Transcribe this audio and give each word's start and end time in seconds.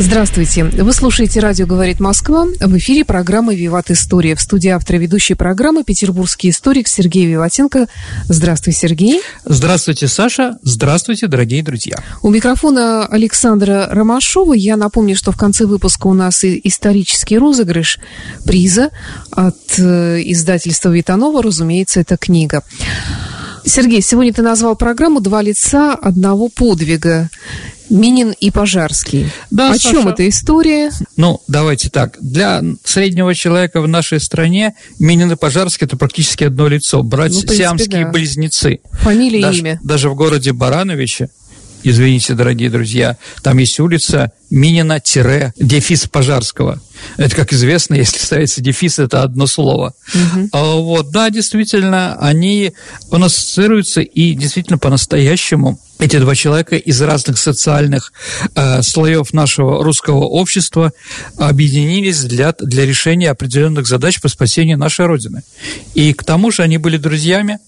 Здравствуйте. 0.00 0.62
Вы 0.62 0.92
слушаете 0.92 1.40
«Радио 1.40 1.66
говорит 1.66 1.98
Москва». 1.98 2.46
В 2.60 2.78
эфире 2.78 3.04
программа 3.04 3.52
«Виват 3.52 3.90
История». 3.90 4.36
В 4.36 4.40
студии 4.40 4.68
автора 4.68 4.96
ведущей 4.96 5.34
программы 5.34 5.82
петербургский 5.82 6.50
историк 6.50 6.86
Сергей 6.86 7.26
Виватенко. 7.26 7.88
Здравствуй, 8.28 8.74
Сергей. 8.74 9.20
Здравствуйте, 9.44 10.06
Саша. 10.06 10.56
Здравствуйте, 10.62 11.26
дорогие 11.26 11.64
друзья. 11.64 11.96
У 12.22 12.30
микрофона 12.30 13.06
Александра 13.06 13.88
Ромашова. 13.90 14.52
Я 14.52 14.76
напомню, 14.76 15.16
что 15.16 15.32
в 15.32 15.36
конце 15.36 15.66
выпуска 15.66 16.06
у 16.06 16.14
нас 16.14 16.44
исторический 16.44 17.36
розыгрыш 17.36 17.98
приза 18.46 18.90
от 19.32 19.56
э, 19.78 20.22
издательства 20.24 20.90
«Витанова». 20.90 21.42
Разумеется, 21.42 21.98
это 21.98 22.16
книга. 22.16 22.62
Сергей, 23.68 24.00
сегодня 24.00 24.32
ты 24.32 24.42
назвал 24.42 24.76
программу 24.76 25.20
«Два 25.20 25.42
лица 25.42 25.94
одного 25.94 26.48
подвига». 26.48 27.30
Минин 27.90 28.34
и 28.38 28.50
Пожарский. 28.50 29.30
Да, 29.50 29.70
О 29.70 29.74
Саша. 29.74 29.90
чем 29.90 30.08
эта 30.08 30.28
история? 30.28 30.90
Ну, 31.16 31.40
давайте 31.48 31.88
так. 31.88 32.18
Для 32.20 32.62
среднего 32.84 33.34
человека 33.34 33.80
в 33.80 33.88
нашей 33.88 34.20
стране 34.20 34.74
Минин 34.98 35.32
и 35.32 35.36
Пожарский– 35.36 35.86
это 35.86 35.96
практически 35.96 36.44
одно 36.44 36.68
лицо. 36.68 37.02
Брать 37.02 37.32
ну, 37.32 37.40
принципе, 37.40 37.62
сиамские 37.62 38.04
да. 38.04 38.10
близнецы. 38.10 38.80
Фамилия 38.92 39.40
даже, 39.40 39.58
и 39.58 39.60
имя. 39.60 39.80
Даже 39.82 40.10
в 40.10 40.14
городе 40.14 40.52
Барановиче 40.52 41.30
извините, 41.82 42.34
дорогие 42.34 42.70
друзья, 42.70 43.16
там 43.42 43.58
есть 43.58 43.78
улица 43.80 44.32
Минина-дефис 44.50 46.06
Пожарского. 46.06 46.80
Это, 47.16 47.36
как 47.36 47.52
известно, 47.52 47.94
если 47.94 48.18
ставится 48.18 48.60
дефис, 48.60 48.98
это 48.98 49.22
одно 49.22 49.46
слово. 49.46 49.94
Угу. 50.14 50.48
А, 50.52 50.74
вот, 50.76 51.10
да, 51.10 51.30
действительно, 51.30 52.16
они 52.18 52.72
нас 53.10 53.36
ассоциируются 53.36 54.00
и 54.00 54.34
действительно 54.34 54.78
по-настоящему 54.78 55.78
эти 55.98 56.16
два 56.18 56.34
человека 56.34 56.76
из 56.76 57.00
разных 57.02 57.38
социальных 57.38 58.12
э, 58.54 58.82
слоев 58.82 59.32
нашего 59.32 59.82
русского 59.82 60.24
общества 60.24 60.92
объединились 61.36 62.22
для, 62.22 62.54
для 62.60 62.86
решения 62.86 63.30
определенных 63.30 63.86
задач 63.86 64.20
по 64.20 64.28
спасению 64.28 64.78
нашей 64.78 65.06
Родины. 65.06 65.42
И 65.94 66.12
к 66.12 66.22
тому 66.22 66.52
же 66.52 66.62
они 66.62 66.78
были 66.78 66.98
друзьями, 66.98 67.58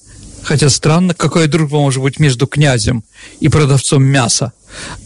Хотя 0.42 0.68
странно, 0.68 1.14
какая 1.14 1.46
дружба 1.48 1.78
может 1.78 2.02
быть 2.02 2.18
между 2.18 2.46
князем 2.46 3.04
и 3.40 3.48
продавцом 3.48 4.02
мяса 4.02 4.52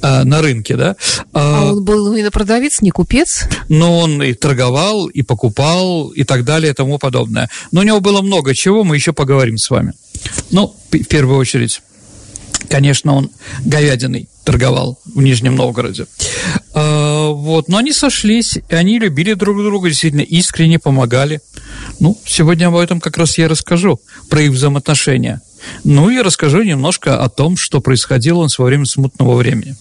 э, 0.03 0.23
на 0.25 0.43
рынке, 0.43 0.77
да? 0.77 0.97
А, 1.33 1.63
а 1.63 1.73
он 1.73 1.85
был 1.85 2.13
именно 2.13 2.31
продавец, 2.31 2.81
не 2.81 2.91
купец? 2.91 3.45
Но 3.69 3.99
он 3.99 4.23
и 4.23 4.33
торговал, 4.35 5.07
и 5.07 5.23
покупал, 5.23 6.09
и 6.09 6.25
так 6.25 6.45
далее, 6.45 6.73
и 6.73 6.75
тому 6.75 6.99
подобное. 6.99 7.51
Но 7.73 7.81
у 7.81 7.85
него 7.85 8.01
было 8.01 8.23
много 8.23 8.55
чего, 8.55 8.85
мы 8.85 8.97
еще 8.97 9.13
поговорим 9.13 9.59
с 9.59 9.69
вами. 9.71 9.93
Ну, 10.51 10.75
в 10.91 11.05
первую 11.05 11.39
очередь, 11.39 11.83
конечно, 12.69 13.15
он 13.15 13.31
говядиной 13.65 14.29
торговал 14.45 14.99
в 15.05 15.23
Нижнем 15.23 15.57
Новгороде. 15.57 16.07
А, 16.75 17.29
вот, 17.31 17.69
но 17.69 17.79
они 17.79 17.93
сошлись, 17.93 18.59
и 18.69 18.75
они 18.75 18.99
любили 18.99 19.35
друг 19.35 19.63
друга, 19.63 19.89
действительно 19.89 20.23
искренне 20.23 20.79
помогали. 20.79 21.41
Ну, 22.01 22.19
сегодня 22.27 22.69
об 22.69 22.77
этом 22.77 23.01
как 23.01 23.17
раз 23.17 23.39
я 23.39 23.49
расскажу, 23.49 24.01
про 24.29 24.43
их 24.43 24.53
взаимоотношения. 24.53 25.41
Ну 25.83 26.11
и 26.11 26.21
расскажу 26.21 26.63
немножко 26.63 27.23
о 27.23 27.29
том, 27.29 27.57
что 27.57 27.81
происходило 27.81 28.43
нас 28.43 28.59
во 28.59 28.67
время 28.67 28.85
смутного 28.85 29.35
времени. 29.35 29.77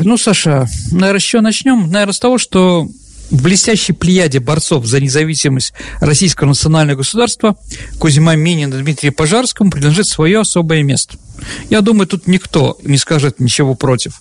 Ну, 0.00 0.16
Саша, 0.16 0.66
наверное, 0.90 1.18
еще 1.18 1.40
начнем, 1.40 1.90
наверное, 1.90 2.14
с 2.14 2.18
того, 2.18 2.38
что 2.38 2.88
в 3.30 3.42
блестящей 3.42 3.92
плеяде 3.92 4.40
борцов 4.40 4.86
за 4.86 5.00
независимость 5.00 5.72
российского 6.00 6.48
национального 6.48 6.98
государства 6.98 7.56
Кузьма 7.98 8.34
Минин 8.36 8.72
и 8.72 8.82
Дмитрий 8.82 9.10
Пожарскому 9.10 9.70
принадлежит 9.70 10.06
свое 10.06 10.40
особое 10.40 10.82
место. 10.82 11.16
Я 11.70 11.80
думаю, 11.80 12.06
тут 12.06 12.26
никто 12.26 12.78
не 12.82 12.98
скажет 12.98 13.40
ничего 13.40 13.74
против. 13.74 14.20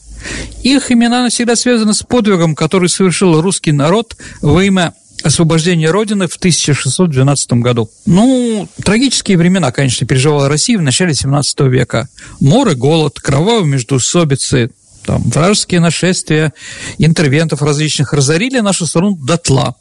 Их 0.64 0.92
имена 0.92 1.24
навсегда 1.24 1.56
связаны 1.56 1.94
с 1.94 2.04
подвигом, 2.04 2.56
который 2.56 2.90
совершил 2.90 3.40
русский 3.42 3.72
народ 3.72 4.18
во 4.42 4.64
имя 4.64 4.94
освобождения 5.24 5.90
Родины 5.90 6.28
в 6.28 6.36
1612 6.36 7.54
году. 7.54 7.90
Ну, 8.06 8.68
трагические 8.84 9.38
времена, 9.38 9.72
конечно, 9.72 10.06
переживала 10.06 10.50
Россия 10.50 10.78
в 10.78 10.82
начале 10.82 11.14
17 11.14 11.60
века. 11.62 12.08
Море, 12.40 12.76
голод, 12.76 13.20
кровавые 13.20 13.66
междоусобицы, 13.66 14.72
там, 15.08 15.24
вражеские 15.24 15.80
нашествия, 15.80 16.54
интервентов 16.98 17.62
различных 17.62 18.14
разорили 18.14 18.60
нашу 18.60 18.86
страну 18.86 19.18
дотла. 19.18 19.76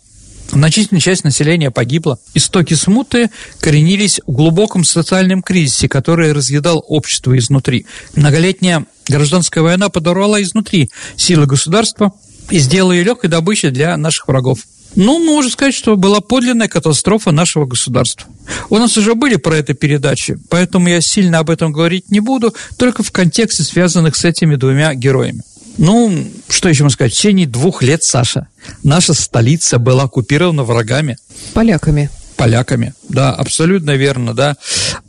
Значительная 0.53 1.01
часть 1.01 1.25
населения 1.25 1.73
погибла. 1.73 2.21
Истоки 2.33 2.75
смуты 2.75 3.31
коренились 3.59 4.21
в 4.25 4.33
глубоком 4.33 4.85
социальном 4.85 5.43
кризисе, 5.43 5.89
который 5.89 6.33
разъедал 6.33 6.85
общество 6.87 7.37
изнутри. 7.37 7.87
Многолетняя 8.15 8.87
гражданская 9.09 9.65
война 9.65 9.89
подорвала 9.89 10.41
изнутри 10.41 10.91
силы 11.17 11.47
государства 11.47 12.13
и 12.51 12.61
сделала 12.61 12.93
ее 12.93 13.03
легкой 13.03 13.29
добычей 13.29 13.71
для 13.71 13.97
наших 13.97 14.29
врагов. 14.29 14.61
Ну, 14.97 15.23
можно 15.23 15.51
сказать, 15.51 15.75
что 15.75 15.97
была 15.97 16.21
подлинная 16.21 16.69
катастрофа 16.69 17.31
нашего 17.31 17.67
государства. 17.67 18.27
У 18.71 18.79
нас 18.79 18.97
уже 18.97 19.15
были 19.15 19.37
про 19.37 19.57
это 19.57 19.75
передачи, 19.75 20.39
поэтому 20.49 20.89
я 20.89 21.01
сильно 21.01 21.39
об 21.39 21.51
этом 21.51 21.71
говорить 21.71 22.11
не 22.11 22.21
буду, 22.21 22.55
только 22.79 23.03
в 23.03 23.13
контексте, 23.13 23.63
связанных 23.63 24.17
с 24.17 24.25
этими 24.25 24.57
двумя 24.57 24.95
героями. 24.95 25.43
Ну, 25.79 26.25
что 26.49 26.71
еще 26.71 26.85
можно 26.85 26.95
сказать? 26.95 27.13
В 27.13 27.17
течение 27.17 27.47
двух 27.47 27.83
лет, 27.83 28.03
Саша, 28.03 28.49
наша 28.83 29.13
столица 29.13 29.79
была 29.79 30.05
оккупирована 30.05 30.65
врагами. 30.65 31.19
Поляками. 31.53 32.09
Поляками, 32.37 32.95
да, 33.09 33.33
абсолютно 33.33 33.93
верно, 33.93 34.35
да. 34.35 34.57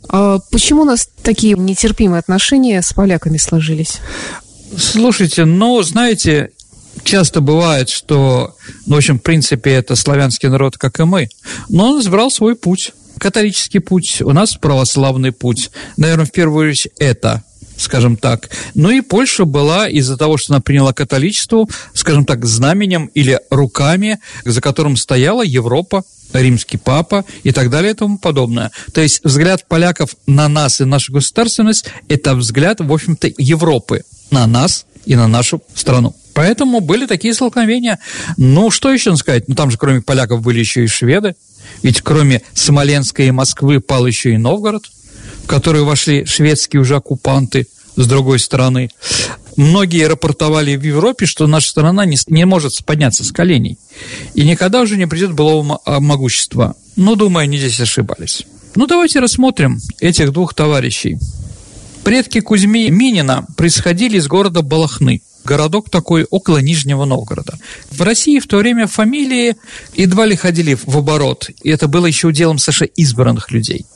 А 0.08 0.38
почему 0.50 0.82
у 0.82 0.84
нас 0.84 1.08
такие 1.22 1.54
нетерпимые 1.54 2.20
отношения 2.20 2.80
с 2.82 2.92
поляками 2.92 3.36
сложились? 3.38 3.98
Слушайте, 4.76 5.44
ну, 5.44 5.82
знаете, 5.82 6.50
часто 7.04 7.40
бывает, 7.40 7.88
что, 7.88 8.54
ну, 8.86 8.94
в 8.94 8.98
общем, 8.98 9.18
в 9.18 9.22
принципе, 9.22 9.72
это 9.72 9.96
славянский 9.96 10.48
народ, 10.48 10.76
как 10.78 11.00
и 11.00 11.04
мы, 11.04 11.28
но 11.68 11.90
он 11.90 12.00
избрал 12.00 12.30
свой 12.30 12.54
путь. 12.54 12.92
Католический 13.18 13.80
путь, 13.80 14.22
у 14.22 14.32
нас 14.32 14.56
православный 14.56 15.32
путь. 15.32 15.70
Наверное, 15.96 16.26
в 16.26 16.30
первую 16.30 16.70
очередь 16.70 16.92
это 16.98 17.42
скажем 17.76 18.16
так. 18.16 18.50
Ну 18.74 18.90
и 18.90 19.00
Польша 19.00 19.44
была 19.44 19.88
из-за 19.88 20.16
того, 20.16 20.36
что 20.36 20.52
она 20.52 20.60
приняла 20.60 20.92
католичество, 20.92 21.64
скажем 21.94 22.24
так, 22.24 22.44
знаменем 22.44 23.06
или 23.14 23.40
руками, 23.50 24.18
за 24.44 24.60
которым 24.60 24.96
стояла 24.96 25.42
Европа, 25.42 26.02
римский 26.32 26.76
папа 26.76 27.24
и 27.42 27.52
так 27.52 27.70
далее 27.70 27.92
и 27.92 27.94
тому 27.94 28.18
подобное. 28.18 28.70
То 28.92 29.00
есть 29.00 29.24
взгляд 29.24 29.66
поляков 29.66 30.16
на 30.26 30.48
нас 30.48 30.80
и 30.80 30.84
нашу 30.84 31.12
государственность– 31.12 31.86
это 32.08 32.34
взгляд, 32.34 32.80
в 32.80 32.92
общем-то, 32.92 33.30
Европы 33.38 34.02
на 34.30 34.46
нас 34.46 34.86
и 35.06 35.16
на 35.16 35.28
нашу 35.28 35.62
страну. 35.74 36.14
Поэтому 36.38 36.78
были 36.78 37.06
такие 37.06 37.34
столкновения. 37.34 37.98
Ну, 38.36 38.70
что 38.70 38.92
еще 38.92 39.16
сказать? 39.16 39.48
Ну, 39.48 39.56
там 39.56 39.72
же 39.72 39.76
кроме 39.76 40.02
поляков 40.02 40.40
были 40.40 40.60
еще 40.60 40.84
и 40.84 40.86
шведы. 40.86 41.34
Ведь 41.82 42.00
кроме 42.00 42.42
Смоленска 42.54 43.24
и 43.24 43.32
Москвы 43.32 43.80
пал 43.80 44.06
еще 44.06 44.34
и 44.34 44.36
Новгород, 44.36 44.84
в 45.42 45.48
который 45.48 45.82
вошли 45.82 46.26
шведские 46.26 46.80
уже 46.80 46.94
оккупанты 46.94 47.66
с 47.96 48.06
другой 48.06 48.38
стороны. 48.38 48.88
Многие 49.56 50.06
рапортовали 50.06 50.76
в 50.76 50.82
Европе, 50.84 51.26
что 51.26 51.48
наша 51.48 51.70
страна 51.70 52.04
не, 52.04 52.16
не 52.28 52.44
может 52.44 52.84
подняться 52.84 53.24
с 53.24 53.32
коленей. 53.32 53.76
И 54.34 54.44
никогда 54.44 54.82
уже 54.82 54.96
не 54.96 55.08
придет 55.08 55.32
былого 55.32 55.80
а, 55.84 55.98
могущества. 55.98 56.76
Ну, 56.94 57.16
думаю, 57.16 57.42
они 57.42 57.58
здесь 57.58 57.80
ошибались. 57.80 58.46
Ну, 58.76 58.86
давайте 58.86 59.18
рассмотрим 59.18 59.80
этих 59.98 60.32
двух 60.32 60.54
товарищей. 60.54 61.18
Предки 62.04 62.38
Кузьми 62.38 62.90
Минина 62.90 63.44
происходили 63.56 64.18
из 64.18 64.28
города 64.28 64.62
Балахны 64.62 65.20
городок 65.48 65.88
такой 65.88 66.26
около 66.28 66.58
Нижнего 66.58 67.06
Новгорода. 67.06 67.58
В 67.90 68.02
России 68.02 68.38
в 68.38 68.46
то 68.46 68.58
время 68.58 68.86
фамилии 68.86 69.56
едва 69.94 70.26
ли 70.26 70.36
ходили 70.36 70.74
в 70.74 70.96
оборот, 70.96 71.50
и 71.62 71.70
это 71.70 71.88
было 71.88 72.06
еще 72.06 72.32
делом 72.32 72.58
Саша 72.58 72.84
избранных 72.84 73.50
людей. 73.50 73.86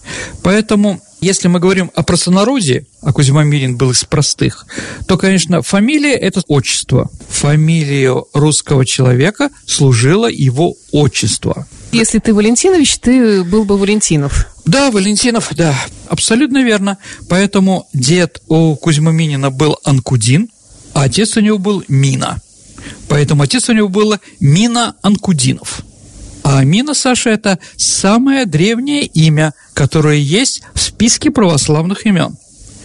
Поэтому 0.43 1.01
если 1.21 1.49
мы 1.49 1.61
говорим 1.61 1.91
о 1.95 2.03
простонародье, 2.03 2.87
а 3.03 3.13
Кузьма 3.13 3.45
Мирин 3.45 3.77
был 3.77 3.91
из 3.93 4.03
простых, 4.05 4.67
то, 5.07 5.17
конечно, 5.19 5.63
фамилия– 5.63 6.15
это 6.29 6.43
отчество. 6.49 7.11
Фамилию 7.29 8.27
русского 8.33 8.85
человека 8.85 9.51
служило 9.67 10.29
его 10.29 10.75
отчество. 10.91 11.67
Если 11.93 12.19
ты 12.19 12.33
Валентинович, 12.33 12.99
ты 12.99 13.45
был 13.45 13.65
бы 13.65 13.77
Валентинов. 13.77 14.47
Да, 14.65 14.91
Валентинов, 14.91 15.51
да, 15.55 15.75
абсолютно 16.09 16.65
верно. 16.65 16.99
Поэтому 17.29 17.87
дед 17.93 18.41
у 18.49 18.75
Кузьмы 18.77 19.13
Минина 19.13 19.51
был 19.51 19.79
Анкудин, 19.85 20.49
а 21.03 21.07
отец 21.07 21.37
у 21.37 21.41
него 21.41 21.59
был 21.59 21.83
Мина. 21.89 22.41
Поэтому 23.09 23.43
отец 23.43 23.69
у 23.69 23.73
него 23.73 23.89
было 23.89 24.21
Мина 24.39 24.95
Анкудинов. 25.03 25.81
А 26.45 26.63
Мина, 26.63 26.95
Саша, 26.95 27.31
это 27.31 27.59
самое 27.77 28.47
древнее 28.47 29.07
имя, 29.07 29.53
которое 29.75 30.19
есть 30.19 30.63
в 30.75 30.81
списке 30.81 31.33
православных 31.33 32.07
имен. 32.07 32.37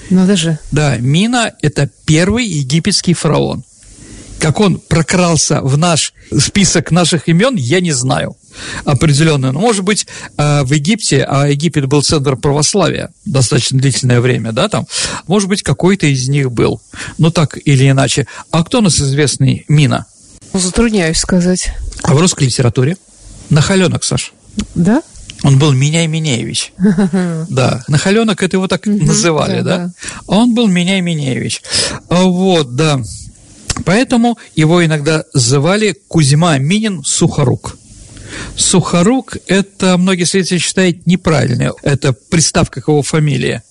Надо 0.10 0.36
же. 0.36 0.58
Да, 0.72 0.98
Мина– 0.98 1.54
это 1.62 1.92
первый 2.06 2.48
египетский 2.48 3.14
фараон. 3.14 3.64
Как 4.40 4.60
он 4.62 4.80
прокрался 4.80 5.62
в 5.62 5.78
наш 5.78 6.12
список 6.40 6.90
наших 6.90 7.30
имен, 7.30 7.56
я 7.56 7.82
не 7.82 7.92
знаю 7.92 8.36
определенно. 8.86 9.52
Ну, 9.52 9.60
может 9.60 9.84
быть, 9.84 10.08
э, 10.38 10.64
в 10.64 10.72
Египте, 10.74 11.24
а 11.28 11.48
Египет 11.48 11.86
был 11.86 12.02
центр 12.02 12.36
православия 12.36 13.12
достаточно 13.26 13.80
длительное 13.80 14.22
время, 14.22 14.52
да, 14.52 14.70
там, 14.70 14.88
может 15.28 15.50
быть, 15.50 15.64
какой-то 15.64 16.08
из 16.08 16.28
них 16.30 16.52
был. 16.52 16.82
Ну, 17.18 17.32
так 17.32 17.58
или 17.64 17.90
иначе. 17.90 18.28
А 18.52 18.64
кто 18.64 18.80
у 18.80 18.82
нас 18.82 19.00
известный 19.00 19.66
Мина? 19.68 20.06
Затрудняюсь 20.54 21.18
сказать. 21.18 21.72
А 22.04 22.14
в 22.14 22.20
русской 22.20 22.46
литературе? 22.46 22.98
Нахаленок, 23.50 24.04
Саш. 24.04 24.34
Да? 24.76 25.02
Он 25.44 25.60
был 25.60 25.72
Меняй 25.72 26.08
Минеевич. 26.08 26.74
Да, 27.50 27.84
Нахаленок 27.88 28.42
это 28.44 28.58
его 28.58 28.68
так 28.68 28.86
называли, 28.86 29.62
да? 29.62 29.92
А 30.28 30.38
он 30.38 30.54
был 30.54 30.68
Меняй 30.68 31.02
Минеевич. 31.02 31.62
А 32.10 32.24
вот, 32.24 32.76
да. 32.76 33.02
Поэтому 33.86 34.38
его 34.56 34.84
иногда 34.84 35.24
звали 35.34 35.96
Кузьма 36.08 36.58
Минин 36.58 37.04
Сухорук. 37.04 37.78
Сухорук– 38.56 39.38
это 39.48 39.98
многие 39.98 40.26
свидетели 40.26 40.60
считают 40.60 41.06
неправильно. 41.06 41.72
Это 41.84 42.14
приставка 42.14 42.82
к 42.82 42.88
его 42.88 43.02
фамилии. 43.02 43.62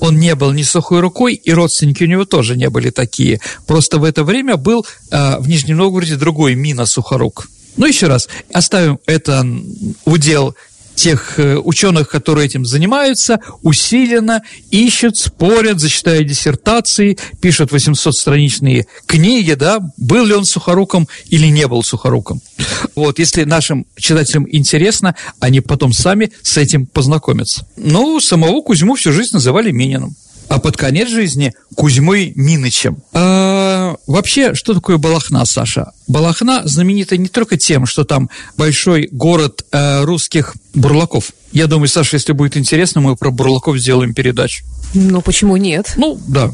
Он 0.00 0.18
не 0.18 0.34
был 0.34 0.52
ни 0.52 0.62
сухой 0.62 1.00
рукой, 1.00 1.34
и 1.34 1.52
родственники 1.52 2.04
у 2.04 2.06
него 2.06 2.24
тоже 2.24 2.56
не 2.56 2.70
были 2.70 2.90
такие. 2.90 3.40
Просто 3.66 3.98
в 3.98 4.04
это 4.04 4.24
время 4.24 4.56
был 4.56 4.86
э, 5.10 5.38
в 5.38 5.48
Нижнем 5.48 5.78
Новгороде 5.78 6.16
другой 6.16 6.54
Мина 6.54 6.86
Сухорук. 6.86 7.48
Ну, 7.76 7.86
еще 7.86 8.06
раз, 8.06 8.28
оставим 8.52 8.98
это 9.06 9.46
удел 10.04 10.54
тех 10.96 11.38
э, 11.38 11.56
ученых, 11.56 12.08
которые 12.08 12.46
этим 12.46 12.64
занимаются, 12.64 13.38
усиленно 13.62 14.42
ищут, 14.70 15.16
спорят, 15.16 15.78
зачитают 15.78 16.26
диссертации, 16.26 17.18
пишут 17.40 17.70
800-страничные 17.70 18.86
книги, 19.06 19.52
да, 19.52 19.80
был 19.96 20.24
ли 20.24 20.34
он 20.34 20.44
сухоруком 20.44 21.06
или 21.28 21.46
не 21.46 21.68
был 21.68 21.82
сухоруком. 21.84 22.40
Вот, 22.96 23.18
если 23.18 23.44
нашим 23.44 23.86
читателям 23.96 24.48
интересно, 24.50 25.14
они 25.38 25.60
потом 25.60 25.92
сами 25.92 26.32
с 26.42 26.56
этим 26.56 26.86
познакомятся. 26.86 27.66
Ну, 27.76 28.18
самого 28.18 28.62
Кузьму 28.62 28.94
всю 28.96 29.12
жизнь 29.12 29.30
называли 29.34 29.70
Мининым 29.70 30.16
а 30.48 30.58
под 30.58 30.76
конец 30.76 31.08
жизни 31.08 31.52
Кузьмой 31.74 32.32
Минычем. 32.34 33.02
А, 33.12 33.45
вообще, 34.06 34.54
что 34.54 34.74
такое 34.74 34.98
Балахна, 34.98 35.44
Саша? 35.44 35.92
Балахна 36.06 36.62
знаменита 36.66 37.16
не 37.16 37.28
только 37.28 37.56
тем, 37.56 37.86
что 37.86 38.04
там 38.04 38.30
большой 38.56 39.08
город 39.10 39.64
э, 39.72 40.04
русских 40.04 40.54
бурлаков. 40.74 41.32
Я 41.52 41.66
думаю, 41.66 41.88
Саша, 41.88 42.16
если 42.16 42.32
будет 42.32 42.56
интересно, 42.56 43.00
мы 43.00 43.16
про 43.16 43.30
бурлаков 43.30 43.78
сделаем 43.78 44.14
передачу. 44.14 44.64
Ну, 44.94 45.20
почему 45.20 45.56
нет? 45.56 45.94
Ну, 45.96 46.18
да. 46.28 46.52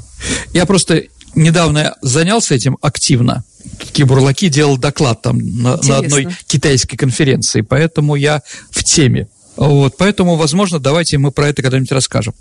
Я 0.52 0.66
просто 0.66 1.04
недавно 1.34 1.94
занялся 2.02 2.54
этим 2.54 2.78
активно. 2.80 3.44
Такие 3.78 4.06
бурлаки 4.06 4.48
делал 4.48 4.76
доклад 4.76 5.22
там 5.22 5.38
на, 5.38 5.76
на 5.76 5.98
одной 5.98 6.28
китайской 6.46 6.96
конференции, 6.96 7.60
поэтому 7.60 8.16
я 8.16 8.42
в 8.70 8.82
теме. 8.82 9.28
Вот, 9.56 9.96
поэтому, 9.98 10.36
возможно, 10.36 10.78
давайте 10.78 11.18
мы 11.18 11.30
про 11.30 11.48
это 11.48 11.62
когда-нибудь 11.62 11.92
расскажем. 11.92 12.34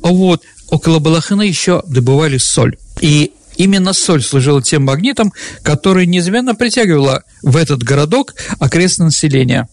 Вот, 0.00 0.42
около 0.68 0.98
Балахны 0.98 1.42
еще 1.42 1.82
добывали 1.86 2.38
соль. 2.38 2.76
И 3.00 3.32
именно 3.58 3.92
соль 3.92 4.22
служила 4.22 4.62
тем 4.62 4.84
магнитом, 4.84 5.34
который 5.62 6.06
неизменно 6.06 6.54
притягивала 6.54 7.24
в 7.42 7.56
этот 7.56 7.82
городок 7.82 8.34
окрестное 8.58 9.06
население. 9.06 9.68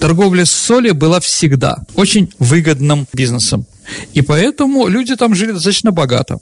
Торговля 0.00 0.44
с 0.44 0.50
солью 0.50 0.94
была 0.94 1.20
всегда 1.20 1.78
очень 1.94 2.32
выгодным 2.38 3.06
бизнесом. 3.12 3.66
И 4.14 4.22
поэтому 4.22 4.86
люди 4.88 5.16
там 5.16 5.34
жили 5.34 5.52
достаточно 5.52 5.90
богато. 5.90 6.38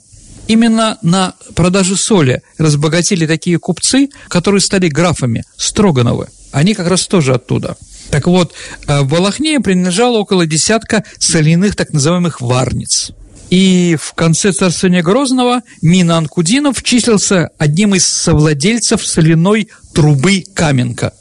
Именно 0.47 0.97
на 1.01 1.33
продаже 1.55 1.95
соли 1.97 2.41
разбогатели 2.57 3.25
такие 3.25 3.57
купцы, 3.57 4.09
которые 4.27 4.61
стали 4.61 4.89
графами 4.89 5.43
Строгановы. 5.57 6.27
Они 6.51 6.73
как 6.73 6.87
раз 6.87 7.07
тоже 7.07 7.33
оттуда. 7.33 7.77
Так 8.11 8.27
вот, 8.27 8.53
э, 8.87 9.01
в 9.01 9.09
Балахне 9.09 9.59
принадлежало 9.59 10.19
около 10.19 10.45
десятка 10.45 11.03
соляных 11.17 11.75
так 11.75 11.91
называемых 11.93 12.41
варниц. 12.41 13.11
И 13.49 13.97
в 13.99 14.13
конце 14.13 14.51
царствования 14.51 15.03
Грозного 15.03 15.61
Мина 15.81 16.17
Анкудинов 16.17 16.81
числился 16.83 17.49
одним 17.57 17.95
из 17.95 18.05
совладельцев 18.05 19.05
соляной 19.05 19.69
трубы 19.93 20.43
Каменка. 20.53 21.13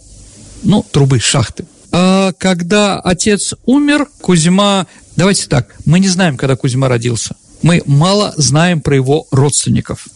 Ну, 0.62 0.84
трубы 0.90 1.20
шахты. 1.20 1.66
А 1.92 2.32
когда 2.38 2.98
отец 3.00 3.54
умер, 3.66 4.08
Кузьма... 4.20 4.86
Давайте 5.16 5.46
так, 5.46 5.76
мы 5.84 6.00
не 6.00 6.08
знаем, 6.08 6.36
когда 6.36 6.56
Кузьма 6.56 6.88
родился. 6.88 7.36
Мы 7.62 7.82
мало 7.86 8.34
знаем 8.36 8.80
про 8.80 8.96
его 8.96 9.26
родственников. 9.30 10.08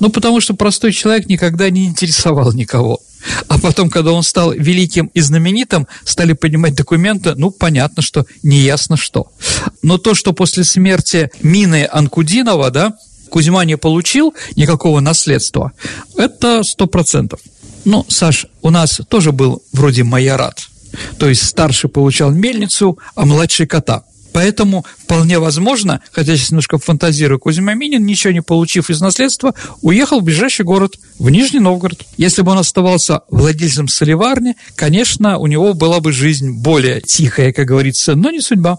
Ну, 0.00 0.08
потому 0.10 0.40
что 0.40 0.54
простой 0.54 0.92
человек 0.92 1.28
никогда 1.28 1.68
не 1.70 1.86
интересовал 1.86 2.52
никого. 2.52 3.00
А 3.48 3.58
потом, 3.58 3.90
когда 3.90 4.12
он 4.12 4.22
стал 4.22 4.52
великим 4.52 5.10
и 5.14 5.20
знаменитым, 5.20 5.86
стали 6.04 6.34
поднимать 6.34 6.74
документы, 6.74 7.34
ну, 7.34 7.50
понятно, 7.50 8.02
что 8.02 8.26
неясно 8.42 8.96
что. 8.96 9.32
Но 9.82 9.98
то, 9.98 10.14
что 10.14 10.32
после 10.32 10.64
смерти 10.64 11.30
Мины 11.42 11.88
Анкудинова, 11.90 12.70
да, 12.70 12.94
Кузьма 13.30 13.64
не 13.64 13.76
получил 13.76 14.34
никакого 14.56 15.00
наследства, 15.00 15.72
это 16.16 16.62
сто 16.62 16.86
процентов. 16.86 17.40
Ну, 17.84 18.04
Саш, 18.08 18.46
у 18.62 18.70
нас 18.70 19.00
тоже 19.08 19.32
был 19.32 19.62
вроде 19.72 20.04
майорат. 20.04 20.68
То 21.18 21.28
есть 21.28 21.44
старший 21.44 21.90
получал 21.90 22.30
мельницу, 22.30 22.98
а 23.14 23.24
младший 23.24 23.66
кота. 23.66 24.04
Поэтому 24.38 24.84
вполне 25.02 25.40
возможно, 25.40 26.00
хотя 26.12 26.36
сейчас 26.36 26.52
немножко 26.52 26.78
фантазирую, 26.78 27.40
Кузьма 27.40 27.74
Минин, 27.74 28.06
ничего 28.06 28.32
не 28.32 28.40
получив 28.40 28.88
из 28.88 29.00
наследства, 29.00 29.52
уехал 29.82 30.20
в 30.20 30.22
ближайший 30.22 30.64
город, 30.64 30.94
в 31.18 31.28
Нижний 31.28 31.58
Новгород. 31.58 32.06
Если 32.16 32.42
бы 32.42 32.52
он 32.52 32.58
оставался 32.58 33.22
владельцем 33.30 33.88
соливарни, 33.88 34.54
конечно, 34.76 35.38
у 35.38 35.48
него 35.48 35.74
была 35.74 35.98
бы 35.98 36.12
жизнь 36.12 36.52
более 36.52 37.00
тихая, 37.00 37.52
как 37.52 37.66
говорится, 37.66 38.14
но 38.14 38.30
не 38.30 38.40
судьба. 38.40 38.78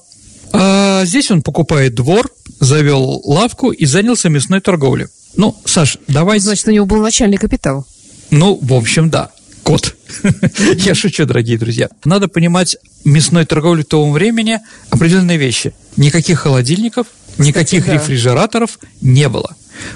А 0.53 1.03
здесь 1.03 1.29
он 1.29 1.41
покупает 1.41 1.93
двор, 1.93 2.31
завел 2.61 3.21
лавку 3.25 3.71
и 3.71 3.85
занялся 3.85 4.29
мясной 4.29 4.61
торговлей. 4.61 5.07
Ну, 5.35 5.57
Саш, 5.65 5.97
давай... 6.07 6.39
Значит, 6.39 6.69
у 6.69 6.71
него 6.71 6.85
был 6.85 7.01
начальный 7.01 7.37
капитал. 7.37 7.85
Ну, 8.31 8.57
в 8.61 8.73
общем, 8.73 9.09
да 9.09 9.29
кот. 9.69 9.95
Я 10.77 10.95
шучу, 10.95 11.27
дорогие 11.27 11.59
друзья. 11.59 11.89
Надо 12.03 12.27
понимать 12.27 12.77
мясной 13.05 13.45
торговли 13.45 13.83
того 13.83 14.11
времени 14.11 14.59
определенные 14.89 15.37
вещи. 15.37 15.73
Никаких 15.95 16.39
холодильников, 16.39 17.05
никаких 17.37 17.85
да. 17.85 17.93
рефрижераторов 17.93 18.79
не 19.01 19.29
было. 19.29 19.55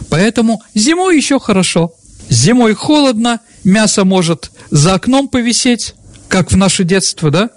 Поэтому 0.10 0.62
зимой 0.75 1.18
еще 1.18 1.39
хорошо. 1.39 1.92
Зимой 2.30 2.75
холодно, 2.75 3.39
мясо 3.63 4.06
может 4.06 4.51
за 4.70 4.94
окном 4.94 5.27
повисеть, 5.27 5.96
как 6.27 6.51
в 6.51 6.56
наше 6.56 6.84
детство, 6.84 7.32
да? 7.32 7.50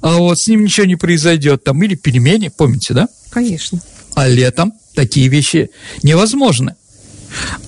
А 0.00 0.18
вот 0.18 0.38
с 0.38 0.46
ним 0.46 0.62
ничего 0.62 0.86
не 0.86 0.94
произойдет. 0.94 1.64
Там 1.64 1.82
или 1.82 1.96
пельмени, 1.96 2.52
помните, 2.56 2.94
да? 2.94 3.08
Конечно. 3.30 3.80
А 4.14 4.28
летом 4.28 4.74
такие 4.94 5.26
вещи 5.26 5.70
невозможны. 6.04 6.76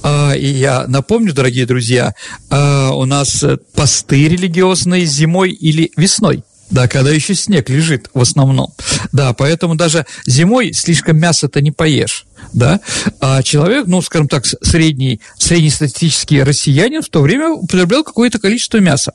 А, 0.02 0.32
и 0.32 0.46
я 0.46 0.86
напомню, 0.86 1.32
дорогие 1.32 1.66
друзья, 1.66 2.14
а, 2.50 2.92
у 2.92 3.04
нас 3.04 3.44
посты 3.74 4.28
религиозные 4.28 5.04
зимой 5.06 5.50
или 5.50 5.90
весной. 5.96 6.44
Да, 6.70 6.88
когда 6.88 7.10
еще 7.10 7.34
снег 7.34 7.68
лежит 7.68 8.10
в 8.12 8.20
основном. 8.20 8.72
Да, 9.12 9.32
поэтому 9.34 9.76
даже 9.76 10.04
зимой 10.26 10.72
слишком 10.72 11.16
мясо-то 11.16 11.60
не 11.60 11.70
поешь. 11.70 12.26
Да? 12.52 12.80
А 13.20 13.42
человек, 13.42 13.86
ну, 13.86 14.02
скажем 14.02 14.28
так, 14.28 14.44
средний, 14.46 15.20
среднестатистический 15.38 16.42
россиянин 16.42 17.02
в 17.02 17.08
то 17.08 17.20
время 17.20 17.50
употреблял 17.50 18.02
какое-то 18.02 18.38
количество 18.40 18.78
мяса. 18.78 19.12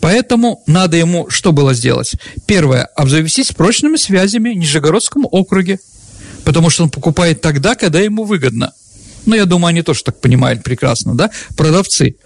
Поэтому 0.00 0.62
надо 0.66 0.96
ему 0.96 1.28
что 1.28 1.52
было 1.52 1.74
сделать? 1.74 2.14
Первое, 2.46 2.84
обзавестись 2.96 3.52
прочными 3.52 3.96
связями 3.96 4.50
в 4.50 4.56
Нижегородском 4.56 5.26
округе, 5.30 5.78
потому 6.44 6.70
что 6.70 6.84
он 6.84 6.90
покупает 6.90 7.42
тогда, 7.42 7.74
когда 7.74 8.00
ему 8.00 8.24
выгодно– 8.24 8.72
ну, 9.28 9.36
я 9.36 9.44
думаю, 9.44 9.68
они 9.68 9.82
тоже 9.82 10.02
так 10.04 10.20
понимают 10.20 10.62
прекрасно, 10.62 11.14
да, 11.14 11.30
продавцы. 11.54 12.16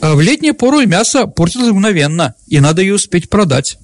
А 0.00 0.14
в 0.14 0.20
летнюю 0.20 0.54
пору 0.54 0.86
мясо 0.86 1.26
портилось 1.26 1.72
мгновенно, 1.72 2.34
и 2.46 2.60
надо 2.60 2.82
ее 2.82 2.94
успеть 2.94 3.28
продать. 3.28 3.78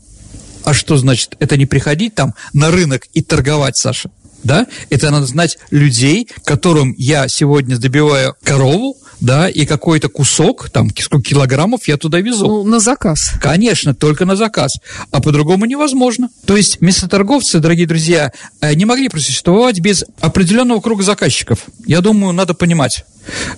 А 0.65 0.73
что 0.75 0.97
значит? 0.97 1.35
Это 1.41 1.57
не 1.57 1.67
приходить 1.67 2.15
там 2.15 2.35
на 2.53 2.71
рынок 2.71 3.07
и 3.15 3.21
торговать, 3.21 3.77
Саша. 3.77 4.11
да, 4.45 4.67
это 4.91 5.11
надо 5.11 5.27
знать 5.27 5.59
людей, 5.71 6.29
которым 6.45 6.95
я 6.97 7.27
сегодня 7.27 7.79
добиваю 7.79 8.37
корову, 8.45 8.97
да, 9.21 9.49
и 9.49 9.67
какой-то 9.67 10.09
кусок, 10.09 10.71
там, 10.71 10.91
сколько 10.97 11.31
килограммов 11.31 11.89
я 11.89 11.97
туда 11.97 12.21
везу. 12.21 12.47
Ну, 12.47 12.65
на 12.65 12.79
заказ. 12.81 13.33
Конечно, 13.41 13.95
только 13.95 14.25
на 14.25 14.37
заказ. 14.37 14.79
А 15.11 15.21
по-другому 15.21 15.65
невозможно. 15.65 16.29
То 16.47 16.57
есть 16.57 16.81
мясоторговцы, 16.81 17.59
дорогие 17.59 17.87
друзья, 17.87 18.33
э, 18.61 18.75
не 18.75 18.85
могли 18.85 19.09
просуществовать 19.09 19.81
без 19.81 20.05
определенного 20.21 20.81
круга 20.81 21.03
заказчиков. 21.03 21.67
Я 21.87 22.01
думаю, 22.01 22.33
надо 22.33 22.55
понимать 22.55 23.05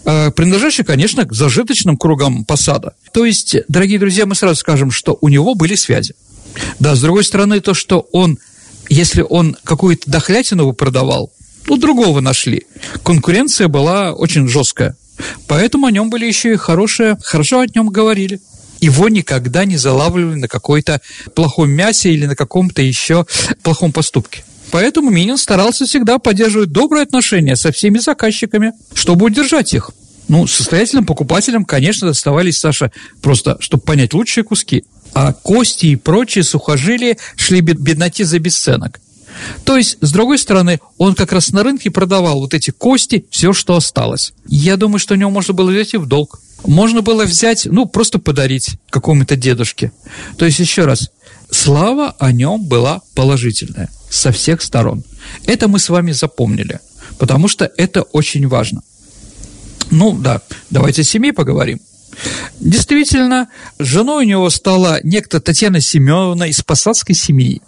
э, 0.05 0.31
принадлежащий, 0.31 0.85
конечно, 0.85 1.25
к 1.27 1.33
зажиточным 1.33 1.97
кругам 1.97 2.45
посада. 2.45 2.95
То 3.13 3.25
есть, 3.25 3.57
дорогие 3.69 3.99
друзья, 3.99 4.27
мы 4.27 4.35
сразу 4.35 4.57
скажем, 4.61 4.91
что 4.91 5.19
у 5.21 5.29
него 5.29 5.55
были 5.55 5.75
связи. 5.75 6.15
Да, 6.79 6.97
с 6.97 7.01
другой 7.01 7.25
стороны, 7.25 7.61
то, 7.61 7.75
что 7.75 8.09
он 8.13 8.39
если 8.91 9.25
он 9.27 9.57
какую-то 9.63 10.11
дохлятину 10.11 10.73
продавал, 10.73 11.33
ну, 11.69 11.77
другого 11.77 12.21
нашли. 12.21 12.65
Конкуренция 13.05 13.69
была 13.69 14.13
очень 14.13 14.49
жесткая. 14.49 14.97
Поэтому 15.47 15.87
о 15.87 15.91
нем 15.91 16.11
были 16.11 16.27
еще 16.27 16.53
и 16.53 16.57
хорошие, 16.57 17.17
хорошо 17.23 17.61
о 17.61 17.67
нем 17.67 17.89
говорили. 17.89 18.41
Его 18.81 19.09
никогда 19.09 19.65
не 19.65 19.77
залавливали 19.77 20.37
на 20.37 20.49
какой-то 20.49 21.01
плохом 21.35 21.71
мясе 21.71 22.13
или 22.13 22.27
на 22.27 22.37
каком-то 22.37 22.81
еще 22.81 23.27
плохом 23.63 23.93
поступке. 23.93 24.43
Поэтому 24.71 25.11
Минин 25.11 25.37
старался 25.37 25.85
всегда 25.85 26.19
поддерживать 26.19 26.71
добрые 26.71 27.03
отношения 27.03 27.57
со 27.57 27.73
всеми 27.73 27.99
заказчиками, 27.99 28.73
чтобы 28.95 29.27
удержать 29.27 29.75
их. 29.75 29.91
Ну, 30.29 30.47
состоятельным 30.47 31.05
покупателям, 31.05 31.65
конечно, 31.65 32.07
доставались, 32.07 32.61
Саша, 32.61 32.93
просто, 33.21 33.57
чтобы 33.61 33.83
понять, 33.83 34.15
лучшие 34.15 34.45
куски– 34.45 34.85
а 35.15 35.33
кости 35.33 35.87
и 35.87 35.97
прочие 35.97 36.45
сухожилия 36.45 37.17
шли 37.37 37.61
бедноте 37.61 38.25
за 38.25 38.39
бесценок. 38.39 39.01
То 39.65 39.77
есть, 39.77 39.99
с 40.01 40.13
другой 40.13 40.39
стороны, 40.39 40.81
он 40.99 41.15
как 41.15 41.33
раз 41.33 41.51
на 41.51 41.63
рынке 41.63 41.91
продавал 41.91 42.41
вот 42.41 42.55
эти 42.55 42.71
кости, 42.71 43.25
все, 43.31 43.53
что 43.53 43.77
осталось. 43.77 44.33
Я 44.47 44.77
думаю, 44.77 44.99
что 44.99 45.15
у 45.15 45.17
него 45.17 45.31
можно 45.31 45.55
было 45.55 45.71
взять 45.71 45.95
и 45.95 45.99
в 45.99 46.07
долг. 46.07 46.41
Можно 46.67 47.01
было 47.03 47.25
взять, 47.25 47.67
ну, 47.67 47.87
просто 47.87 48.19
подарить 48.19 48.77
какому-то 48.91 49.37
дедушке. 49.37 49.93
То 50.37 50.45
есть, 50.45 50.59
еще 50.59 50.85
раз, 50.85 51.11
слава 51.51 52.15
о 52.19 52.33
нем 52.33 52.65
была 52.65 53.01
положительная 53.15 53.89
со 54.11 54.33
всех 54.33 54.63
сторон. 54.63 55.05
Это 55.47 55.69
мы 55.69 55.79
с 55.79 55.89
вами 55.89 56.13
запомнили, 56.13 56.81
потому 57.19 57.49
что 57.49 57.71
это 57.77 58.03
очень 58.03 58.47
важно. 58.47 58.83
Ну, 59.91 60.17
да, 60.17 60.43
давайте 60.71 61.03
о 61.03 61.05
семье 61.05 61.33
поговорим. 61.33 61.81
Действительно, 62.59 63.49
женой 63.79 64.25
у 64.25 64.29
него 64.29 64.51
стала 64.51 65.01
некто 65.03 65.41
Татьяна 65.41 65.81
Семеновна 65.81 66.45
из 66.45 66.63
посадской 66.63 67.15
семьи. 67.15 67.63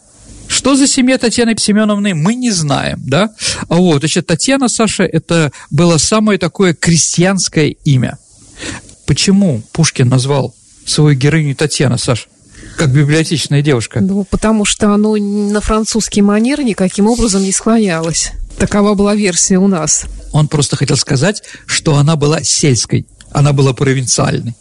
Что 0.48 0.76
за 0.76 0.86
семья 0.86 1.18
Татьяны 1.18 1.54
Семеновны, 1.58 2.14
мы 2.14 2.34
не 2.34 2.50
знаем, 2.50 3.00
да? 3.04 3.30
А 3.68 3.76
вот, 3.76 4.00
значит, 4.00 4.26
Татьяна, 4.26 4.68
Саша, 4.68 5.04
это 5.04 5.52
было 5.70 5.98
самое 5.98 6.38
такое 6.38 6.74
крестьянское 6.74 7.68
имя. 7.84 8.18
Почему 9.06 9.62
Пушкин 9.72 10.08
назвал 10.08 10.54
свою 10.86 11.16
героиню 11.16 11.54
Татьяна, 11.54 11.98
Саша? 11.98 12.26
Как 12.76 12.92
библиотечная 12.92 13.60
девушка. 13.60 14.00
Ну, 14.00 14.24
потому 14.24 14.64
что 14.64 14.92
оно 14.94 15.16
на 15.16 15.60
французский 15.60 16.22
манер 16.22 16.62
никаким 16.62 17.08
образом 17.08 17.42
не 17.42 17.52
склонялось. 17.52 18.30
Такова 18.56 18.94
была 18.94 19.14
версия 19.14 19.58
у 19.58 19.66
нас. 19.66 20.04
Он 20.32 20.46
просто 20.48 20.76
хотел 20.76 20.96
сказать, 20.96 21.42
что 21.66 21.96
она 21.96 22.16
была 22.16 22.42
сельской 22.42 23.06
она 23.32 23.52
была 23.52 23.72
провинциальной. 23.72 24.54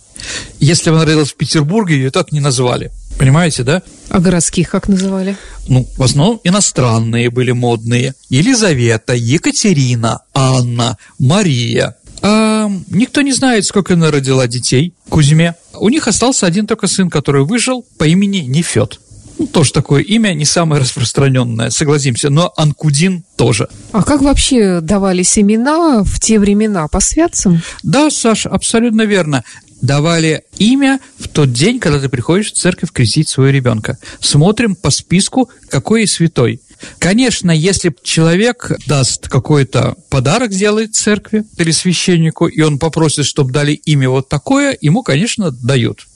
Если 0.59 0.89
бы 0.89 0.97
она 0.97 1.05
родилась 1.05 1.31
в 1.31 1.35
Петербурге, 1.35 1.95
ее 1.95 2.11
так 2.11 2.31
не 2.31 2.39
назвали. 2.39 2.91
Понимаете, 3.17 3.63
да? 3.63 3.81
А 4.09 4.19
городских 4.19 4.69
как 4.69 4.87
называли? 4.87 5.37
Ну, 5.67 5.87
в 5.97 6.03
основном 6.03 6.39
иностранные 6.43 7.29
были 7.29 7.51
модные. 7.51 8.15
Елизавета, 8.29 9.13
Екатерина, 9.13 10.21
Анна, 10.33 10.97
Мария. 11.19 11.95
А 12.23 12.69
никто 12.89 13.21
не 13.21 13.31
знает, 13.31 13.65
сколько 13.65 13.93
она 13.93 14.11
родила 14.11 14.47
детей 14.47 14.93
Кузьме. 15.09 15.55
У 15.73 15.89
них 15.89 16.07
остался 16.07 16.45
один 16.45 16.67
только 16.67 16.87
сын, 16.87 17.09
который 17.09 17.43
выжил 17.43 17.85
по 17.97 18.05
имени 18.05 18.39
Нефед. 18.39 18.99
Ну, 19.37 19.47
тоже 19.47 19.71
такое 19.71 20.03
имя, 20.03 20.33
не 20.35 20.45
самое 20.45 20.81
распространенное, 20.81 21.71
согласимся, 21.71 22.29
но 22.29 22.53
Анкудин 22.57 23.23
тоже. 23.37 23.69
А 23.91 24.03
как 24.03 24.21
вообще 24.21 24.81
давались 24.81 25.39
имена 25.39 26.03
в 26.03 26.19
те 26.19 26.37
времена? 26.37 26.87
По 26.87 26.99
святцам? 26.99 27.61
Да, 27.81 28.11
Саша, 28.11 28.49
абсолютно 28.49 29.01
верно 29.01 29.43
давали 29.81 30.43
имя 30.57 30.99
в 31.17 31.27
тот 31.27 31.51
день, 31.51 31.79
когда 31.79 31.99
ты 31.99 32.09
приходишь 32.09 32.51
в 32.51 32.55
церковь 32.55 32.91
крестить 32.91 33.29
своего 33.29 33.51
ребенка. 33.51 33.97
Смотрим 34.19 34.75
по 34.75 34.89
списку, 34.89 35.49
какой 35.69 36.07
святой. 36.07 36.61
Конечно, 36.97 37.51
если 37.51 37.93
человек 38.03 38.71
даст 38.87 39.27
какой-то 39.27 39.95
подарок, 40.09 40.51
сделает 40.51 40.95
церкви 40.95 41.43
или 41.57 41.71
священнику, 41.71 42.47
и 42.47 42.61
он 42.61 42.79
попросит, 42.79 43.25
чтобы 43.25 43.51
дали 43.51 43.73
имя 43.73 44.09
вот 44.09 44.29
такое, 44.29 44.77
ему, 44.81 45.03
конечно, 45.03 45.51
дают. 45.51 46.07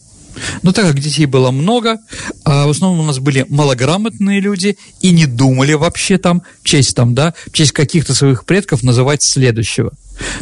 Но 0.64 0.74
так 0.74 0.86
как 0.86 1.00
детей 1.00 1.26
было 1.28 1.52
много, 1.52 2.00
а 2.44 2.68
в 2.68 2.72
основном 2.72 3.02
у 3.02 3.08
нас 3.08 3.20
были 3.20 3.46
малограмотные 3.48 4.42
люди 4.42 4.78
и 5.00 5.12
не 5.12 5.28
думали 5.28 5.74
вообще 5.74 6.18
там 6.18 6.42
в 6.62 6.68
честь 6.68 6.96
там, 6.96 7.16
да, 7.16 7.34
в 7.46 7.52
честь 7.52 7.72
каких-то 7.72 8.14
своих 8.14 8.46
предков 8.46 8.84
называть 8.84 9.24
следующего. 9.24 9.94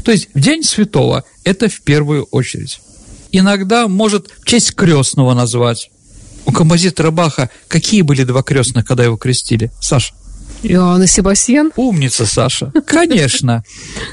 То 0.03 0.11
есть 0.11 0.29
в 0.33 0.39
День 0.39 0.63
Святого 0.63 1.23
это 1.43 1.69
в 1.69 1.81
первую 1.81 2.23
очередь. 2.25 2.79
Иногда 3.33 3.87
может 3.87 4.27
в 4.41 4.45
честь 4.45 4.75
крестного 4.75 5.33
назвать. 5.33 5.89
У 6.45 6.51
композитора 6.51 7.09
Баха 7.09 7.49
какие 7.67 8.03
были 8.03 8.23
два 8.23 8.43
крестных, 8.43 8.85
когда 8.85 9.03
его 9.03 9.17
крестили? 9.17 9.71
Саша? 9.81 10.13
Иоанн 10.61 11.01
и 11.01 11.07
Себастьян? 11.07 11.71
Умница, 11.75 12.27
Саша. 12.27 12.71
Конечно. 12.85 13.63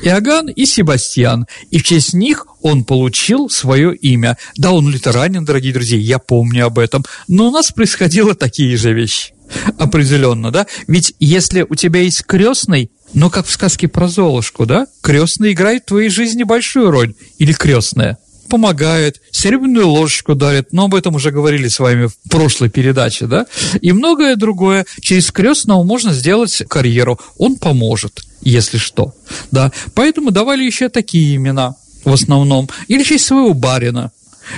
Иоганн 0.03 0.49
и 0.49 0.65
Себастьян. 0.65 1.47
И 1.71 1.79
в 1.79 1.83
честь 1.83 2.15
них 2.15 2.47
он 2.63 2.83
получил 2.83 3.51
свое 3.51 3.95
имя. 3.95 4.39
Да, 4.57 4.73
он 4.73 4.89
лютеранин, 4.89 5.45
дорогие 5.45 5.75
друзья, 5.75 5.99
я 5.99 6.19
помню 6.19 6.65
об 6.65 6.79
этом. 6.79 7.05
Но 7.29 7.49
у 7.49 7.51
нас 7.51 7.73
происходило 7.73 8.35
такие 8.35 8.75
же 8.79 8.95
вещи. 8.95 9.35
Определенно, 9.79 10.51
да? 10.51 10.67
Ведь 10.89 11.15
если 11.21 11.67
у 11.69 11.75
тебя 11.75 12.01
есть 12.01 12.25
крестный, 12.25 12.91
ну, 13.13 13.29
как 13.29 13.47
в 13.47 13.51
сказке 13.51 13.87
про 13.87 14.09
Золушку, 14.09 14.65
да? 14.65 14.87
Крестный 15.03 15.53
играет 15.53 15.83
в 15.83 15.89
твоей 15.89 16.09
жизни 16.09 16.43
большую 16.43 16.91
роль. 16.91 17.15
Или 17.39 17.53
крестная 17.53 18.19
помогает, 18.51 19.23
серебряную 19.31 19.89
ложечку 19.89 20.35
дарит, 20.35 20.73
но 20.73 20.85
об 20.85 20.95
этом 20.95 21.15
уже 21.15 21.31
говорили 21.31 21.69
с 21.69 21.79
вами 21.79 22.07
в 22.07 22.17
прошлой 22.29 22.69
передаче, 22.69 23.27
да, 23.27 23.47
и 23.81 23.93
многое 23.93 24.37
другое. 24.37 24.85
Через 25.01 25.31
крестного 25.31 25.83
можно 25.85 26.13
сделать 26.13 26.63
карьеру, 26.69 27.19
он 27.39 27.57
поможет, 27.57 28.21
если 28.43 28.77
что, 28.77 29.15
да. 29.51 29.73
Поэтому 29.95 30.31
давали 30.31 30.65
еще 30.65 30.91
такие 30.91 31.37
имена 31.37 31.77
в 32.05 32.13
основном, 32.13 32.69
или 32.89 33.03
честь 33.03 33.27
своего 33.27 33.55
барина, 33.55 34.11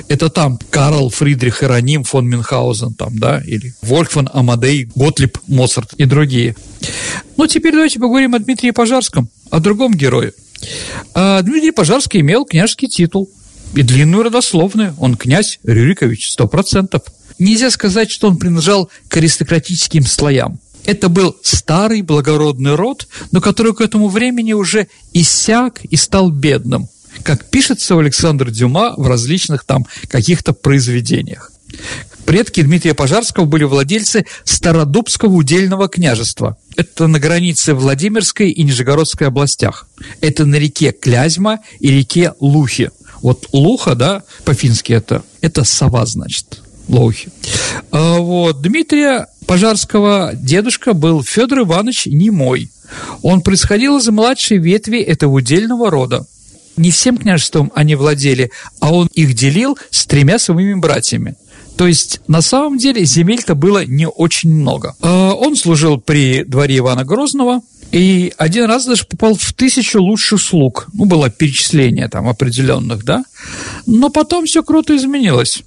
это 0.08 0.30
там 0.30 0.58
Карл 0.70 1.10
Фридрих 1.10 1.62
Ироним 1.62 2.04
фон 2.04 2.26
Мюнхгаузен, 2.28 2.94
там, 2.94 3.18
да, 3.18 3.42
или 3.44 3.74
Вольфган 3.82 4.28
Амадей, 4.32 4.88
Готлиб 4.94 5.38
Моцарт 5.48 5.92
и 5.94 6.06
другие. 6.06 6.56
Ну, 7.36 7.46
теперь 7.46 7.72
давайте 7.72 8.00
поговорим 8.00 8.34
о 8.34 8.38
Дмитрии 8.38 8.70
Пожарском, 8.70 9.28
о 9.50 9.60
другом 9.60 9.92
герое. 9.92 10.32
А 11.14 11.42
Дмитрий 11.42 11.72
Пожарский 11.72 12.20
имел 12.20 12.44
княжеский 12.46 12.88
титул– 12.88 13.30
и 13.74 13.82
длинную 13.82 14.24
родословную. 14.24 14.94
Он 14.98 15.16
князь 15.16 15.58
Рюрикович, 15.64 16.30
сто 16.30 16.46
процентов. 16.46 17.02
Нельзя 17.38 17.70
сказать, 17.70 18.10
что 18.10 18.28
он 18.28 18.36
принадлежал 18.36 18.90
к 19.08 19.16
аристократическим 19.16 20.04
слоям. 20.04 20.60
Это 20.84 21.08
был 21.08 21.36
старый 21.42 22.02
благородный 22.02 22.74
род, 22.74 23.06
но 23.30 23.40
который 23.40 23.74
к 23.74 23.80
этому 23.80 24.08
времени 24.08 24.52
уже 24.52 24.88
иссяк 25.12 25.84
и 25.84 25.96
стал 25.96 26.30
бедным, 26.30 26.88
как 27.22 27.44
пишется 27.44 27.94
у 27.94 28.00
Александра 28.00 28.50
Дюма 28.50 28.94
в 28.96 29.06
различных 29.06 29.64
там 29.64 29.86
каких-то 30.08 30.52
произведениях. 30.52 31.52
Предки 32.26 32.62
Дмитрия 32.62 32.94
Пожарского 32.94 33.44
были 33.44 33.64
владельцы 33.64 34.26
Стародубского 34.44 35.32
удельного 35.32 35.88
княжества. 35.88 36.56
Это 36.76 37.06
на 37.06 37.18
границе 37.18 37.74
Владимирской 37.74 38.50
и 38.50 38.62
Нижегородской 38.62 39.26
областях. 39.26 39.88
Это 40.20 40.44
на 40.46 40.56
реке 40.56 40.92
Клязьма 40.92 41.58
и 41.80 41.90
реке 41.90 42.32
Лухи. 42.38 42.90
Вот 43.22 43.48
луха, 43.52 43.94
да, 43.94 44.22
по-фински 44.44 44.92
это, 44.92 45.22
это 45.40 45.64
сова, 45.64 46.04
значит, 46.06 46.60
лохи. 46.88 47.30
А 47.90 48.18
вот 48.18 48.60
Дмитрия 48.60 49.28
Пожарского 49.46 50.32
дедушка 50.34 50.92
был 50.92 51.22
Федор 51.22 51.60
Иванович 51.60 52.06
Немой. 52.06 52.70
Он 53.22 53.40
происходил 53.40 53.98
из 53.98 54.08
младшей 54.08 54.58
ветви 54.58 54.98
этого 54.98 55.34
удельного 55.34 55.90
рода. 55.90 56.26
Не 56.76 56.90
всем 56.90 57.16
княжеством 57.18 57.70
они 57.74 57.94
владели, 57.94 58.50
а 58.80 58.92
он 58.92 59.08
их 59.12 59.34
делил 59.34 59.78
с 59.90 60.06
тремя 60.06 60.38
своими 60.38 60.74
братьями. 60.74 61.36
То 61.76 61.86
есть, 61.86 62.20
на 62.28 62.42
самом 62.42 62.78
деле, 62.78 63.04
земель-то 63.04 63.54
было 63.54 63.84
не 63.84 64.06
очень 64.06 64.54
много. 64.54 64.94
А 65.00 65.32
он 65.32 65.56
служил 65.56 65.98
при 65.98 66.44
дворе 66.44 66.78
Ивана 66.78 67.04
Грозного, 67.04 67.62
и 67.90 68.32
один 68.38 68.64
раз 68.64 68.86
даже 68.86 69.04
попал 69.04 69.34
в 69.34 69.52
тысячу 69.52 70.02
лучших 70.02 70.40
слуг. 70.40 70.86
Ну, 70.94 71.04
было 71.04 71.28
перечисление 71.28 72.08
там 72.08 72.28
определенных, 72.28 73.04
да. 73.04 73.24
Но 73.86 74.08
потом 74.08 74.46
все 74.46 74.62
круто 74.62 74.96
изменилось. 74.96 75.62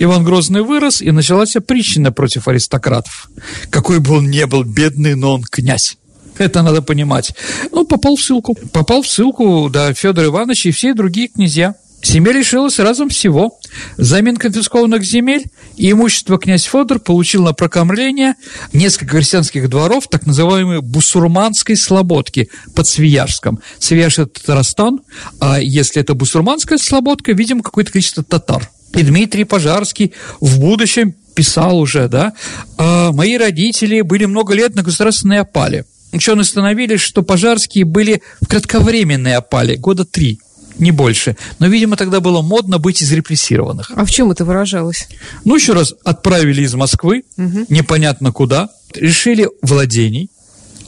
Иван 0.00 0.24
Грозный 0.24 0.62
вырос, 0.62 1.00
и 1.00 1.10
началась 1.10 1.56
опричнина 1.56 2.12
против 2.12 2.48
аристократов. 2.48 3.30
Какой 3.70 4.00
бы 4.00 4.16
он 4.16 4.30
ни 4.30 4.44
был 4.44 4.64
бедный, 4.64 5.14
но 5.14 5.34
он 5.34 5.42
князь. 5.42 5.96
Это 6.36 6.62
надо 6.62 6.82
понимать. 6.82 7.34
Ну, 7.72 7.84
попал 7.84 8.16
в 8.16 8.22
ссылку. 8.22 8.54
Попал 8.72 9.02
в 9.02 9.08
ссылку, 9.08 9.68
да, 9.70 9.92
Федор 9.92 10.26
Иванович 10.26 10.66
и 10.66 10.70
все 10.70 10.94
другие 10.94 11.28
князья. 11.28 11.74
Семья 12.00 12.32
лишилась 12.32 12.78
разом 12.78 13.08
всего. 13.08 13.58
Взамен 13.96 14.36
конфискованных 14.36 15.04
земель 15.04 15.46
и 15.76 15.90
имущество 15.90 16.38
князь 16.38 16.64
Федор 16.64 17.00
получил 17.00 17.42
на 17.42 17.52
прокормление 17.52 18.34
несколько 18.72 19.16
крестьянских 19.16 19.68
дворов 19.68 20.06
так 20.08 20.24
называемой 20.24 20.80
бусурманской 20.80 21.76
слободки 21.76 22.50
под 22.74 22.86
Свиярском. 22.86 23.58
Свияж– 23.78 24.18
это 24.20 24.40
Татарстан, 24.40 25.00
а 25.40 25.60
если 25.60 26.00
это 26.00 26.14
бусурманская 26.14 26.78
слободка, 26.78 27.32
видимо, 27.32 27.62
какое-то 27.62 27.92
количество 27.92 28.22
татар. 28.22 28.70
И 28.94 29.02
Дмитрий 29.02 29.44
Пожарский 29.44 30.14
в 30.40 30.60
будущем 30.60 31.14
писал 31.34 31.78
уже, 31.78 32.08
да, 32.08 32.32
а 32.78 33.12
мои 33.12 33.36
родители 33.36 34.00
были 34.00 34.24
много 34.24 34.54
лет 34.54 34.74
на 34.74 34.82
государственной 34.82 35.40
опале. 35.40 35.84
Ученые 36.12 36.42
установили, 36.42 36.96
что 36.96 37.22
пожарские 37.22 37.84
были 37.84 38.22
в 38.40 38.46
кратковременной 38.46 39.34
опале, 39.34 39.76
года 39.76 40.04
три– 40.04 40.40
не 40.78 40.90
больше. 40.90 41.36
Но, 41.58 41.66
видимо, 41.66 41.96
тогда 41.96 42.20
было 42.20 42.42
модно 42.42 42.78
быть 42.78 43.02
из 43.02 43.12
репрессированных. 43.12 43.90
А 43.94 44.04
в 44.04 44.10
чем 44.10 44.30
это 44.30 44.44
выражалось? 44.44 45.08
Ну, 45.44 45.56
еще 45.56 45.72
раз, 45.72 45.94
отправили 46.04 46.62
из 46.62 46.74
Москвы, 46.74 47.24
угу. 47.36 47.66
непонятно 47.68 48.32
куда, 48.32 48.68
решили 48.94 49.48
владений, 49.62 50.30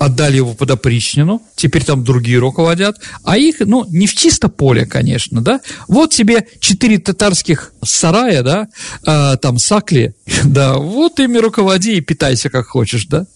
отдали 0.00 0.36
его 0.36 0.54
под 0.54 0.70
опричнину, 0.70 1.42
теперь 1.56 1.84
там 1.84 2.02
другие 2.02 2.38
руководят, 2.38 2.96
а 3.22 3.36
их, 3.36 3.56
ну, 3.60 3.84
не 3.90 4.06
в 4.06 4.14
чисто 4.14 4.48
поле, 4.48 4.86
конечно, 4.86 5.42
да, 5.42 5.60
вот 5.88 6.14
тебе 6.14 6.46
четыре 6.58 6.98
татарских 6.98 7.74
сарая, 7.84 8.42
да, 8.42 8.68
а, 9.04 9.36
там 9.36 9.58
сакли, 9.58 10.14
да, 10.44 10.78
вот 10.78 11.20
ими 11.20 11.36
руководи 11.36 11.96
и 11.96 12.00
питайся 12.00 12.48
как 12.48 12.68
хочешь, 12.68 13.04
да, 13.04 13.26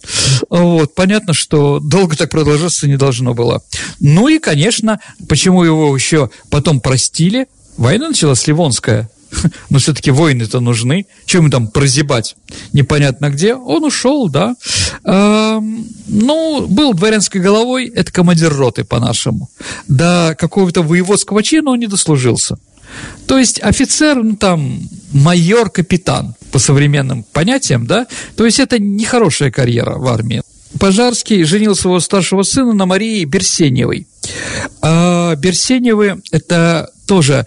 вот, 0.49 0.95
понятно, 0.95 1.35
что 1.35 1.81
долго 1.81 2.17
так 2.17 2.31
продолжаться 2.31 2.89
не 2.89 2.97
должно 2.97 3.35
было. 3.35 3.63
Ну 4.01 4.29
и, 4.29 4.39
конечно, 4.39 5.01
почему 5.29 5.65
его 5.65 5.95
еще 5.95 6.31
потом 6.49 6.81
простили, 6.81 7.47
Война 7.77 8.09
началась 8.09 8.47
Ливонская, 8.47 9.11
но 9.71 9.79
все-таки 9.79 10.11
войны-то 10.11 10.61
нужны. 10.61 11.07
Чем 11.27 11.51
там 11.51 11.69
прозябать? 11.69 12.37
Непонятно 12.73 13.31
где. 13.31 13.55
Он 13.55 13.85
ушел, 13.85 14.29
да. 14.29 14.55
Эм, 15.05 15.87
ну, 16.07 16.67
был 16.69 16.95
дворянской 16.95 17.41
головой, 17.41 17.87
это 17.95 18.13
командир 18.13 18.53
роты 18.53 18.85
по-нашему. 18.85 19.51
До 19.89 20.37
какого-то 20.39 20.83
воеводского 20.83 21.43
чина 21.43 21.73
он 21.73 21.81
не 21.81 21.87
дослужился. 21.87 22.57
То 23.27 23.39
есть 23.39 23.61
офицер, 23.61 24.23
ну 24.23 24.37
там, 24.37 24.81
майор, 25.13 25.71
капитан 25.71 26.35
по 26.53 26.59
современным 26.59 27.25
понятиям, 27.25 27.87
да, 27.87 28.07
то 28.37 28.45
есть 28.45 28.61
это 28.61 28.79
нехорошая 28.79 29.51
карьера 29.51 29.99
в 29.99 30.07
армии. 30.07 30.43
Пожарский 30.79 31.45
женил 31.45 31.75
своего 31.75 32.01
старшего 32.01 32.43
сына 32.43 32.73
на 32.73 32.87
Марии 32.87 33.25
Берсеневой. 33.25 34.07
А 34.83 35.35
Берсеневы– 35.37 36.21
это 36.33 36.91
тоже 37.07 37.47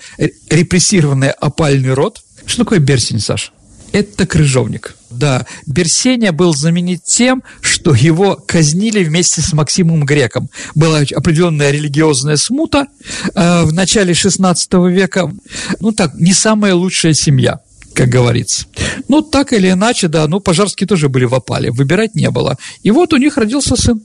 репрессированный 0.49 1.29
опальный 1.29 1.93
род. 1.93 2.21
Что 2.45 2.63
такое 2.63 2.79
Берсень, 2.79 3.19
Саша? 3.19 3.51
Это 3.91 4.27
крыжовник. 4.27 4.95
Да, 5.09 5.45
Берсеня 5.65 6.31
был 6.31 6.53
знаменит 6.53 7.03
тем, 7.03 7.41
что 7.61 7.93
его 7.93 8.35
казнили 8.35 9.03
вместе 9.03 9.41
с 9.41 9.53
Максимом 9.53 10.05
Греком. 10.05 10.49
Была 10.75 10.99
определенная 10.99 11.71
религиозная 11.71 12.35
смута 12.35 12.87
э, 13.33 13.63
в 13.63 13.73
начале 13.73 14.13
XVI 14.13 14.55
века. 14.91 15.31
Ну 15.79 15.91
так, 15.93 16.13
не 16.15 16.33
самая 16.33 16.75
лучшая 16.75 17.13
семья 17.13 17.59
как 17.93 18.09
говорится. 18.09 18.67
Ну, 19.07 19.23
так 19.23 19.53
или 19.53 19.71
иначе, 19.71 20.07
да, 20.07 20.27
ну, 20.27 20.39
пожарские 20.39 20.87
тоже 20.87 21.09
были 21.09 21.25
в 21.25 21.33
опале, 21.33 21.71
выбирать 21.71 22.13
не 22.13 22.29
было. 22.29 22.55
И 22.83 22.91
вот 22.91 23.11
у 23.11 23.17
них 23.17 23.37
родился 23.37 23.75
сын. 23.75 23.99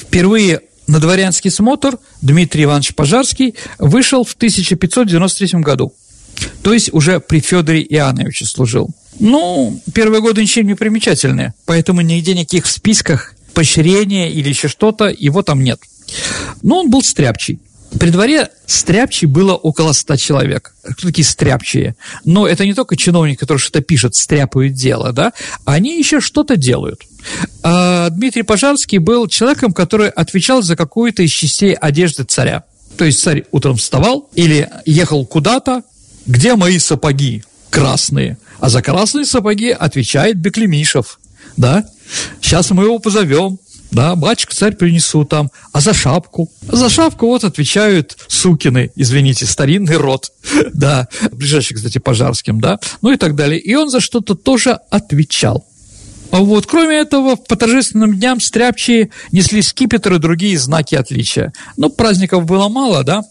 Впервые 0.00 0.62
на 0.90 0.98
дворянский 0.98 1.50
смотр 1.50 1.98
Дмитрий 2.20 2.64
Иванович 2.64 2.94
Пожарский 2.94 3.54
вышел 3.78 4.24
в 4.24 4.34
1593 4.34 5.60
году. 5.60 5.94
То 6.62 6.72
есть 6.72 6.92
уже 6.92 7.20
при 7.20 7.40
Федоре 7.40 7.82
Иоанновиче 7.82 8.44
служил. 8.44 8.90
Ну, 9.20 9.80
первые 9.94 10.20
годы 10.20 10.42
ничем 10.42 10.66
не 10.66 10.74
примечательные, 10.74 11.54
поэтому 11.64 12.00
нигде 12.00 12.34
никаких 12.34 12.66
в 12.66 12.70
списках 12.70 13.34
поощрения 13.54 14.30
или 14.32 14.48
еще 14.48 14.68
что-то 14.68 15.06
его 15.06 15.42
там 15.42 15.62
нет. 15.62 15.80
Но 16.62 16.80
он 16.80 16.90
был 16.90 17.02
стряпчий. 17.02 17.60
При 17.98 18.10
дворе 18.10 18.48
стряпчий 18.66 19.26
было 19.26 19.54
около 19.54 19.92
ста 19.92 20.16
человек. 20.16 20.74
Кто 20.82 21.08
такие 21.08 21.24
стряпчие? 21.24 21.96
Но 22.24 22.46
это 22.46 22.64
не 22.64 22.74
только 22.74 22.96
чиновники, 22.96 23.38
которые 23.38 23.60
что-то 23.60 23.80
пишут, 23.80 24.14
стряпают 24.14 24.74
дело, 24.74 25.12
да? 25.12 25.32
Они 25.64 25.98
еще 25.98 26.20
что-то 26.20 26.56
делают. 26.56 27.02
А 27.62 28.10
Дмитрий 28.10 28.42
Пожарский 28.42 28.98
был 28.98 29.26
человеком, 29.26 29.72
который 29.72 30.08
отвечал 30.08 30.62
за 30.62 30.76
какую-то 30.76 31.22
из 31.22 31.30
частей 31.30 31.74
одежды 31.74 32.24
царя. 32.24 32.64
То 32.96 33.04
есть 33.04 33.20
царь 33.20 33.44
утром 33.50 33.76
вставал 33.76 34.28
или 34.34 34.68
ехал 34.86 35.26
куда-то, 35.26 35.82
где 36.26 36.54
мои 36.54 36.78
сапоги 36.78 37.42
красные? 37.70 38.38
А 38.60 38.68
за 38.68 38.82
красные 38.82 39.24
сапоги 39.24 39.70
отвечает 39.70 40.36
Беклемишев, 40.36 41.18
да? 41.56 41.84
Сейчас 42.40 42.70
мы 42.70 42.84
его 42.84 42.98
позовем, 42.98 43.58
да, 43.90 44.14
батюшка, 44.14 44.54
царь 44.54 44.76
принесу 44.76 45.24
там, 45.24 45.50
а 45.72 45.80
за 45.80 45.92
шапку? 45.92 46.50
За 46.62 46.88
шапку 46.88 47.26
вот 47.26 47.44
отвечают 47.44 48.16
сукины, 48.28 48.90
извините, 48.94 49.46
старинный 49.46 49.96
род, 49.96 50.32
да, 50.74 51.08
ближайший, 51.32 51.74
кстати, 51.74 51.98
пожарским, 51.98 52.60
да, 52.60 52.78
ну 53.02 53.12
и 53.12 53.16
так 53.16 53.34
далее. 53.34 53.58
И 53.60 53.74
он 53.74 53.90
за 53.90 54.00
что-то 54.00 54.34
тоже 54.34 54.78
отвечал. 54.90 55.66
А 56.30 56.38
вот, 56.38 56.66
кроме 56.66 56.96
этого, 56.96 57.34
по 57.34 57.56
торжественным 57.56 58.16
дням 58.16 58.40
стряпчие 58.40 59.10
несли 59.32 59.62
скипетры 59.62 60.16
и 60.16 60.18
другие 60.20 60.56
знаки 60.58 60.94
отличия. 60.94 61.52
Ну, 61.76 61.90
праздников 61.90 62.44
было 62.44 62.68
мало, 62.68 63.02
да? 63.02 63.24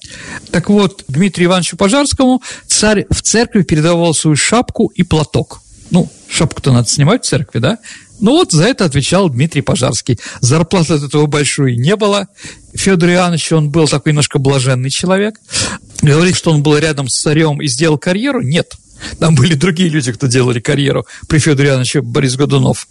Так 0.52 0.70
вот, 0.70 1.06
Дмитрию 1.08 1.50
Ивановичу 1.50 1.78
Пожарскому 1.78 2.42
царь 2.68 3.06
в 3.10 3.22
церкви 3.22 3.62
передавал 3.62 4.14
свою 4.14 4.36
шапку 4.36 4.88
и 4.88 5.04
платок. 5.04 5.62
Ну, 5.92 6.10
шапку-то 6.28 6.74
надо 6.74 6.90
снимать 6.90 7.24
в 7.24 7.28
церкви, 7.28 7.60
да? 7.60 7.78
Ну 8.20 8.32
вот 8.32 8.52
за 8.52 8.66
это 8.66 8.86
отвечал 8.86 9.30
Дмитрий 9.30 9.62
Пожарский. 9.62 10.20
Зарплаты 10.42 10.94
от 10.94 11.04
этого 11.04 11.26
большой 11.26 11.76
не 11.76 11.96
было. 11.96 12.28
Федор 12.74 13.10
Иоаннович, 13.10 13.52
он 13.54 13.70
был 13.70 13.88
такой 13.88 14.12
немножко 14.12 14.40
блаженный 14.40 14.90
человек. 14.90 15.36
Говорит, 16.02 16.36
что 16.36 16.52
он 16.52 16.64
был 16.64 16.78
рядом 16.78 17.08
с 17.08 17.20
царем 17.20 17.62
и 17.62 17.68
сделал 17.68 17.98
карьеру? 17.98 18.42
Нет. 18.42 18.74
Там 19.20 19.36
были 19.36 19.54
другие 19.54 19.90
люди, 19.90 20.12
кто 20.12 20.28
делали 20.28 20.60
карьеру 20.60 21.06
при 21.28 21.40
Федоре 21.40 21.70
Иоанновиче 21.70 22.02
Борис 22.02 22.36
Годунов. 22.36 22.88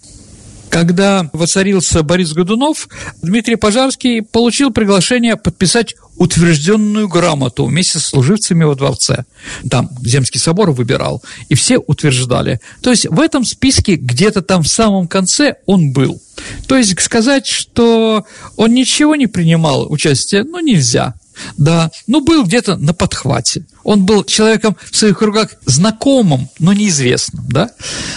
Когда 0.70 1.28
воцарился 1.32 2.02
Борис 2.02 2.32
Годунов, 2.32 2.88
Дмитрий 3.22 3.56
Пожарский 3.56 4.22
получил 4.22 4.70
приглашение 4.70 5.36
подписать 5.36 5.94
утвержденную 6.16 7.08
грамоту 7.08 7.64
вместе 7.66 7.98
с 7.98 8.06
служивцами 8.06 8.64
во 8.64 8.74
дворце. 8.74 9.24
Там 9.70 9.88
Земский 10.02 10.40
собор 10.40 10.72
выбирал, 10.72 11.22
и 11.48 11.54
все 11.54 11.78
утверждали. 11.78 12.60
То 12.82 12.90
есть 12.90 13.06
в 13.06 13.20
этом 13.20 13.44
списке 13.44 13.96
где-то 13.96 14.42
там 14.42 14.62
в 14.62 14.68
самом 14.68 15.08
конце 15.08 15.56
он 15.66 15.92
был. 15.92 16.20
То 16.66 16.76
есть 16.76 17.00
сказать, 17.00 17.46
что 17.46 18.24
он 18.56 18.74
ничего 18.74 19.16
не 19.16 19.26
принимал 19.26 19.90
участие, 19.90 20.44
ну, 20.44 20.60
нельзя. 20.60 21.14
Да, 21.56 21.90
ну, 22.06 22.20
был 22.20 22.44
где-то 22.44 22.76
на 22.76 22.94
подхвате. 22.94 23.64
Он 23.84 24.04
был 24.04 24.24
человеком 24.24 24.76
в 24.90 24.96
своих 24.96 25.18
кругах 25.18 25.54
знакомым, 25.64 26.48
но 26.58 26.72
неизвестным, 26.72 27.44
да. 27.48 27.70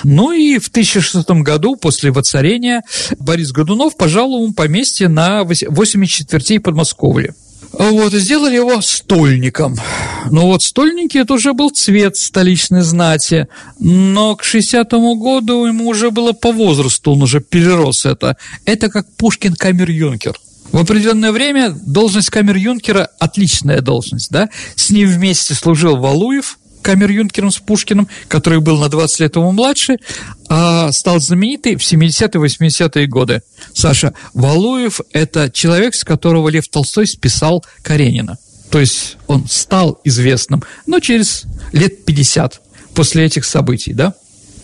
Ну 0.03 0.31
и 0.31 0.59
в 0.59 0.67
1600 0.67 1.29
году, 1.41 1.75
после 1.75 2.11
воцарения, 2.11 2.83
Борис 3.19 3.51
Годунов 3.51 3.95
пожаловал 3.95 4.43
ему 4.43 4.53
поместье 4.53 5.07
на 5.07 5.43
8 5.43 6.05
четвертей 6.05 6.59
Подмосковья. 6.59 7.33
Вот, 7.73 8.13
и 8.13 8.19
сделали 8.19 8.55
его 8.55 8.81
стольником. 8.81 9.77
Ну 10.29 10.47
вот 10.47 10.61
стольники– 10.61 11.17
это 11.19 11.33
уже 11.33 11.53
был 11.53 11.69
цвет 11.69 12.17
столичной 12.17 12.81
знати, 12.81 13.47
но 13.79 14.35
к 14.35 14.43
60-му 14.43 15.15
году 15.15 15.65
ему 15.65 15.87
уже 15.87 16.11
было 16.11 16.33
по 16.33 16.51
возрасту, 16.51 17.13
он 17.13 17.23
уже 17.23 17.39
перерос 17.39 18.05
это. 18.05 18.35
Это 18.65 18.89
как 18.89 19.07
Пушкин 19.15 19.53
камер-юнкер. 19.53 20.35
В 20.71 20.77
определенное 20.77 21.31
время 21.31 21.71
должность 21.71 22.29
камер-юнкера– 22.29 23.09
отличная 23.19 23.81
должность, 23.81 24.31
да? 24.31 24.49
С 24.75 24.89
ним 24.89 25.09
вместе 25.09 25.53
служил 25.53 25.97
Валуев, 25.97 26.59
камер-юнкером 26.81 27.51
с 27.51 27.59
Пушкиным, 27.59 28.07
который 28.27 28.59
был 28.59 28.77
на 28.77 28.89
20 28.89 29.19
лет 29.19 29.35
ему 29.35 29.51
младше, 29.51 29.97
а 30.49 30.91
стал 30.91 31.19
знаменитый 31.19 31.75
в 31.75 31.79
70-е 31.79 32.41
80-е 32.41 33.07
годы. 33.07 33.41
Саша, 33.73 34.13
Валуев– 34.33 35.01
это 35.11 35.49
человек, 35.51 35.95
с 35.95 36.03
которого 36.03 36.49
Лев 36.49 36.67
Толстой 36.69 37.07
списал 37.07 37.63
Каренина. 37.83 38.37
То 38.69 38.79
есть 38.79 39.17
он 39.27 39.47
стал 39.49 39.99
известным, 40.05 40.63
но 40.85 40.99
через 40.99 41.43
лет 41.73 42.05
50 42.05 42.61
после 42.95 43.25
этих 43.25 43.45
событий, 43.45 43.93
да? 43.93 44.13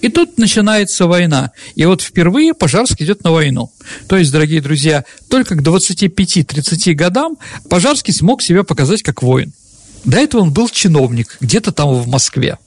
И 0.01 0.09
тут 0.09 0.37
начинается 0.37 1.07
война. 1.07 1.51
И 1.75 1.85
вот 1.85 2.01
впервые 2.01 2.53
Пожарский 2.53 3.05
идет 3.05 3.23
на 3.23 3.31
войну. 3.31 3.71
То 4.07 4.17
есть, 4.17 4.31
дорогие 4.31 4.61
друзья, 4.61 5.03
только 5.29 5.55
к 5.55 5.61
25-30 5.61 6.93
годам 6.93 7.37
Пожарский 7.69 8.13
смог 8.13 8.41
себя 8.41 8.63
показать 8.63 9.01
как 9.01 9.23
воин. 9.23 9.53
До 10.05 10.17
этого 10.17 10.41
он 10.41 10.53
был 10.53 10.69
чиновник, 10.69 11.37
где-то 11.41 11.71
там 11.71 11.93
в 11.93 12.07
Москве. 12.07 12.57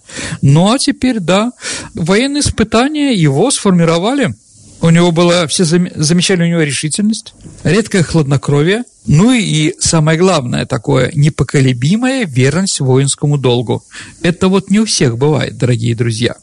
Ну 0.43 0.73
а 0.73 0.79
теперь, 0.79 1.21
да, 1.21 1.53
военные 1.95 2.40
испытания 2.40 3.14
его 3.14 3.51
сформировали 3.51 4.35
У 4.83 4.88
него 4.88 5.12
было, 5.12 5.47
все 5.47 5.64
замечали 5.64 6.43
у 6.43 6.47
него 6.47 6.62
решительность, 6.62 7.35
редкое 7.64 8.03
хладнокровие, 8.03 8.85
ну 9.07 9.33
и 9.33 9.75
самое 9.79 10.19
главное 10.19 10.64
такое, 10.64 11.11
непоколебимая 11.14 12.25
верность 12.25 12.81
воинскому 12.81 13.37
долгу. 13.38 13.85
Это 14.23 14.49
вот 14.49 14.71
не 14.71 14.81
у 14.81 14.87
всех 14.87 15.19
бывает, 15.19 15.59
дорогие 15.59 15.95
друзья. 15.95 16.37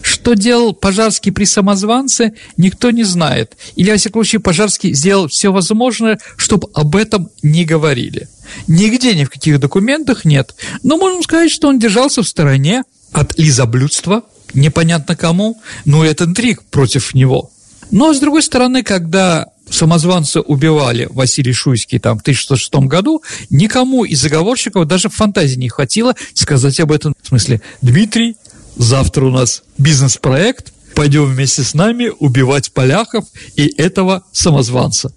Что 0.00 0.34
делал 0.34 0.74
Пожарский 0.74 1.32
при 1.32 1.44
самозванце, 1.44 2.34
никто 2.56 2.90
не 2.90 3.02
знает. 3.02 3.56
Или, 3.74 3.90
во 3.90 3.96
всяком 3.96 4.22
случае, 4.22 4.40
Пожарский 4.40 4.94
сделал 4.94 5.28
все 5.28 5.50
возможное, 5.50 6.18
чтобы 6.36 6.68
об 6.74 6.94
этом 6.94 7.30
не 7.42 7.64
говорили. 7.64 8.28
Нигде 8.68 9.14
ни 9.14 9.24
в 9.24 9.30
каких 9.30 9.58
документах 9.58 10.24
нет. 10.24 10.54
Но 10.82 10.96
можем 10.96 11.22
сказать, 11.22 11.50
что 11.50 11.68
он 11.68 11.78
держался 11.78 12.22
в 12.22 12.28
стороне 12.28 12.82
от 13.12 13.38
лизоблюдства, 13.38 14.22
непонятно 14.54 15.16
кому, 15.16 15.60
но 15.84 16.04
это 16.04 16.24
интриг 16.24 16.62
против 16.64 17.14
него. 17.14 17.51
Но, 17.92 18.14
с 18.14 18.18
другой 18.20 18.42
стороны, 18.42 18.82
когда 18.82 19.48
самозванца 19.68 20.40
убивали 20.40 21.06
Василий 21.10 21.52
Шуйский 21.52 21.98
там, 21.98 22.18
в 22.18 22.22
1606 22.22 22.74
году, 22.88 23.22
никому 23.50 24.04
из 24.04 24.20
заговорщиков 24.20 24.86
даже 24.86 25.10
фантазии 25.10 25.56
не 25.56 25.68
хватило 25.68 26.16
сказать 26.32 26.80
об 26.80 26.90
этом. 26.90 27.14
В 27.22 27.28
смысле, 27.28 27.60
Дмитрий, 27.82 28.36
завтра 28.76 29.26
у 29.26 29.30
нас 29.30 29.62
бизнес-проект, 29.76 30.72
пойдем 30.94 31.26
вместе 31.26 31.62
с 31.62 31.74
нами 31.74 32.10
убивать 32.18 32.72
поляхов 32.72 33.26
и 33.56 33.66
этого 33.76 34.24
самозванца. 34.32 35.12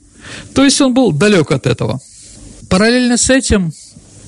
То 0.53 0.65
есть 0.65 0.79
он 0.81 0.93
был 0.93 1.13
далек 1.13 1.51
от 1.51 1.67
этого. 1.67 2.01
Параллельно 2.69 3.17
с 3.17 3.29
этим 3.29 3.71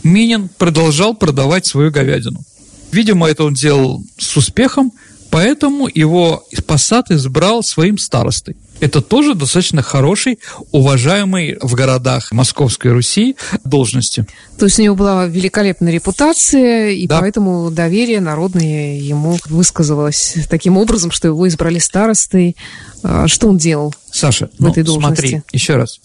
Минин 0.04 0.50
продолжал 0.58 1.16
продавать 1.16 1.66
свою 1.66 1.92
говядину. 1.92 2.44
Видимо, 2.92 3.28
это 3.28 3.44
он 3.44 3.54
делал 3.54 4.04
с 4.18 4.38
успехом, 4.38 4.94
Поэтому 5.30 5.88
его 5.94 6.46
посад 6.66 7.12
избрал 7.12 7.64
своим 7.64 7.98
старостой. 7.98 8.56
Это 8.80 9.02
тоже 9.02 9.34
достаточно 9.34 9.82
хороший, 9.82 10.40
уважаемый 10.72 11.58
в 11.62 11.74
городах 11.74 12.32
Московской 12.32 12.92
Руси 12.92 13.36
должности. 13.64 14.28
То 14.60 14.66
есть 14.66 14.80
у 14.80 14.84
него 14.84 14.96
была 14.96 15.26
великолепная 15.26 15.92
репутация, 15.92 16.92
и 16.92 17.08
да. 17.08 17.20
поэтому 17.20 17.72
доверие 17.72 18.22
народное 18.22 19.00
ему 19.00 19.38
высказывалось 19.46 20.36
таким 20.50 20.78
образом, 20.78 21.12
что 21.12 21.28
его 21.28 21.48
избрали 21.48 21.80
старостой. 21.80 22.56
А 23.04 23.28
что 23.28 23.48
он 23.48 23.58
делал 23.58 23.94
Саша, 24.12 24.50
в 24.58 24.62
ну, 24.62 24.70
этой 24.70 24.84
должности? 24.84 25.28
смотри, 25.28 25.42
еще 25.52 25.76
раз. 25.76 26.00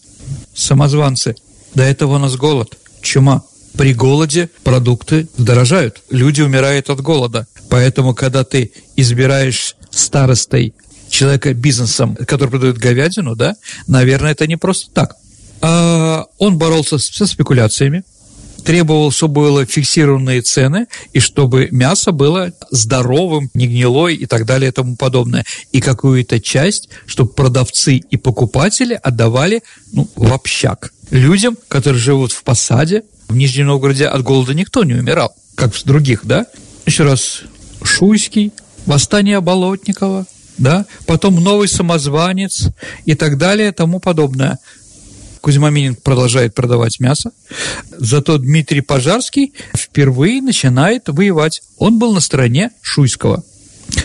Самозванцы. 0.54 1.36
До 1.74 1.82
этого 1.82 2.16
у 2.16 2.18
нас 2.18 2.36
голод, 2.36 2.78
чума. 3.02 3.42
При 3.76 3.94
голоде 3.94 4.50
продукты 4.64 5.28
дорожают, 5.38 6.02
люди 6.10 6.42
умирают 6.42 6.90
от 6.90 7.00
голода. 7.00 7.46
Поэтому, 7.70 8.14
когда 8.14 8.44
ты 8.44 8.72
избираешь 8.96 9.76
старостой 9.90 10.74
человека 11.08 11.54
бизнесом, 11.54 12.16
который 12.16 12.50
продает 12.50 12.78
говядину, 12.78 13.36
да, 13.36 13.54
наверное, 13.86 14.32
это 14.32 14.46
не 14.46 14.56
просто 14.56 14.90
так. 14.92 15.16
А 15.60 16.26
он 16.38 16.58
боролся 16.58 16.98
со 16.98 17.26
спекуляциями, 17.26 18.02
требовал, 18.64 19.10
чтобы 19.10 19.34
было 19.34 19.66
фиксированные 19.66 20.42
цены, 20.42 20.86
и 21.12 21.20
чтобы 21.20 21.68
мясо 21.70 22.12
было 22.12 22.52
здоровым, 22.70 23.50
не 23.54 23.66
гнилой 23.66 24.14
и 24.14 24.26
так 24.26 24.46
далее 24.46 24.70
и 24.70 24.72
тому 24.72 24.96
подобное. 24.96 25.44
И 25.72 25.80
какую-то 25.80 26.40
часть, 26.40 26.88
чтобы 27.06 27.32
продавцы 27.32 27.96
и 27.96 28.16
покупатели 28.16 28.98
отдавали 29.02 29.62
ну, 29.92 30.08
в 30.16 30.32
общак. 30.32 30.92
Людям, 31.10 31.56
которые 31.68 32.00
живут 32.00 32.32
в 32.32 32.42
посаде, 32.42 33.02
в 33.28 33.36
Нижнем 33.36 33.66
Новгороде 33.66 34.06
от 34.06 34.22
голода 34.22 34.54
никто 34.54 34.84
не 34.84 34.94
умирал, 34.94 35.34
как 35.54 35.74
в 35.74 35.84
других, 35.84 36.20
да? 36.24 36.46
Еще 36.86 37.04
раз, 37.04 37.42
Шуйский, 37.82 38.52
восстание 38.86 39.40
Болотникова, 39.40 40.26
да, 40.58 40.86
потом 41.06 41.42
новый 41.42 41.68
самозванец 41.68 42.68
и 43.04 43.14
так 43.14 43.38
далее 43.38 43.72
тому 43.72 44.00
подобное. 44.00 44.58
Кузьма 45.42 45.70
Минин 45.70 45.96
продолжает 45.96 46.54
продавать 46.54 47.00
мясо, 47.00 47.32
зато 47.90 48.38
Дмитрий 48.38 48.80
Пожарский 48.80 49.52
впервые 49.76 50.40
начинает 50.40 51.08
воевать. 51.08 51.62
Он 51.78 51.98
был 51.98 52.14
на 52.14 52.20
стороне 52.20 52.70
Шуйского. 52.80 53.42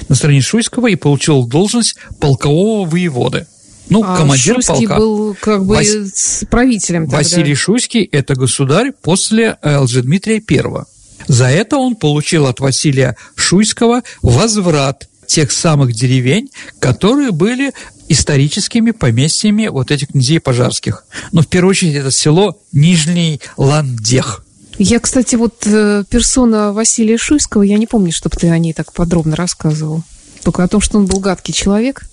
На 0.09 0.15
стороне 0.15 0.41
Шуйского 0.41 0.87
и 0.87 0.95
получил 0.95 1.45
должность 1.45 1.95
полкового 2.19 2.89
воеводы. 2.89 3.45
Ну, 3.89 4.03
а 4.03 4.17
командир 4.17 4.55
Шуйский 4.55 4.87
полка. 4.87 4.97
был 4.97 5.37
как 5.39 5.63
бы 5.63 5.75
Вас... 5.75 6.43
правителем 6.49 7.03
тогда. 7.03 7.17
Василий 7.17 7.53
Шуйский– 7.53 8.03
это 8.11 8.33
государь 8.33 8.91
после 8.91 9.57
Лжедмитрия 9.63 10.41
I. 10.49 10.85
За 11.27 11.45
это 11.45 11.77
он 11.77 11.95
получил 11.95 12.47
от 12.47 12.59
Василия 12.59 13.15
Шуйского 13.35 14.01
возврат 14.23 15.07
тех 15.27 15.51
самых 15.51 15.93
деревень, 15.93 16.49
которые 16.79 17.31
были 17.31 17.73
историческими 18.09 18.91
поместьями 18.91 19.67
вот 19.67 19.91
этих 19.91 20.09
князей 20.09 20.39
пожарских. 20.39 21.05
Но 21.31 21.41
в 21.41 21.47
первую 21.47 21.71
очередь 21.71 21.95
это 21.95 22.11
село 22.11 22.57
Нижний 22.71 23.41
Ландех. 23.57 24.43
Я, 24.79 24.99
кстати, 24.99 25.35
вот 25.35 25.65
э, 25.65 26.03
персона 26.09 26.71
Василия 26.71 27.17
Шуйского, 27.17 27.63
я 27.63 27.77
не 27.77 27.87
помню, 27.87 28.11
чтобы 28.11 28.37
ты 28.37 28.49
о 28.49 28.57
ней 28.59 28.73
так 28.73 28.93
подробно 28.93 29.35
рассказывал. 29.35 30.03
Только 30.43 30.63
о 30.63 30.67
том, 30.67 30.81
что 30.81 30.99
он 30.99 31.07
был 31.07 31.19
гадкий 31.19 31.53
человек. 31.53 32.03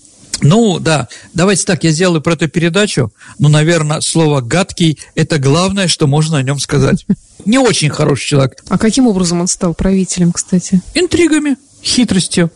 Ну, 0.41 0.79
да, 0.79 1.07
давайте 1.33 1.63
так, 1.65 1.83
я 1.83 1.91
сделаю 1.91 2.21
про 2.21 2.33
эту 2.33 2.49
передачу, 2.49 3.11
но, 3.39 3.49
наверное, 3.49 4.01
слово 4.01 4.41
«гадкий»– 4.41 4.99
это 5.15 5.37
главное, 5.37 5.87
что 5.87 6.07
можно 6.07 6.37
о 6.37 6.43
нем 6.43 6.59
сказать. 6.59 7.05
Не 7.45 7.57
очень 7.57 7.89
хороший 7.89 8.25
человек. 8.25 8.63
А 8.67 8.77
каким 8.77 9.07
образом 9.07 9.41
он 9.41 9.47
стал 9.47 9.73
правителем, 9.73 10.33
кстати? 10.33 10.81
Интригами, 10.93 11.57
хитростью. 11.83 12.51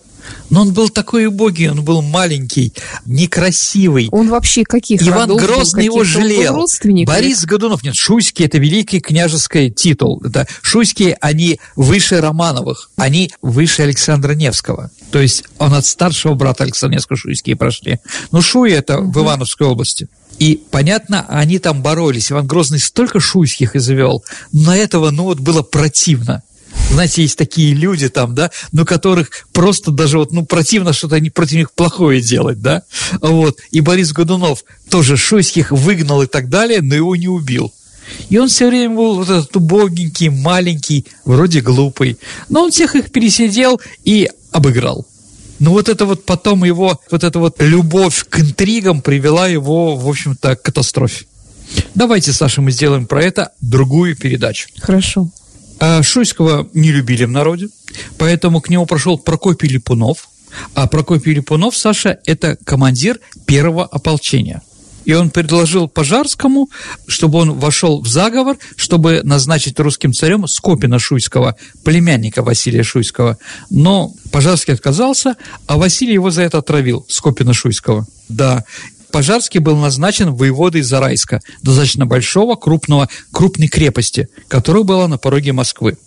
Но 0.50 0.62
он 0.62 0.74
был 0.74 0.90
такой 0.90 1.26
убогий, 1.28 1.70
он 1.70 1.84
был 1.84 2.02
маленький, 2.02 2.74
некрасивый. 3.06 4.10
Он 4.12 4.30
вообще 4.30 4.64
каких 4.64 5.02
Иван 5.02 5.36
Грозный 5.36 5.86
его 5.86 6.04
жалел. 6.04 6.66
Борис 7.06 7.46
Годунов, 7.46 7.84
нет, 7.84 7.96
Шуйский– 7.96 8.46
это 8.46 8.58
великий 8.58 9.00
княжеский 9.00 9.70
титул. 9.70 10.22
Это 10.24 10.48
Шуйские, 10.62 11.18
они 11.22 11.60
выше 11.76 12.22
Романовых, 12.22 12.92
они 12.96 13.32
выше 13.42 13.84
Александра 13.84 14.34
Невского. 14.34 14.92
То 15.12 15.20
есть 15.20 15.44
он 15.58 15.74
от 15.74 15.86
старшего 15.86 16.34
брата 16.34 16.64
Александра 16.64 16.96
Невского 16.96 17.18
Шуйские 17.18 17.56
прошли. 17.56 18.00
Но 18.32 18.42
Шуй– 18.42 18.72
это 18.74 19.00
угу. 19.00 19.12
в 19.12 19.24
Ивановской 19.24 19.68
области. 19.68 20.08
И, 20.40 20.64
понятно, 20.72 21.26
они 21.28 21.60
там 21.60 21.82
боролись. 21.82 22.32
Иван 22.32 22.48
Грозный 22.48 22.80
столько 22.80 23.20
шуйских 23.20 23.76
извел, 23.76 24.24
но 24.54 24.74
этого, 24.74 25.12
ну 25.12 25.24
вот, 25.24 25.40
было 25.40 25.62
противно. 25.64 26.44
Знаете, 26.92 27.22
есть 27.22 27.38
такие 27.38 27.74
люди 27.74 28.10
там, 28.10 28.34
да, 28.34 28.52
ну, 28.72 28.86
которых 28.86 29.48
просто 29.54 29.92
даже 29.92 30.18
вот, 30.18 30.32
ну, 30.32 30.46
противно 30.46 30.92
что-то 30.92 31.16
они 31.16 31.30
против 31.30 31.58
них 31.58 31.72
плохое 31.72 32.22
делать, 32.22 32.62
да, 32.62 32.84
вот. 33.22 33.60
И 33.72 33.82
Борис 33.82 34.12
Годунов 34.12 34.64
тоже 34.90 35.16
Шуйских 35.16 35.72
выгнал 35.72 36.24
и 36.24 36.28
так 36.28 36.50
далее, 36.50 36.82
но 36.82 36.96
его 36.96 37.16
не 37.16 37.28
убил. 37.28 37.72
И 38.30 38.38
он 38.38 38.48
все 38.48 38.68
время 38.68 38.96
был 38.96 39.16
вот 39.16 39.30
этот 39.30 39.56
убогенький, 39.56 40.30
маленький, 40.30 41.06
вроде 41.26 41.62
глупый. 41.62 42.18
Но 42.50 42.64
он 42.64 42.72
всех 42.72 42.96
их 42.96 43.12
пересидел 43.12 43.80
и 44.04 44.30
обыграл. 44.52 45.06
Но 45.60 45.72
вот 45.72 45.90
это 45.90 46.06
вот 46.06 46.26
потом 46.26 46.64
его, 46.64 47.00
вот 47.12 47.24
эта 47.24 47.38
вот 47.38 47.62
любовь 47.62 48.26
к 48.30 48.40
интригам 48.40 49.02
привела 49.02 49.48
его, 49.48 49.96
в 49.96 50.08
общем-то, 50.08 50.56
к 50.56 50.62
катастрофе. 50.62 51.26
Давайте, 51.94 52.34
Саша, 52.34 52.62
мы 52.62 52.72
сделаем 52.72 53.06
про 53.06 53.24
это 53.24 53.52
другую 53.62 54.16
передачу. 54.16 54.70
Хорошо. 54.80 55.30
А 55.80 56.04
Шуйского 56.04 56.70
не 56.74 56.92
любили 56.92 57.26
в 57.26 57.32
народе, 57.32 57.70
поэтому 58.18 58.62
к 58.62 58.70
нему 58.70 58.86
прошел 58.86 59.18
Прокопий 59.18 59.70
Липунов. 59.70 60.30
А 60.74 60.88
Прокопий 60.88 61.34
Липунов, 61.34 61.78
Саша, 61.78 62.20
это 62.26 62.58
командир 62.66 63.20
первого 63.46 63.86
ополчения. 63.86 64.62
И 65.06 65.14
он 65.14 65.32
предложил 65.32 65.88
Пожарскому, 65.88 66.70
чтобы 67.08 67.40
он 67.40 67.54
вошел 67.58 68.02
в 68.02 68.08
заговор, 68.08 68.58
чтобы 68.76 69.22
назначить 69.24 69.80
русским 69.80 70.14
царем 70.14 70.48
Скопина 70.48 71.00
Шуйского, 71.00 71.56
племянника 71.84 72.44
Василия 72.44 72.84
Шуйского. 72.84 73.38
Но 73.70 74.12
Пожарский 74.32 74.74
отказался, 74.74 75.36
а 75.66 75.78
Василий 75.78 76.14
его 76.14 76.30
за 76.30 76.44
это 76.44 76.58
отравил, 76.58 77.06
Скопина 77.08 77.54
Шуйского. 77.54 78.06
Да, 78.28 78.66
Пожарский 79.12 79.60
был 79.60 79.76
назначен 79.76 80.34
воеводой 80.34 80.82
Зарайска, 80.82 81.42
достаточно 81.62 82.06
большого, 82.06 82.56
крупного, 82.56 83.10
крупной 83.32 83.68
крепости, 83.68 84.30
которая 84.48 84.84
была 84.84 85.08
на 85.08 85.18
пороге 85.18 85.54
Москвы. 85.54 85.98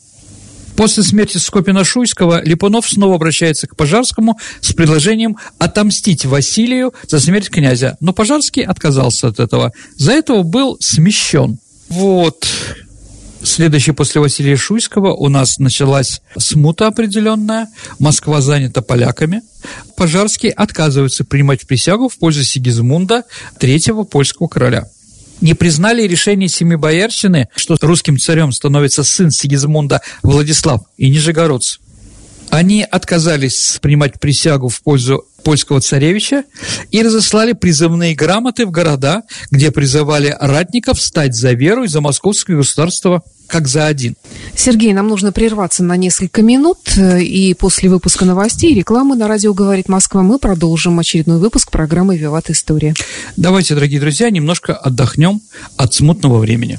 После 0.76 1.02
смерти 1.02 1.36
Скопина-Шуйского 1.36 2.42
Липунов 2.42 2.88
снова 2.88 3.16
обращается 3.16 3.66
к 3.66 3.76
Пожарскому 3.76 4.38
с 4.60 4.72
предложением 4.72 5.36
отомстить 5.58 6.24
Василию 6.24 6.94
за 7.06 7.20
смерть 7.20 7.50
князя, 7.50 7.96
но 8.00 8.12
Пожарский 8.12 8.62
отказался 8.62 9.28
от 9.28 9.38
этого. 9.38 9.72
За 9.96 10.12
этого 10.12 10.42
был 10.42 10.78
смещен. 10.80 11.58
Вот. 11.88 12.46
Следующий 13.44 13.92
после 13.92 14.20
Василия 14.20 14.56
Шуйского 14.56 15.14
у 15.14 15.28
нас 15.28 15.58
началась 15.58 16.22
смута 16.38 16.86
определенная, 16.86 17.68
Москва 17.98 18.40
занята 18.40 18.82
поляками. 18.82 19.42
Пожарский 19.96 20.50
отказывается 20.50 21.24
принимать 21.24 21.66
присягу 21.66 22.08
в 22.08 22.18
пользу 22.18 22.44
Сигизмунда, 22.44 23.24
третьего 23.58 24.04
польского 24.04 24.48
короля 24.48 24.88
не 25.42 25.54
признали 25.54 26.06
решение 26.06 26.48
семи 26.48 26.76
боярщины, 26.76 27.48
что 27.56 27.76
русским 27.82 28.16
царем 28.16 28.52
становится 28.52 29.02
сын 29.02 29.30
Сигизмунда 29.30 30.00
Владислав 30.22 30.82
и 30.96 31.10
Нижегородц. 31.10 31.78
Они 32.48 32.82
отказались 32.82 33.78
принимать 33.82 34.20
присягу 34.20 34.68
в 34.68 34.82
пользу 34.82 35.24
польского 35.42 35.80
царевича 35.80 36.44
и 36.90 37.02
разослали 37.02 37.52
призывные 37.52 38.14
грамоты 38.14 38.66
в 38.66 38.70
города, 38.70 39.22
где 39.50 39.70
призывали 39.70 40.36
ратников 40.38 41.00
стать 41.00 41.34
за 41.34 41.52
веру 41.52 41.84
и 41.84 41.88
за 41.88 42.00
московское 42.00 42.56
государство 42.56 43.22
как 43.46 43.68
за 43.68 43.86
один. 43.86 44.16
Сергей, 44.56 44.94
нам 44.94 45.08
нужно 45.08 45.30
прерваться 45.30 45.82
на 45.84 45.96
несколько 45.98 46.40
минут, 46.40 46.78
и 46.96 47.54
после 47.58 47.90
выпуска 47.90 48.24
новостей 48.24 48.72
и 48.72 48.74
рекламы 48.74 49.14
на 49.14 49.28
радио 49.28 49.52
«Говорит 49.52 49.88
Москва» 49.88 50.22
мы 50.22 50.38
продолжим 50.38 50.98
очередной 50.98 51.38
выпуск 51.38 51.70
программы 51.70 52.16
«Виват 52.16 52.48
История». 52.48 52.94
Давайте, 53.36 53.74
дорогие 53.74 54.00
друзья, 54.00 54.30
немножко 54.30 54.74
отдохнем 54.74 55.42
от 55.76 55.92
смутного 55.92 56.38
времени. 56.38 56.78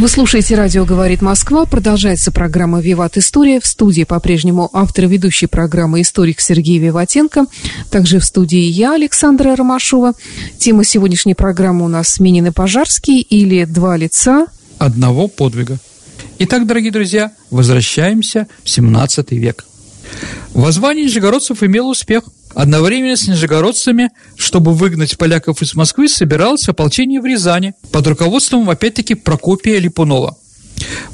Вы 0.00 0.08
слушаете 0.08 0.54
«Радио 0.54 0.86
говорит 0.86 1.20
Москва». 1.20 1.66
Продолжается 1.66 2.32
программа 2.32 2.80
«Виват 2.80 3.18
История». 3.18 3.60
В 3.60 3.66
студии 3.66 4.04
по-прежнему 4.04 4.70
автор 4.72 5.04
ведущей 5.04 5.44
программы 5.44 6.00
историк 6.00 6.40
Сергей 6.40 6.78
Виватенко. 6.78 7.44
Также 7.90 8.18
в 8.18 8.24
студии 8.24 8.62
я, 8.62 8.94
Александра 8.94 9.54
Ромашова. 9.54 10.14
Тема 10.56 10.84
сегодняшней 10.84 11.34
программы 11.34 11.84
у 11.84 11.88
нас 11.88 12.18
«Минин 12.18 12.46
и 12.46 12.50
Пожарский» 12.50 13.20
или 13.20 13.66
«Два 13.66 13.98
лица». 13.98 14.46
Одного 14.78 15.28
подвига. 15.28 15.76
Итак, 16.38 16.66
дорогие 16.66 16.92
друзья, 16.92 17.32
возвращаемся 17.50 18.48
в 18.64 18.70
17 18.70 19.32
век. 19.32 19.66
Воззвание 20.54 21.04
нижегородцев 21.04 21.62
имело 21.62 21.90
успех. 21.90 22.24
Одновременно 22.54 23.16
с 23.16 23.28
нижегородцами, 23.28 24.10
чтобы 24.36 24.74
выгнать 24.74 25.16
поляков 25.16 25.62
из 25.62 25.74
Москвы, 25.74 26.08
собиралось 26.08 26.68
ополчение 26.68 27.20
в 27.20 27.26
Рязани 27.26 27.74
под 27.92 28.06
руководством, 28.06 28.68
опять-таки, 28.68 29.14
Прокопия 29.14 29.78
Липунова. 29.78 30.36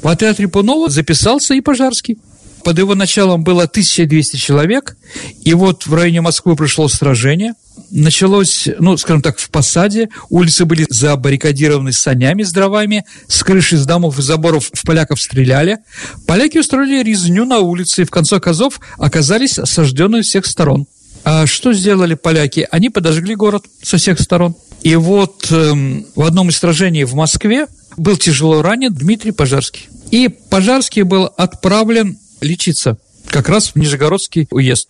В 0.01 0.07
отряд 0.07 0.39
Липунова 0.39 0.89
записался 0.89 1.53
и 1.53 1.61
Пожарский. 1.61 2.17
Под 2.63 2.79
его 2.79 2.95
началом 2.95 3.43
было 3.43 3.63
1200 3.63 4.37
человек, 4.37 4.97
и 5.43 5.53
вот 5.53 5.85
в 5.85 5.93
районе 5.93 6.21
Москвы 6.21 6.55
пришло 6.55 6.87
сражение– 6.87 7.53
началось, 7.91 8.67
ну, 8.79 8.97
скажем 8.97 9.21
так, 9.21 9.39
в 9.39 9.49
посаде, 9.49 10.09
улицы 10.29 10.65
были 10.65 10.85
забаррикадированы 10.89 11.91
санями 11.91 12.43
с 12.43 12.51
дровами, 12.51 13.05
с 13.27 13.43
крыши, 13.43 13.77
с 13.77 13.85
домов 13.85 14.19
и 14.19 14.21
заборов 14.21 14.69
в 14.73 14.83
поляков 14.83 15.21
стреляли. 15.21 15.79
Поляки 16.25 16.57
устроили 16.57 17.03
резню 17.03 17.45
на 17.45 17.59
улице 17.59 18.01
и 18.01 18.05
в 18.05 18.11
конце 18.11 18.39
концов 18.39 18.79
оказались 18.97 19.59
осажденные 19.59 20.23
всех 20.23 20.45
сторон. 20.45 20.87
А 21.29 21.45
что 21.45 21.73
сделали 21.73 22.13
поляки? 22.13 22.65
Они 22.71 22.89
подожгли 22.89 23.35
город 23.35 23.65
со 23.83 23.97
всех 23.97 24.17
сторон. 24.21 24.55
И 24.81 24.95
вот 24.95 25.51
эм, 25.51 26.05
в 26.15 26.21
одном 26.23 26.47
из 26.47 26.57
сражений 26.57 27.03
в 27.03 27.15
Москве 27.15 27.67
был 27.97 28.15
тяжело 28.15 28.61
ранен 28.61 28.93
Дмитрий 28.93 29.33
Пожарский. 29.33 29.89
И 30.09 30.29
Пожарский 30.29 31.01
был 31.01 31.25
отправлен 31.25 32.17
лечиться 32.39 32.97
как 33.27 33.49
раз 33.49 33.71
в 33.71 33.75
Нижегородский 33.75 34.47
уезд 34.51 34.89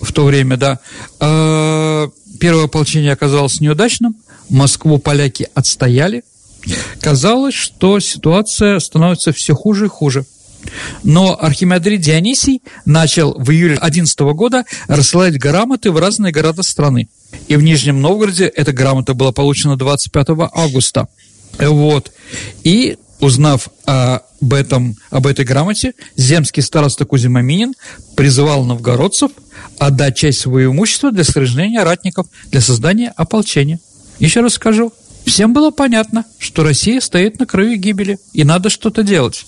в 0.00 0.12
то 0.12 0.26
время, 0.26 0.56
да. 0.56 0.78
А, 1.18 2.08
первое 2.38 2.66
ополчение 2.66 3.12
оказалось 3.12 3.60
неудачным, 3.60 4.14
Москву 4.48 4.98
поляки 4.98 5.48
отстояли. 5.54 6.22
Казалось, 7.00 7.54
что 7.54 7.98
ситуация 7.98 8.78
становится 8.78 9.32
все 9.32 9.56
хуже 9.56 9.86
и 9.86 9.88
хуже. 9.88 10.24
Но 11.02 11.38
Архимандрит 11.40 12.00
Дионисий 12.00 12.62
начал 12.84 13.34
в 13.34 13.50
июле 13.50 13.76
11 13.76 14.18
года 14.34 14.64
рассылать 14.86 15.38
грамоты 15.38 15.90
в 15.90 15.98
разные 15.98 16.32
города 16.32 16.62
страны. 16.62 17.08
И 17.46 17.56
в 17.56 17.62
Нижнем 17.62 18.00
Новгороде 18.00 18.46
эта 18.46 18.72
грамота 18.72 19.14
была 19.14 19.32
получена 19.32 19.76
25 19.76 20.26
августа. 20.52 21.08
Вот. 21.58 22.12
И 22.64 22.96
узнав 23.20 23.68
об, 23.84 24.54
этом, 24.54 24.96
об 25.10 25.26
этой 25.26 25.44
грамоте, 25.44 25.92
земский 26.16 26.62
староста 26.62 27.04
Кузьма 27.04 27.42
Минин 27.42 27.74
призывал 28.16 28.64
новгородцев 28.64 29.32
отдать 29.78 30.16
часть 30.16 30.40
своего 30.40 30.72
имущества 30.72 31.10
для 31.10 31.24
сохранения 31.24 31.82
ратников, 31.82 32.26
для 32.50 32.60
создания 32.60 33.12
ополчения. 33.16 33.80
Еще 34.18 34.40
раз 34.40 34.54
скажу, 34.54 34.92
всем 35.24 35.52
было 35.52 35.70
понятно, 35.70 36.24
что 36.38 36.62
Россия 36.64 37.00
стоит 37.00 37.38
на 37.38 37.46
краю 37.46 37.76
гибели, 37.76 38.18
и 38.32 38.44
надо 38.44 38.70
что-то 38.70 39.02
делать. 39.02 39.44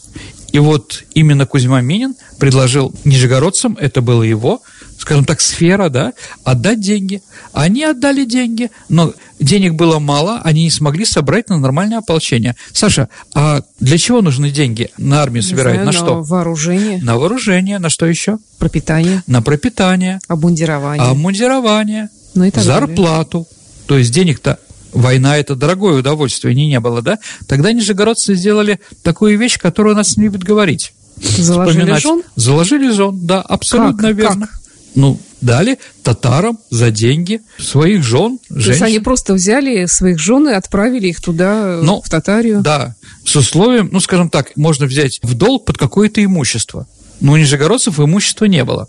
И 0.53 0.59
вот 0.59 1.05
именно 1.15 1.47
Кузьма 1.47 1.81
Минин 1.81 2.15
предложил 2.39 2.93
нижегородцам, 3.05 3.77
это 3.81 4.03
было 4.03 4.23
его, 4.23 4.63
скажем 4.99 5.25
так, 5.25 5.41
сфера, 5.41 5.89
да, 5.89 6.13
отдать 6.45 6.81
деньги. 6.81 7.23
Они 7.53 7.85
отдали 7.85 8.25
деньги, 8.25 8.71
но 8.89 9.15
денег 9.39 9.75
было 9.75 9.99
мало, 9.99 10.41
они 10.43 10.65
не 10.65 10.71
смогли 10.71 11.05
собрать 11.05 11.49
на 11.49 11.59
нормальное 11.59 11.99
ополчение. 11.99 12.57
Саша, 12.73 13.09
а 13.35 13.63
для 13.79 13.99
чего 13.99 14.23
нужны 14.23 14.51
деньги? 14.51 14.91
На 14.99 15.23
армию 15.23 15.43
собирают? 15.43 15.79
на, 15.81 15.87
на 15.87 15.93
что? 15.93 16.23
вооружение. 16.23 17.03
На 17.03 17.17
вооружение. 17.17 17.79
На 17.79 17.89
что 17.89 18.07
еще? 18.07 18.39
Пропитание. 18.59 19.23
На 19.27 19.43
пропитание. 19.43 20.19
Обмундирование. 20.29 21.07
Обмундирование. 21.07 22.09
Ну 22.35 22.45
и 22.45 22.51
так 22.51 22.65
зарплату. 22.65 23.47
Далее. 23.49 23.87
То 23.87 23.99
есть 23.99 24.13
денег-то 24.13 24.59
Война– 24.93 25.37
это 25.39 25.55
дорогое 25.55 25.99
удовольствие, 25.99 26.55
не, 26.55 26.69
не 26.69 26.81
было, 26.81 27.03
да? 27.03 27.19
Тогда 27.47 27.73
нижегородцы 27.73 28.35
сделали 28.35 28.81
такую 29.03 29.39
вещь, 29.39 29.59
которую 29.59 29.95
у 29.95 29.97
нас 29.97 30.17
не 30.17 30.25
любят 30.25 30.43
говорить. 30.43 30.93
Заложили 31.17 31.79
Вспоминать. 31.81 32.03
жен? 32.03 32.23
Заложили 32.37 32.91
жен, 32.91 33.27
да, 33.27 33.41
абсолютно 33.41 34.09
как? 34.09 34.17
верно. 34.17 34.47
Как? 34.47 34.61
Ну, 34.95 35.21
дали 35.41 35.79
татарам 36.03 36.59
за 36.71 36.91
деньги 36.91 37.41
своих 37.59 38.03
жен, 38.03 38.39
женщин. 38.49 38.65
То 38.65 38.71
есть 38.71 38.83
они 38.83 38.99
просто 38.99 39.35
взяли 39.35 39.87
своих 39.87 40.19
жен 40.19 40.49
и 40.49 40.53
отправили 40.53 41.09
их 41.09 41.21
туда, 41.21 41.81
ну, 41.83 42.03
в 42.03 42.09
Татарию? 42.09 42.61
Да, 42.61 42.97
с 43.25 43.37
условием, 43.37 43.89
ну, 43.93 44.01
скажем 44.01 44.29
так, 44.31 44.57
можно 44.57 44.87
взять 44.87 45.21
в 45.23 45.35
долг 45.35 45.65
под 45.67 45.79
какое-то 45.79 46.25
имущество. 46.25 46.87
Но 47.21 47.33
у 47.33 47.37
нижегородцев 47.37 48.01
имущества 48.01 48.47
не 48.47 48.65
было. 48.65 48.89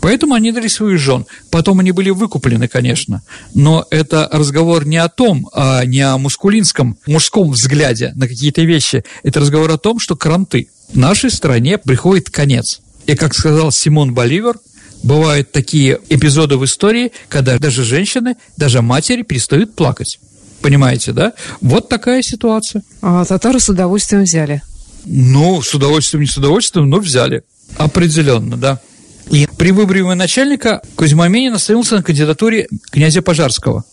Поэтому 0.00 0.34
они 0.34 0.52
дали 0.52 0.68
своих 0.68 0.98
жен. 0.98 1.26
Потом 1.50 1.80
они 1.80 1.92
были 1.92 2.10
выкуплены, 2.10 2.68
конечно. 2.68 3.22
Но 3.54 3.86
это 3.90 4.28
разговор 4.32 4.86
не 4.86 4.98
о 4.98 5.08
том, 5.08 5.48
а 5.52 5.84
не 5.84 6.00
о 6.00 6.18
мускулинском, 6.18 6.98
мужском 7.06 7.50
взгляде 7.50 8.12
на 8.14 8.28
какие-то 8.28 8.62
вещи. 8.62 9.04
Это 9.22 9.40
разговор 9.40 9.70
о 9.70 9.78
том, 9.78 9.98
что 9.98 10.16
кранты. 10.16 10.68
В 10.92 10.96
нашей 10.98 11.30
стране 11.30 11.78
приходит 11.78 12.30
конец. 12.30 12.80
И, 13.06 13.14
как 13.14 13.34
сказал 13.34 13.72
Симон 13.72 14.14
Боливер, 14.14 14.58
бывают 15.02 15.52
такие 15.52 15.98
эпизоды 16.08 16.56
в 16.56 16.64
истории, 16.64 17.12
когда 17.28 17.58
даже 17.58 17.84
женщины, 17.84 18.36
даже 18.56 18.82
матери 18.82 19.22
перестают 19.22 19.74
плакать. 19.74 20.18
Понимаете, 20.60 21.12
да? 21.12 21.32
Вот 21.60 21.88
такая 21.88 22.22
ситуация. 22.22 22.82
А 23.00 23.24
татары 23.24 23.58
с 23.58 23.68
удовольствием 23.68 24.22
взяли. 24.22 24.62
Ну, 25.04 25.60
с 25.60 25.74
удовольствием, 25.74 26.22
не 26.22 26.28
с 26.28 26.36
удовольствием, 26.36 26.88
но 26.88 26.98
взяли. 26.98 27.42
Определенно, 27.76 28.56
да. 28.56 28.80
И 29.30 29.48
при 29.56 29.70
выборе 29.70 30.02
начальника 30.14 30.82
Кузьма 30.96 31.28
Минин 31.28 31.54
остановился 31.54 31.96
на 31.96 32.02
кандидатуре 32.02 32.68
князя 32.90 33.22
Пожарского 33.22 33.84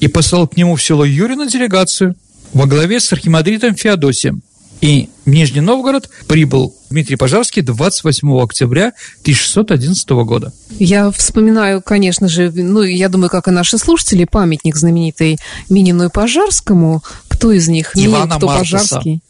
и 0.00 0.08
послал 0.08 0.46
к 0.46 0.56
нему 0.56 0.76
в 0.76 0.82
село 0.82 1.04
Юрино 1.04 1.46
делегацию 1.46 2.14
во 2.52 2.66
главе 2.66 3.00
с 3.00 3.12
архимандритом 3.12 3.74
Феодосием. 3.74 4.42
И 4.80 5.08
в 5.24 5.30
Нижний 5.30 5.62
Новгород 5.62 6.10
прибыл 6.26 6.74
Дмитрий 6.90 7.16
Пожарский 7.16 7.62
28 7.62 8.38
октября 8.38 8.92
1611 9.22 10.08
года. 10.10 10.52
Я 10.78 11.10
вспоминаю, 11.10 11.80
конечно 11.80 12.28
же, 12.28 12.52
ну, 12.52 12.82
я 12.82 13.08
думаю, 13.08 13.30
как 13.30 13.48
и 13.48 13.50
наши 13.50 13.78
слушатели, 13.78 14.24
памятник 14.30 14.76
знаменитый 14.76 15.38
Минину 15.70 16.04
и 16.04 16.10
Пожарскому. 16.10 17.02
Кто 17.28 17.52
из 17.52 17.68
них? 17.68 17.92
Ивана 17.94 18.26
Минин, 18.26 18.36
кто. 18.36 18.46
Пожарский? 18.46 19.20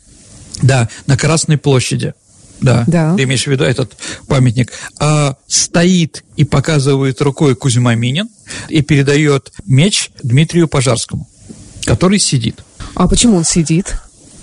Да, 0.62 0.88
на 1.06 1.16
Красной 1.16 1.58
площади. 1.58 2.14
Да, 2.60 2.84
Да. 2.86 3.14
ты 3.16 3.24
имеешь 3.24 3.44
в 3.44 3.48
виду 3.48 3.64
этот 3.64 3.96
памятник. 4.28 4.72
А, 4.98 5.36
стоит 5.46 6.24
и 6.36 6.44
показывает 6.44 7.20
рукой 7.20 7.54
Кузьма 7.54 7.94
Минин 7.94 8.28
и 8.68 8.82
передает 8.82 9.52
меч 9.66 10.10
Дмитрию 10.22 10.68
Пожарскому, 10.68 11.28
который 11.84 12.18
сидит. 12.18 12.60
А 12.94 13.08
почему 13.08 13.36
он 13.36 13.44
сидит? 13.44 13.96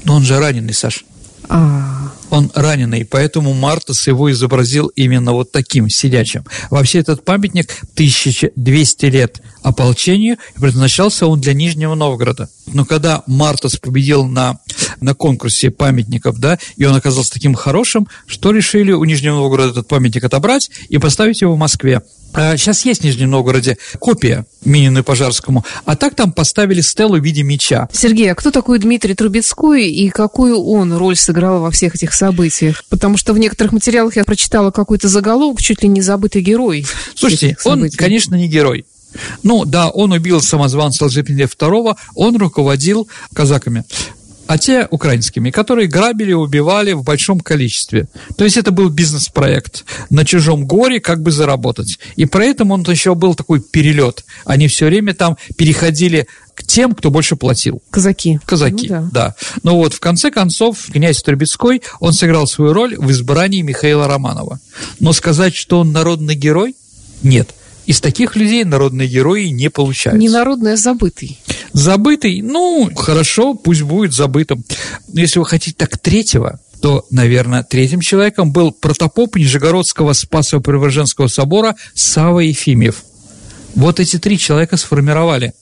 Но 0.03 0.15
он 0.15 0.23
же 0.23 0.37
раненый, 0.39 0.73
Саш. 0.73 1.05
А, 1.49 2.11
Он 2.29 2.51
раненый, 2.55 3.05
поэтому 3.05 3.53
Мартас 3.53 4.07
его 4.07 4.31
изобразил 4.31 4.87
именно 4.87 5.33
вот 5.33 5.51
таким, 5.51 5.89
сидячим. 5.89 6.45
Вообще 6.71 6.99
этот 6.99 7.23
памятник 7.23 7.69
1200 7.93 9.05
лет 9.05 9.41
ополчению, 9.61 10.37
и 10.55 10.59
предназначался 10.59 11.27
он 11.27 11.41
для 11.41 11.53
Нижнего 11.53 11.95
Новгорода. 11.95 12.49
Но 12.67 12.85
когда 12.85 13.23
Мартас 13.27 13.77
победил 13.77 14.25
на, 14.25 14.59
на 14.99 15.13
конкурсе 15.13 15.69
памятников, 15.69 16.39
да, 16.39 16.57
и 16.75 16.85
он 16.85 16.95
оказался 16.95 17.31
таким 17.31 17.53
хорошим, 17.53 18.07
что 18.25 18.51
решили 18.51 18.91
у 18.91 19.03
Нижнего 19.03 19.35
Новгорода 19.35 19.71
этот 19.71 19.87
памятник 19.87 20.23
отобрать 20.23 20.71
и 20.89 20.97
поставить 20.97 21.41
его 21.41 21.53
в 21.53 21.57
Москве. 21.57 22.01
Сейчас 22.33 22.85
есть 22.85 23.01
в 23.01 23.03
Нижнем 23.03 23.29
Новгороде 23.29 23.77
копия 23.99 24.45
Минину 24.65 25.03
Пожарскому, 25.03 25.65
а 25.85 25.95
так 25.95 26.15
там 26.15 26.31
поставили 26.31 26.81
стелу 26.81 27.17
в 27.17 27.23
виде 27.23 27.43
меча. 27.43 27.87
Сергей, 27.91 28.31
а 28.31 28.35
кто 28.35 28.51
такой 28.51 28.79
Дмитрий 28.79 29.13
Трубецкой 29.13 29.91
и 29.91 30.09
какую 30.09 30.59
он 30.59 30.93
роль 30.93 31.15
сыграл 31.15 31.61
во 31.61 31.71
всех 31.71 31.95
этих 31.95 32.13
событиях? 32.13 32.83
Потому 32.89 33.17
что 33.17 33.33
в 33.33 33.37
некоторых 33.37 33.73
материалах 33.73 34.15
я 34.15 34.23
прочитала 34.23 34.71
какой-то 34.71 35.07
заголовок, 35.09 35.61
чуть 35.61 35.83
ли 35.83 35.89
не 35.89 36.01
забытый 36.01 36.41
герой. 36.41 36.85
Слушайте, 37.15 37.57
он, 37.65 37.89
конечно, 37.91 38.35
не 38.35 38.47
герой. 38.47 38.85
Ну, 39.43 39.63
да, 39.65 39.89
он 39.89 40.11
убил 40.11 40.41
самозванца 40.41 41.05
Лжепения 41.05 41.45
II, 41.45 41.95
он 42.15 42.37
руководил 42.37 43.07
казаками 43.33 43.83
а 44.47 44.57
те 44.57 44.87
украинскими, 44.89 45.51
которые 45.51 45.87
грабили 45.87 46.31
и 46.31 46.33
убивали 46.33 46.93
в 46.93 47.03
большом 47.03 47.39
количестве. 47.39 48.07
То 48.37 48.43
есть 48.43 48.57
это 48.57 48.71
был 48.71 48.89
бизнес-проект 48.89 49.85
на 50.09 50.25
чужом 50.25 50.65
горе, 50.65 50.99
как 50.99 51.21
бы 51.21 51.31
заработать. 51.31 51.99
И 52.15 52.25
поэтому 52.25 52.73
он 52.73 52.83
еще 52.83 53.15
был 53.15 53.35
такой 53.35 53.61
перелет. 53.61 54.25
Они 54.45 54.67
все 54.67 54.87
время 54.87 55.13
там 55.13 55.37
переходили 55.57 56.27
к 56.55 56.63
тем, 56.63 56.93
кто 56.93 57.09
больше 57.09 57.35
платил. 57.35 57.81
Казаки. 57.89 58.39
Казаки, 58.45 58.87
ну, 58.89 58.95
да. 58.95 59.09
да. 59.11 59.35
Но 59.63 59.77
вот 59.77 59.93
в 59.93 59.99
конце 59.99 60.29
концов 60.29 60.77
князь 60.91 61.23
Трубецкой, 61.23 61.81
он 61.99 62.13
сыграл 62.13 62.45
свою 62.45 62.73
роль 62.73 62.95
в 62.97 63.09
избрании 63.11 63.61
Михаила 63.61 64.07
Романова. 64.07 64.59
Но 64.99 65.13
сказать, 65.13 65.55
что 65.55 65.79
он 65.79 65.91
народный 65.91 66.35
герой, 66.35 66.75
нет– 67.23 67.49
из 67.85 67.99
таких 67.99 68.35
людей 68.35 68.63
народные 68.63 69.07
герои 69.07 69.47
не 69.47 69.69
получаются. 69.69 70.19
Не 70.19 70.29
народный, 70.29 70.73
а 70.73 70.77
забытый. 70.77 71.39
Забытый? 71.73 72.41
Ну, 72.41 72.89
хорошо, 72.95 73.55
пусть 73.55 73.81
будет 73.81 74.13
забытым. 74.13 74.63
Но 75.07 75.19
если 75.19 75.39
вы 75.39 75.45
хотите 75.45 75.75
так 75.77 75.97
третьего, 75.97 76.59
то, 76.81 77.05
наверное, 77.09 77.63
третьим 77.63 78.01
человеком 78.01 78.51
был 78.51 78.71
протопоп 78.71 79.35
Нижегородского 79.35 80.13
Спасово-Преображенского 80.13 81.27
собора 81.27 81.75
Сава 81.93 82.39
Ефимьев. 82.39 83.03
Вот 83.75 83.99
эти 83.99 84.17
три 84.17 84.37
человека 84.37 84.77
сформировали 84.77 85.53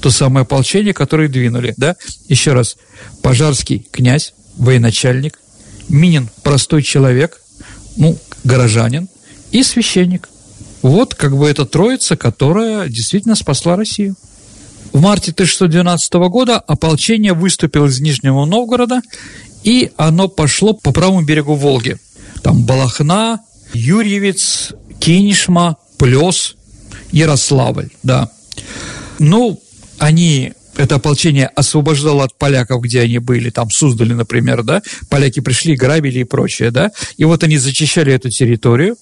то 0.00 0.10
самое 0.10 0.42
ополчение, 0.42 0.94
которое 0.94 1.28
двинули. 1.28 1.74
Да? 1.76 1.96
Еще 2.28 2.52
раз, 2.52 2.76
Пожарский 3.22 3.86
князь, 3.90 4.34
военачальник, 4.56 5.38
Минин 5.88 6.30
простой 6.42 6.82
человек, 6.82 7.40
ну, 7.96 8.16
горожанин 8.44 9.08
и 9.50 9.62
священник– 9.62 10.28
вот 10.82 11.14
как 11.14 11.36
бы 11.36 11.48
эта 11.48 11.66
троица, 11.66 12.16
которая 12.16 12.88
действительно 12.88 13.34
спасла 13.34 13.76
Россию. 13.76 14.16
В 14.92 15.00
марте 15.00 15.30
1612 15.30 16.12
года 16.30 16.58
ополчение 16.58 17.32
выступило 17.32 17.86
из 17.86 18.00
Нижнего 18.00 18.44
Новгорода, 18.44 19.02
и 19.62 19.92
оно 19.96 20.28
пошло 20.28 20.72
по 20.72 20.92
правому 20.92 21.22
берегу 21.22 21.54
Волги. 21.54 21.98
Там 22.42 22.64
Балахна, 22.64 23.40
Юрьевец, 23.72 24.72
Кинешма, 24.98 25.76
Плес, 25.98 26.56
Ярославль, 27.12 27.90
да. 28.02 28.30
Ну, 29.18 29.60
они 29.98 30.54
это 30.80 30.96
ополчение 30.96 31.46
освобождало 31.46 32.24
от 32.24 32.36
поляков, 32.36 32.82
где 32.82 33.00
они 33.00 33.18
были, 33.18 33.50
там 33.50 33.70
Суздали, 33.70 34.14
например, 34.14 34.62
да, 34.62 34.82
поляки 35.08 35.40
пришли, 35.40 35.76
грабили 35.76 36.20
и 36.20 36.24
прочее, 36.24 36.70
да, 36.70 36.90
и 37.16 37.24
вот 37.24 37.44
они 37.44 37.58
зачищали 37.58 38.12
эту 38.12 38.30
территорию 38.30 38.96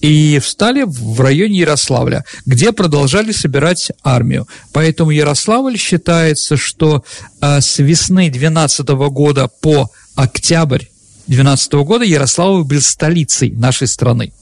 и 0.00 0.38
встали 0.42 0.84
в 0.86 1.20
районе 1.20 1.58
Ярославля, 1.58 2.24
где 2.46 2.72
продолжали 2.72 3.32
собирать 3.32 3.90
армию. 4.02 4.48
Поэтому 4.72 5.10
Ярославль 5.10 5.76
считается, 5.76 6.56
что 6.56 7.04
а, 7.40 7.60
с 7.60 7.78
весны 7.78 8.30
12 8.30 8.88
года 8.88 9.48
по 9.60 9.90
октябрь 10.14 10.84
12 11.26 11.72
года 11.72 12.04
Ярославль 12.04 12.64
был 12.64 12.80
столицей 12.80 13.50
нашей 13.50 13.88
страны. 13.88 14.32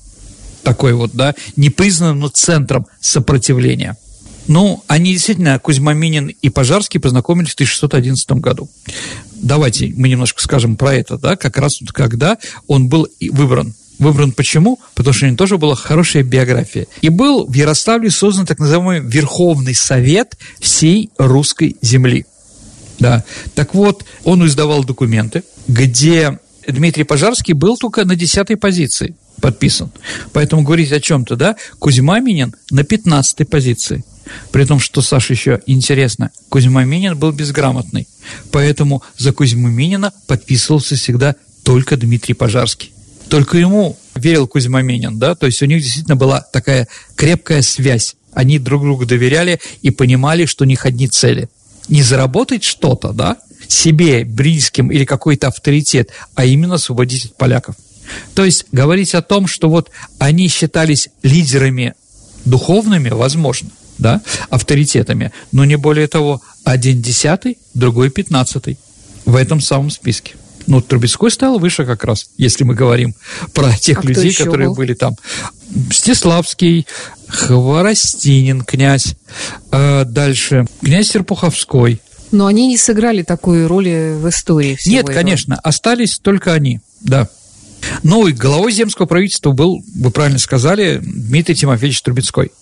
Такой 0.62 0.92
вот, 0.94 1.12
да, 1.12 1.34
непризнанным 1.56 2.30
центром 2.32 2.86
сопротивления. 3.00 3.96
Ну, 4.48 4.82
они 4.86 5.12
действительно, 5.12 5.58
Кузьма 5.58 5.94
Минин 5.94 6.28
и 6.28 6.48
Пожарский 6.48 7.00
познакомились 7.00 7.50
в 7.50 7.54
1611 7.54 8.32
году. 8.32 8.68
Давайте 9.34 9.92
мы 9.96 10.08
немножко 10.08 10.42
скажем 10.42 10.76
про 10.76 10.94
это, 10.94 11.18
да, 11.18 11.36
как 11.36 11.58
раз 11.58 11.80
когда 11.92 12.38
он 12.66 12.88
был 12.88 13.08
выбран. 13.20 13.74
Выбран 13.98 14.32
почему? 14.32 14.80
Потому 14.94 15.14
что 15.14 15.26
у 15.26 15.28
него 15.28 15.36
тоже 15.36 15.58
была 15.58 15.76
хорошая 15.76 16.24
биография. 16.24 16.86
И 17.02 17.08
был 17.08 17.46
в 17.46 17.54
Ярославле 17.54 18.10
создан 18.10 18.46
так 18.46 18.58
называемый 18.58 19.00
Верховный 19.00 19.74
Совет 19.74 20.36
всей 20.58 21.10
русской 21.18 21.76
земли. 21.82 22.26
Да. 22.98 23.24
Так 23.54 23.74
вот, 23.74 24.04
он 24.24 24.44
издавал 24.46 24.82
документы, 24.84 25.44
где 25.68 26.38
Дмитрий 26.66 27.04
Пожарский 27.04 27.54
был 27.54 27.76
только 27.76 28.04
на 28.04 28.16
десятой 28.16 28.56
позиции 28.56 29.14
подписан. 29.40 29.90
Поэтому 30.32 30.62
говорить 30.62 30.92
о 30.92 31.00
чем-то, 31.00 31.36
да, 31.36 31.56
Кузьма 31.78 32.20
Минин 32.20 32.54
на 32.70 32.84
пятнадцатой 32.84 33.46
позиции. 33.46 34.04
При 34.50 34.64
том, 34.64 34.78
что, 34.78 35.02
Саша, 35.02 35.32
еще 35.32 35.60
интересно, 35.66 36.30
Кузьма 36.48 36.84
Минин 36.84 37.16
был 37.16 37.32
безграмотный, 37.32 38.06
поэтому 38.50 39.02
за 39.16 39.32
Кузьму 39.32 39.68
Минина 39.68 40.12
подписывался 40.26 40.96
всегда 40.96 41.36
только 41.62 41.96
Дмитрий 41.96 42.34
Пожарский. 42.34 42.92
Только 43.28 43.58
ему 43.58 43.96
верил 44.14 44.46
Кузьма 44.46 44.82
Минин, 44.82 45.18
да, 45.18 45.34
то 45.34 45.46
есть 45.46 45.62
у 45.62 45.66
них 45.66 45.82
действительно 45.82 46.16
была 46.16 46.40
такая 46.40 46.88
крепкая 47.16 47.62
связь. 47.62 48.16
Они 48.32 48.58
друг 48.58 48.82
другу 48.82 49.06
доверяли 49.06 49.60
и 49.82 49.90
понимали, 49.90 50.46
что 50.46 50.64
у 50.64 50.66
них 50.66 50.86
одни 50.86 51.08
цели. 51.08 51.48
Не 51.88 52.02
заработать 52.02 52.64
что-то, 52.64 53.12
да, 53.12 53.38
себе, 53.68 54.24
близким 54.24 54.90
или 54.90 55.04
какой-то 55.04 55.48
авторитет, 55.48 56.10
а 56.34 56.44
именно 56.44 56.74
освободить 56.74 57.26
от 57.26 57.36
поляков. 57.36 57.74
То 58.34 58.44
есть 58.44 58.66
говорить 58.72 59.14
о 59.14 59.22
том, 59.22 59.46
что 59.46 59.68
вот 59.68 59.90
они 60.18 60.48
считались 60.48 61.08
лидерами 61.22 61.94
духовными, 62.44 63.10
возможно 63.10 63.70
да, 64.02 64.20
авторитетами, 64.50 65.32
но 65.52 65.64
не 65.64 65.76
более 65.76 66.08
того, 66.08 66.42
один 66.64 67.00
десятый, 67.00 67.58
другой 67.74 68.10
пятнадцатый 68.10 68.78
в 69.24 69.36
этом 69.36 69.60
самом 69.60 69.90
списке. 69.90 70.34
Ну, 70.66 70.80
Трубецкой 70.80 71.30
стал 71.30 71.58
выше 71.58 71.84
как 71.84 72.04
раз, 72.04 72.26
если 72.36 72.64
мы 72.64 72.74
говорим 72.74 73.14
про 73.52 73.76
тех 73.76 74.04
а 74.04 74.06
людей, 74.06 74.32
которые 74.32 74.68
был? 74.68 74.76
были 74.76 74.94
там. 74.94 75.16
Стеславский, 75.90 76.86
Хворостинин 77.28 78.62
князь, 78.62 79.16
э, 79.70 80.04
дальше 80.04 80.66
князь 80.80 81.08
Серпуховской. 81.08 82.00
Но 82.30 82.46
они 82.46 82.68
не 82.68 82.78
сыграли 82.78 83.22
такой 83.22 83.66
роли 83.66 84.14
в 84.16 84.28
истории 84.28 84.76
всего 84.76 84.94
Нет, 84.94 85.04
этого. 85.04 85.16
конечно, 85.16 85.56
остались 85.56 86.18
только 86.18 86.52
они, 86.52 86.80
да. 87.00 87.28
Ну 88.02 88.26
и 88.28 88.32
главой 88.32 88.72
земского 88.72 89.06
правительства 89.06 89.50
был, 89.50 89.82
вы 89.96 90.10
правильно 90.10 90.38
сказали, 90.38 91.00
Дмитрий 91.02 91.56
Тимофеевич 91.56 92.00
Трубецкой. 92.02 92.52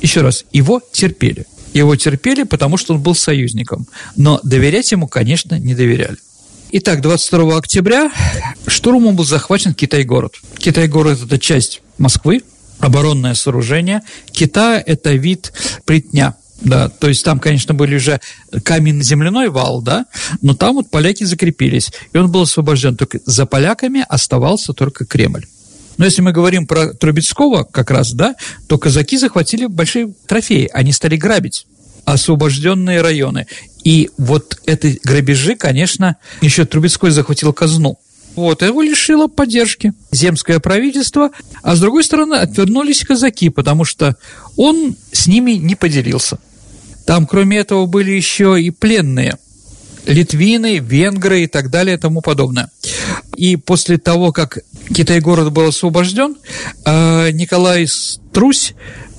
Еще 0.00 0.22
раз, 0.22 0.44
его 0.52 0.82
терпели. 0.92 1.46
Его 1.72 1.94
терпели, 1.96 2.42
потому 2.42 2.76
что 2.76 2.94
он 2.94 3.02
был 3.02 3.14
союзником. 3.14 3.86
Но 4.16 4.40
доверять 4.42 4.90
ему, 4.92 5.06
конечно, 5.06 5.58
не 5.58 5.74
доверяли. 5.74 6.16
Итак, 6.72 7.00
22 7.00 7.56
октября 7.56 8.12
штурмом 8.66 9.16
был 9.16 9.24
захвачен 9.24 9.74
Китай-город. 9.74 10.34
Китай-город– 10.58 11.18
это 11.24 11.38
часть 11.38 11.82
Москвы, 11.98 12.42
оборонное 12.78 13.34
сооружение. 13.34 14.02
Китай– 14.30 14.80
это 14.86 15.12
вид 15.12 15.52
плетня, 15.84 16.36
да, 16.60 16.88
то 16.88 17.08
есть 17.08 17.24
там, 17.24 17.40
конечно, 17.40 17.74
были 17.74 17.96
уже 17.96 18.20
каменно-земляной 18.62 19.48
вал, 19.48 19.82
да, 19.82 20.06
но 20.42 20.54
там 20.54 20.76
вот 20.76 20.90
поляки 20.90 21.24
закрепились, 21.24 21.90
и 22.12 22.18
он 22.18 22.30
был 22.30 22.42
освобожден. 22.42 22.96
Только 22.96 23.20
за 23.24 23.46
поляками 23.46 24.04
оставался 24.08 24.72
только 24.72 25.04
Кремль. 25.04 25.46
Но 26.00 26.06
если 26.06 26.22
мы 26.22 26.32
говорим 26.32 26.66
про 26.66 26.94
Трубецкого 26.94 27.64
как 27.64 27.90
раз, 27.90 28.12
да, 28.12 28.34
то 28.68 28.78
казаки 28.78 29.18
захватили 29.18 29.66
большие 29.66 30.14
трофеи, 30.26 30.70
они 30.72 30.92
стали 30.92 31.16
грабить 31.18 31.66
освобожденные 32.06 33.02
районы. 33.02 33.46
И 33.84 34.08
вот 34.16 34.56
эти 34.64 34.98
грабежи, 35.04 35.56
конечно, 35.56 36.16
еще 36.40 36.64
Трубецкой 36.64 37.10
захватил 37.10 37.52
казну. 37.52 37.98
Вот, 38.34 38.62
его 38.62 38.80
лишило 38.80 39.26
поддержки 39.26 39.92
земское 40.10 40.58
правительство, 40.58 41.32
а 41.62 41.76
с 41.76 41.80
другой 41.80 42.02
стороны 42.02 42.36
отвернулись 42.36 43.04
казаки, 43.04 43.50
потому 43.50 43.84
что 43.84 44.16
он 44.56 44.96
с 45.12 45.26
ними 45.26 45.50
не 45.52 45.74
поделился. 45.74 46.38
Там, 47.04 47.26
кроме 47.26 47.58
этого, 47.58 47.84
были 47.84 48.12
еще 48.12 48.58
и 48.58 48.70
пленные– 48.70 49.36
литвины, 50.06 50.78
венгры 50.78 51.42
и 51.42 51.46
так 51.46 51.70
далее 51.70 51.96
и 51.96 52.00
тому 52.00 52.20
подобное. 52.20 52.70
И 53.36 53.56
после 53.56 53.98
того, 53.98 54.32
как 54.32 54.58
Китай-город 54.94 55.52
был 55.52 55.68
освобожден, 55.68 56.36
а, 56.84 57.30
Николай 57.30 57.86
Струсь, 57.86 58.74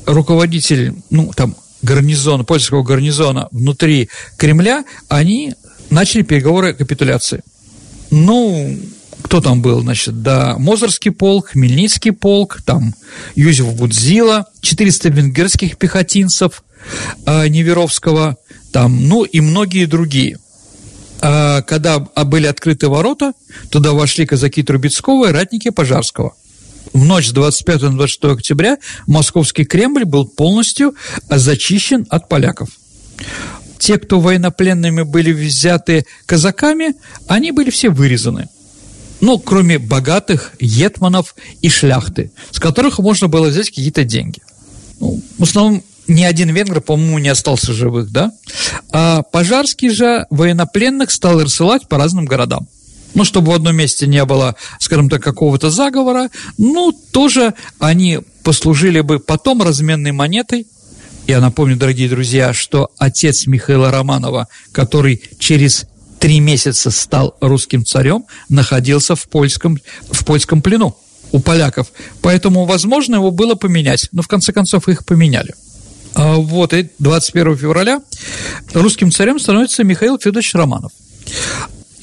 руководитель, 0.06 0.94
ну, 1.10 1.32
там, 1.36 1.56
гарнизона, 1.82 2.44
польского 2.44 2.84
гарнизона 2.84 3.48
внутри 3.52 4.10
Кремля, 4.38 4.84
они 5.08 5.54
начали 5.90 6.22
переговоры 6.22 6.72
о 6.72 6.74
капитуляции. 6.74 7.42
Ну, 8.12 8.78
кто 9.24 9.40
там 9.40 9.62
был, 9.62 9.82
значит, 9.82 10.22
да, 10.22 10.58
Мозорский 10.58 11.12
полк, 11.12 11.50
Хмельницкий 11.50 12.12
полк, 12.12 12.62
там 12.66 12.94
Юзеф 13.36 13.74
Будзила, 13.76 14.48
400 14.62 15.10
венгерских 15.10 15.78
пехотинцев 15.78 16.64
э, 17.26 17.48
Неверовского, 17.48 18.38
там, 18.74 19.08
ну 19.08 19.24
и 19.24 19.40
многие 19.40 19.86
другие– 19.86 20.38
когда 21.22 22.00
были 22.00 22.48
открыты 22.48 22.88
ворота, 22.88 23.34
туда 23.70 23.92
вошли 23.94 24.26
казаки 24.26 24.64
Трубецкого 24.64 25.30
и 25.30 25.32
ратники 25.32 25.70
Пожарского. 25.70 26.34
В 26.94 27.06
ночь 27.06 27.28
с 27.28 27.32
25 27.32 27.82
на 27.84 27.92
26 27.92 28.24
октября 28.26 28.78
московский 29.06 29.64
Кремль 29.64 30.04
был 30.04 30.28
полностью 30.28 30.96
зачищен 31.30 32.08
от 32.10 32.28
поляков. 32.28 32.70
Те, 33.78 33.98
кто 33.98 34.20
военнопленными 34.20 35.04
были 35.04 35.32
взяты 35.32 36.06
казаками, 36.26 36.96
они 37.28 37.52
были 37.52 37.70
все 37.70 37.90
вырезаны. 37.90 38.50
Ну, 39.22 39.38
кроме 39.38 39.78
богатых 39.78 40.54
етманов 40.60 41.36
и 41.62 41.70
шляхты, 41.70 42.32
с 42.50 42.60
которых 42.60 42.98
можно 42.98 43.28
было 43.28 43.48
взять 43.48 43.70
какие-то 43.70 44.04
деньги. 44.04 44.42
Ну, 45.00 45.22
в 45.38 45.44
основном 45.44 45.84
ни 46.12 46.24
один 46.24 46.50
венгр, 46.50 46.82
по-моему, 46.82 47.20
не 47.20 47.30
остался 47.30 47.74
живых, 47.74 48.12
да? 48.12 48.32
А 48.92 49.24
Пожарский 49.24 49.90
же 49.90 50.26
военнопленных 50.30 51.12
стал 51.12 51.42
рассылать 51.42 51.88
по 51.88 51.98
разным 51.98 52.26
городам 52.26 52.68
ну, 53.14 53.26
чтобы 53.26 53.52
в 53.52 53.56
одном 53.56 53.76
месте 53.76 54.08
не 54.08 54.24
было, 54.26 54.56
скажем 54.80 55.10
так, 55.10 55.22
какого-то 55.22 55.70
заговора, 55.70 56.30
ну, 56.58 56.92
тоже 57.12 57.54
они 57.80 58.20
послужили 58.44 59.02
бы 59.02 59.20
потом 59.20 59.62
разменной 59.62 60.12
монетой. 60.12 60.68
Я 61.28 61.40
напомню, 61.40 61.76
дорогие 61.76 62.10
друзья, 62.10 62.54
что 62.54 62.90
отец 62.98 63.48
Михаила 63.48 63.92
Романова, 63.92 64.48
который 64.72 65.22
через 65.40 65.86
три 66.20 66.40
месяца 66.40 66.92
стал 66.92 67.36
русским 67.42 67.86
царем, 67.86 68.26
находился 68.50 69.16
в 69.16 69.28
польском, 69.28 69.78
в 70.10 70.26
польском 70.26 70.62
плену 70.62 70.96
у 71.32 71.40
поляков. 71.40 71.88
Поэтому, 72.22 72.66
возможно, 72.66 73.16
его 73.16 73.32
было 73.32 73.56
поменять, 73.56 74.10
но 74.12 74.22
в 74.22 74.28
конце 74.28 74.52
концов 74.52 74.88
их 74.88 75.06
поменяли. 75.06 75.54
А 76.14 76.36
вот, 76.36 76.74
и 76.74 76.90
21 77.00 77.58
февраля 77.58 78.02
русским 78.74 79.12
царем 79.12 79.40
становится 79.40 79.84
Михаил 79.84 80.18
Федорович 80.20 80.54
Романов. 80.56 80.92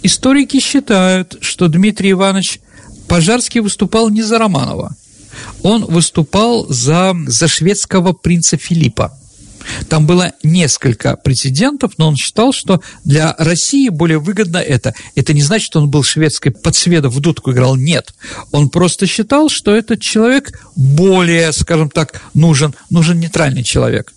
Историки 0.03 0.61
считают, 0.61 1.39
что 1.41 1.69
Дмитрий 1.69 2.13
Иванович 2.13 2.61
Пожарский 3.09 3.61
выступал 3.61 4.11
не 4.11 4.23
за 4.23 4.39
Романова, 4.39 4.95
он 5.63 5.85
выступал 5.85 6.67
за, 6.69 7.15
за 7.27 7.49
шведского 7.49 8.13
принца 8.13 8.57
Филиппа. 8.57 9.17
Там 9.89 10.07
было 10.07 10.33
несколько 10.43 11.17
прецедентов, 11.17 11.93
но 11.99 12.09
он 12.09 12.17
считал, 12.17 12.53
что 12.53 12.81
для 13.05 13.35
России 13.39 13.89
более 13.89 14.19
выгодно 14.19 14.59
это. 14.59 14.95
Это 15.15 15.33
не 15.33 15.43
значит, 15.43 15.67
что 15.67 15.81
он 15.81 15.91
был 15.91 16.03
шведской 16.03 16.53
подсведов 16.53 17.15
в 17.15 17.21
дудку 17.21 17.53
играл, 17.53 17.77
нет. 17.77 18.15
Он 18.53 18.69
просто 18.69 19.07
считал, 19.07 19.49
что 19.49 19.75
этот 19.75 20.01
человек 20.01 20.59
более, 20.77 21.53
скажем 21.53 21.91
так, 21.91 22.21
нужен, 22.35 22.75
нужен 22.91 23.21
нейтральный 23.21 23.65
человек. 23.65 24.13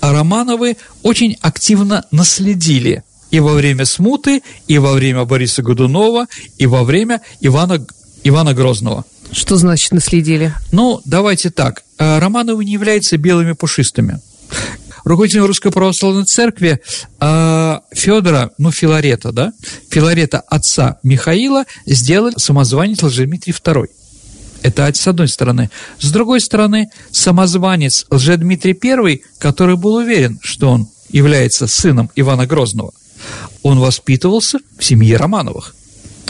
А 0.00 0.12
Романовы 0.12 0.76
очень 1.02 1.36
активно 1.40 2.04
наследили 2.10 3.02
и 3.30 3.40
во 3.40 3.54
время 3.54 3.86
смуты, 3.86 4.42
и 4.68 4.78
во 4.78 4.92
время 4.92 5.24
Бориса 5.24 5.62
Годунова, 5.62 6.26
и 6.58 6.66
во 6.66 6.84
время 6.84 7.22
Ивана, 7.40 7.84
Ивана 8.24 8.52
Грозного. 8.52 9.04
Что 9.32 9.56
значит 9.56 9.92
наследили? 9.92 10.54
Ну, 10.70 11.00
давайте 11.06 11.50
так. 11.50 11.82
Э, 11.98 12.18
Романовы 12.18 12.64
не 12.66 12.72
являются 12.72 13.16
белыми 13.16 13.52
пушистыми. 13.52 14.20
Руководитель 15.04 15.40
Русской 15.40 15.72
Православной 15.72 16.24
Церкви 16.24 16.80
э, 17.20 17.78
Федора, 17.92 18.50
ну, 18.58 18.70
Филарета, 18.70 19.32
да, 19.32 19.52
Филарета 19.90 20.40
отца 20.40 20.98
Михаила 21.02 21.64
сделали 21.86 22.34
самозванец 22.36 23.02
Лжедмитрий 23.02 23.52
II. 23.52 23.88
Это 24.62 24.92
с 24.94 25.08
одной 25.08 25.26
стороны. 25.26 25.70
С 25.98 26.12
другой 26.12 26.40
стороны, 26.40 26.88
самозванец 27.10 28.06
Лжедмитрий 28.10 28.78
I, 28.80 29.22
который 29.38 29.76
был 29.76 29.94
уверен, 29.94 30.38
что 30.40 30.70
он 30.70 30.88
является 31.10 31.66
сыном 31.66 32.10
Ивана 32.14 32.46
Грозного, 32.46 32.92
он 33.62 33.80
воспитывался 33.80 34.58
в 34.78 34.84
семье 34.84 35.16
Романовых. 35.16 35.74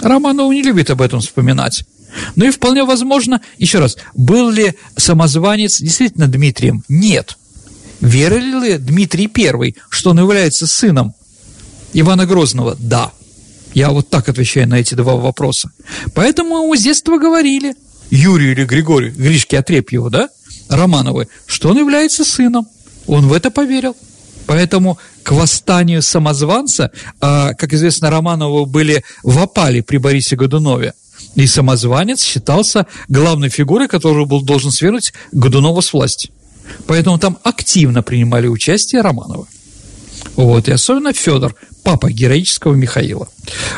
Романовы 0.01 0.55
не 0.55 0.63
любят 0.63 0.91
об 0.91 1.03
этом 1.03 1.21
вспоминать. 1.21 1.85
Ну 2.37 2.47
и 2.47 2.51
вполне 2.51 2.85
возможно, 2.85 3.41
еще 3.59 3.79
раз, 3.79 3.97
был 4.15 4.51
ли 4.51 4.75
самозванец 4.97 5.81
действительно 5.81 6.29
Дмитрием? 6.29 6.85
Нет. 6.89 7.37
Верили 8.03 8.67
ли 8.67 8.79
Дмитрий 8.79 9.31
I, 9.35 9.75
что 9.89 10.11
он 10.11 10.19
является 10.19 10.67
сыном 10.67 11.15
Ивана 11.93 12.27
Грозного? 12.27 12.77
Да. 12.79 13.13
Я 13.75 13.91
вот 13.91 14.11
так 14.11 14.29
отвечаю 14.29 14.69
на 14.69 14.75
эти 14.81 14.95
два 14.95 15.15
вопроса. 15.15 15.71
Поэтому 16.13 16.65
ему 16.65 16.77
с 16.77 16.83
детства 16.83 17.17
говорили, 17.17 17.75
Юрию 18.11 18.53
или 18.53 18.65
Григорию, 18.65 19.15
Гришке 19.15 19.59
Отрепьеву, 19.59 20.11
да, 20.11 20.29
Романовы, 20.69 21.29
что 21.47 21.71
он 21.71 21.79
является 21.79 22.25
сыном. 22.25 22.67
Он 23.07 23.29
в 23.29 23.33
это 23.33 23.51
поверил. 23.53 23.97
Поэтому 24.47 24.99
к 25.23 25.31
восстанию 25.31 26.03
самозванца, 26.03 26.91
а, 27.21 27.55
как 27.55 27.73
известно, 27.73 28.11
Романовы 28.11 28.67
были 28.67 29.05
в 29.23 29.39
опале 29.39 29.83
при 29.83 29.99
Борисе 29.99 30.35
Годунове. 30.35 30.93
И 31.37 31.47
самозванец 31.47 32.23
считался 32.23 32.87
главной 33.09 33.49
фигурой, 33.49 33.87
которую 33.87 34.27
был 34.27 34.43
должен 34.43 34.73
свергнуть 34.73 35.13
Годунова 35.31 35.81
с 35.81 35.93
власти. 35.93 36.33
Поэтому 36.87 37.19
там 37.19 37.39
активно 37.43 38.03
принимали 38.03 38.47
участие 38.47 39.03
Романовы. 39.03 39.47
Вот, 40.37 40.69
и 40.69 40.73
особенно 40.73 41.13
Федор, 41.13 41.55
папа 41.83 42.11
героического 42.11 42.75
Михаила. 42.75 43.29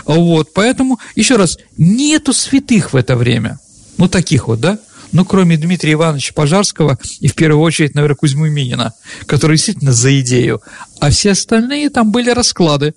Вот, 0.05 0.53
поэтому, 0.53 0.99
еще 1.17 1.37
раз, 1.37 1.59
нету 1.77 2.33
святых 2.33 2.93
в 2.93 2.97
это 2.97 3.17
время. 3.17 3.59
Ну, 3.97 4.09
таких 4.09 4.49
вот, 4.49 4.61
да? 4.61 4.79
ну, 5.15 5.25
кроме 5.25 5.57
Дмитрия 5.57 5.93
Ивановича 5.93 6.33
Пожарского 6.35 6.99
и, 7.21 7.29
в 7.29 7.35
первую 7.35 7.63
очередь, 7.63 7.95
наверное, 7.95 8.17
Кузьмы 8.17 8.51
Минина, 8.51 8.95
который 9.27 9.57
действительно 9.57 9.93
за 9.93 10.21
идею, 10.21 10.61
а 10.99 11.11
все 11.11 11.31
остальные 11.31 11.91
там 11.91 12.11
были 12.11 12.31
расклады, 12.31 12.95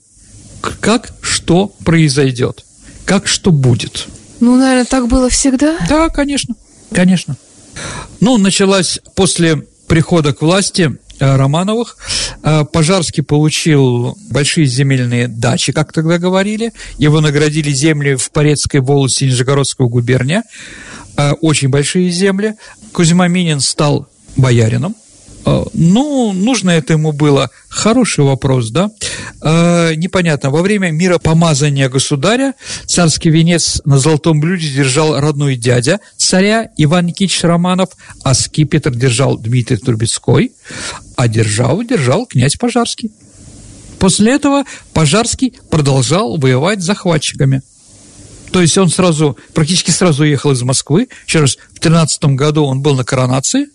как 0.81 1.13
что 1.21 1.67
произойдет, 1.85 2.65
как 3.05 3.27
что 3.27 3.51
будет. 3.51 4.07
Ну, 4.39 4.55
наверное, 4.55 4.85
так 4.85 5.07
было 5.07 5.29
всегда? 5.29 5.77
Да, 5.87 6.09
конечно, 6.09 6.55
конечно. 6.91 7.37
Ну, 8.19 8.37
началась 8.37 8.99
после 9.13 9.67
прихода 9.87 10.33
к 10.33 10.41
власти 10.41 10.97
э, 11.19 11.35
Романовых. 11.35 11.97
Э, 12.43 12.63
Пожарский 12.71 13.23
получил 13.23 14.17
большие 14.29 14.67
земельные 14.67 15.27
дачи, 15.27 15.71
как 15.71 15.93
тогда 15.93 16.17
говорили. 16.17 16.73
Его 16.97 17.21
наградили 17.21 17.71
земли 17.71 18.15
в 18.15 18.31
Порецкой 18.31 18.81
волости 18.81 19.25
Нижегородского 19.25 19.87
губерния. 19.87 20.43
Э, 21.17 21.31
очень 21.41 21.69
большие 21.69 22.09
земли. 22.09 22.55
Кузьма 22.91 23.27
Минин 23.27 23.59
стал 23.59 24.07
боярином. 24.35 24.95
Э, 25.47 25.63
ну, 25.73 26.33
нужно 26.33 26.71
это 26.71 26.93
ему 26.93 27.13
было. 27.13 27.49
Хороший 27.69 28.25
вопрос, 28.25 28.69
да? 28.69 28.91
Э, 29.41 29.93
непонятно. 29.95 30.49
Во 30.49 30.61
время 30.61 30.91
мира 30.91 31.19
помазания 31.19 31.87
государя 31.87 32.53
царский 32.85 33.29
венец 33.29 33.81
на 33.85 33.97
золотом 33.97 34.41
блюде 34.41 34.69
держал 34.69 35.17
родной 35.19 35.55
дядя 35.55 36.01
царя 36.17 36.69
Иван 36.75 37.05
Никитич 37.07 37.43
Романов, 37.43 37.89
а 38.23 38.33
скипетр 38.33 38.93
держал 38.93 39.37
Дмитрий 39.37 39.77
Трубецкой, 39.77 40.51
а 41.15 41.29
державу 41.29 41.83
держал 41.83 42.25
князь 42.25 42.57
Пожарский. 42.57 43.11
После 43.99 44.33
этого 44.33 44.65
Пожарский 44.93 45.53
продолжал 45.69 46.37
воевать 46.37 46.81
с 46.81 46.85
захватчиками– 46.85 47.61
то 48.51 48.61
есть 48.61 48.77
он 48.77 48.89
сразу, 48.89 49.37
практически 49.53 49.91
сразу 49.91 50.23
уехал 50.23 50.51
из 50.51 50.61
Москвы. 50.63 51.09
Еще 51.27 51.41
раз, 51.41 51.57
в 51.73 51.79
13 51.79 52.23
году 52.35 52.63
он 52.65 52.81
был 52.81 52.95
на 52.95 53.03
коронации, 53.03 53.67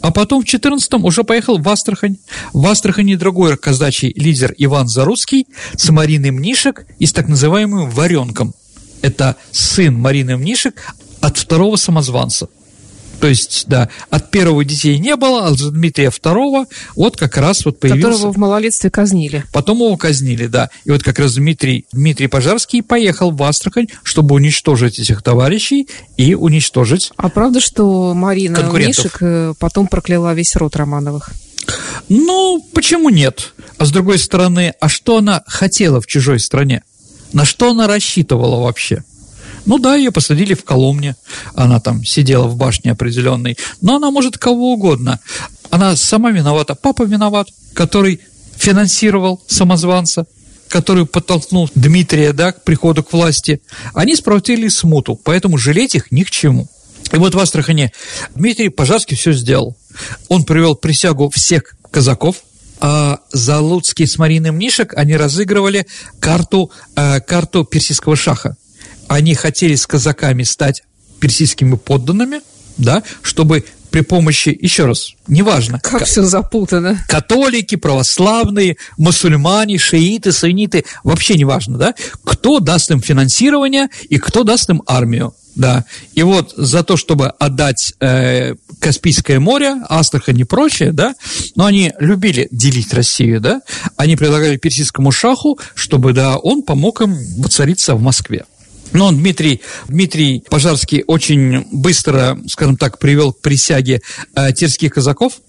а 0.00 0.10
потом 0.10 0.42
в 0.42 0.46
14 0.46 0.94
уже 0.94 1.24
поехал 1.24 1.58
в 1.58 1.68
Астрахань. 1.68 2.16
В 2.52 2.66
Астрахани 2.66 3.14
другой 3.14 3.56
казачий 3.56 4.12
лидер 4.16 4.54
Иван 4.58 4.88
Зарусский 4.88 5.46
с 5.76 5.90
Мариной 5.90 6.30
Мнишек 6.30 6.86
и 6.98 7.06
с 7.06 7.12
так 7.12 7.28
называемым 7.28 7.90
Варенком. 7.90 8.54
Это 9.02 9.36
сын 9.52 9.94
Марины 9.94 10.36
Мнишек 10.36 10.94
от 11.20 11.36
второго 11.36 11.76
самозванца. 11.76 12.48
То 13.20 13.28
есть, 13.28 13.64
да, 13.66 13.88
от 14.10 14.30
первого 14.30 14.64
детей 14.64 14.98
не 14.98 15.16
было, 15.16 15.46
а 15.46 15.52
от 15.52 15.72
Дмитрия 15.72 16.10
второго 16.10 16.66
вот 16.94 17.16
как 17.16 17.36
раз 17.36 17.64
вот 17.64 17.80
появился... 17.80 18.10
Которого 18.10 18.32
в 18.32 18.36
малолетстве 18.36 18.90
казнили. 18.90 19.44
Потом 19.52 19.78
его 19.78 19.96
казнили, 19.96 20.46
да. 20.46 20.70
И 20.84 20.90
вот 20.90 21.02
как 21.02 21.18
раз 21.18 21.34
Дмитрий, 21.34 21.86
Дмитрий 21.92 22.26
Пожарский 22.26 22.82
поехал 22.82 23.30
в 23.30 23.42
Астрахань, 23.42 23.88
чтобы 24.02 24.34
уничтожить 24.34 24.98
этих 24.98 25.22
товарищей 25.22 25.88
и 26.16 26.34
уничтожить 26.34 27.12
А 27.16 27.28
правда, 27.28 27.60
что 27.60 28.14
Марина 28.14 28.58
Мишек 28.58 29.18
э, 29.20 29.54
потом 29.58 29.86
прокляла 29.88 30.34
весь 30.34 30.54
род 30.56 30.76
Романовых? 30.76 31.30
Ну, 32.08 32.64
почему 32.72 33.08
нет? 33.10 33.52
А 33.78 33.84
с 33.84 33.90
другой 33.90 34.18
стороны, 34.18 34.74
а 34.80 34.88
что 34.88 35.18
она 35.18 35.42
хотела 35.46 36.00
в 36.00 36.06
чужой 36.06 36.38
стране? 36.38 36.82
На 37.32 37.44
что 37.44 37.70
она 37.70 37.86
рассчитывала 37.86 38.62
вообще? 38.62 39.02
Ну 39.66 39.78
да, 39.78 39.96
ее 39.96 40.12
посадили 40.12 40.54
в 40.54 40.64
Коломне, 40.64 41.16
она 41.54 41.80
там 41.80 42.04
сидела 42.04 42.46
в 42.46 42.56
башне 42.56 42.92
определенной, 42.92 43.58
но 43.80 43.96
она 43.96 44.12
может 44.12 44.38
кого 44.38 44.72
угодно. 44.72 45.20
Она 45.70 45.96
сама 45.96 46.30
виновата, 46.30 46.76
папа 46.76 47.02
виноват, 47.02 47.48
который 47.74 48.20
финансировал 48.56 49.42
самозванца, 49.48 50.26
который 50.68 51.04
подтолкнул 51.04 51.68
Дмитрия 51.74 52.32
да, 52.32 52.52
к 52.52 52.62
приходу 52.62 53.02
к 53.02 53.12
власти. 53.12 53.60
Они 53.92 54.14
справили 54.14 54.68
смуту, 54.68 55.16
поэтому 55.16 55.58
жалеть 55.58 55.96
их 55.96 56.12
ни 56.12 56.22
к 56.22 56.30
чему. 56.30 56.68
И 57.12 57.16
вот 57.16 57.34
в 57.34 57.38
Астрахане 57.38 57.92
Дмитрий 58.34 58.68
Пожарский 58.68 59.16
все 59.16 59.32
сделал. 59.32 59.76
Он 60.28 60.44
привел 60.44 60.76
присягу 60.76 61.30
всех 61.30 61.76
казаков, 61.90 62.36
а 62.78 63.20
Залуцкий 63.32 64.06
с 64.06 64.18
Мариной 64.18 64.52
Мнишек, 64.52 64.94
они 64.96 65.16
разыгрывали 65.16 65.86
карту, 66.20 66.70
э, 66.94 67.20
карту 67.20 67.64
персидского 67.64 68.16
шаха 68.16 68.56
они 69.08 69.34
хотели 69.34 69.74
с 69.74 69.86
казаками 69.86 70.42
стать 70.42 70.82
персидскими 71.20 71.76
подданными, 71.76 72.40
да, 72.76 73.02
чтобы 73.22 73.64
при 73.90 74.02
помощи, 74.02 74.56
еще 74.60 74.84
раз, 74.84 75.14
неважно. 75.26 75.80
Как 75.80 76.04
все 76.04 76.22
запутано. 76.22 77.02
Католики, 77.08 77.76
православные, 77.76 78.76
мусульмане, 78.98 79.78
шииты, 79.78 80.32
сунниты, 80.32 80.84
вообще 81.02 81.34
неважно, 81.34 81.78
да, 81.78 81.94
кто 82.24 82.60
даст 82.60 82.90
им 82.90 83.00
финансирование 83.00 83.88
и 84.10 84.18
кто 84.18 84.44
даст 84.44 84.68
им 84.68 84.82
армию. 84.86 85.34
Да, 85.54 85.86
и 86.12 86.22
вот 86.22 86.52
за 86.54 86.84
то, 86.84 86.98
чтобы 86.98 87.28
отдать 87.28 87.94
э, 88.00 88.56
Каспийское 88.78 89.40
море, 89.40 89.76
Астрахань 89.88 90.38
и 90.40 90.44
прочее, 90.44 90.92
да, 90.92 91.14
но 91.54 91.64
они 91.64 91.94
любили 91.98 92.48
делить 92.50 92.92
Россию, 92.92 93.40
да, 93.40 93.62
они 93.96 94.16
предлагали 94.16 94.58
персидскому 94.58 95.12
шаху, 95.12 95.58
чтобы, 95.74 96.12
да, 96.12 96.36
он 96.36 96.62
помог 96.62 97.00
им 97.00 97.16
воцариться 97.38 97.94
в 97.94 98.02
Москве. 98.02 98.44
Но 98.92 99.10
Дмитрий, 99.10 99.60
Дмитрий 99.88 100.42
Пожарский 100.48 101.04
очень 101.06 101.66
быстро, 101.72 102.38
скажем 102.48 102.76
так, 102.76 102.98
привел 102.98 103.32
к 103.32 103.40
присяге 103.40 104.00
э, 104.34 104.52
терских 104.52 104.94
казаков, 104.94 105.40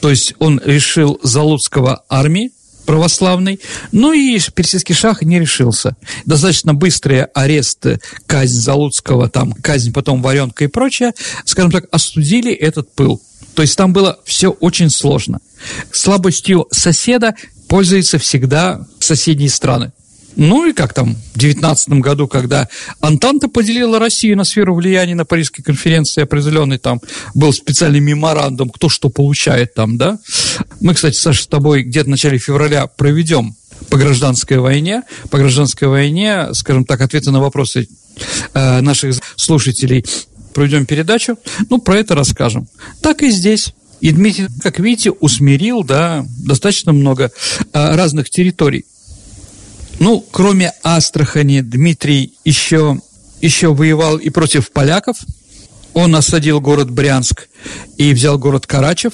то 0.00 0.10
есть 0.10 0.34
он 0.38 0.60
решил 0.64 1.20
Залуцкого 1.22 2.04
армии, 2.08 2.50
православный. 2.86 3.60
Ну 3.92 4.12
и 4.12 4.40
персидский 4.54 4.94
шах 4.94 5.22
не 5.22 5.38
решился. 5.38 5.94
Достаточно 6.26 6.74
быстрый 6.74 7.24
арест, 7.24 7.86
казнь 8.26 8.58
Залуцкого, 8.58 9.28
там, 9.28 9.52
казнь 9.52 9.92
потом 9.92 10.22
Варенка 10.22 10.64
и 10.64 10.66
прочее, 10.66 11.12
скажем 11.44 11.70
так, 11.70 11.84
остудили 11.92 12.52
этот 12.52 12.92
пыл. 12.94 13.20
То 13.54 13.62
есть 13.62 13.76
там 13.76 13.92
было 13.92 14.18
все 14.24 14.50
очень 14.50 14.90
сложно. 14.90 15.38
Слабостью 15.92 16.66
соседа 16.70 17.34
пользуются 17.68 18.18
всегда 18.18 18.86
соседние 18.98 19.50
страны. 19.50 19.92
Ну 20.36 20.66
и 20.66 20.72
как 20.72 20.94
там 20.94 21.16
в 21.34 21.38
19 21.38 21.88
году, 22.00 22.28
когда 22.28 22.68
Антанта 23.00 23.48
поделила 23.48 23.98
Россию 23.98 24.36
на 24.36 24.44
сферу 24.44 24.74
влияния 24.74 25.14
на 25.14 25.24
Парижской 25.24 25.64
конференции, 25.64 26.22
определенный 26.22 26.78
там 26.78 27.00
был 27.34 27.52
специальный 27.52 28.00
меморандум, 28.00 28.70
кто 28.70 28.88
что 28.88 29.08
получает 29.08 29.74
там, 29.74 29.98
да. 29.98 30.18
Мы, 30.80 30.94
кстати, 30.94 31.16
Саша, 31.16 31.42
с 31.42 31.46
тобой 31.46 31.82
где-то 31.82 32.06
в 32.06 32.10
начале 32.10 32.38
февраля 32.38 32.86
проведем 32.86 33.54
по 33.88 33.96
гражданской 33.96 34.58
войне, 34.58 35.02
по 35.30 35.38
гражданской 35.38 35.88
войне, 35.88 36.48
скажем 36.52 36.84
так, 36.84 37.00
ответы 37.00 37.30
на 37.30 37.40
вопросы 37.40 37.88
э, 38.54 38.80
наших 38.80 39.16
слушателей 39.36 40.04
проведем 40.52 40.86
передачу, 40.86 41.38
ну, 41.68 41.78
про 41.78 41.96
это 41.96 42.14
расскажем. 42.14 42.68
Так 43.00 43.22
и 43.22 43.30
здесь. 43.30 43.72
И 44.00 44.12
Дмитрий, 44.12 44.48
как 44.62 44.78
видите, 44.78 45.10
усмирил, 45.10 45.84
да, 45.84 46.24
достаточно 46.38 46.92
много 46.92 47.24
э, 47.24 47.96
разных 47.96 48.30
территорий. 48.30 48.86
Ну, 50.00 50.24
кроме 50.30 50.72
Астрахани, 50.82 51.60
Дмитрий 51.60 52.32
еще, 52.42 52.98
еще 53.42 53.74
воевал 53.74 54.16
и 54.16 54.30
против 54.30 54.72
поляков. 54.72 55.18
Он 55.92 56.16
осадил 56.16 56.58
город 56.62 56.90
Брянск 56.90 57.48
и 57.98 58.14
взял 58.14 58.38
город 58.38 58.66
Карачев. 58.66 59.12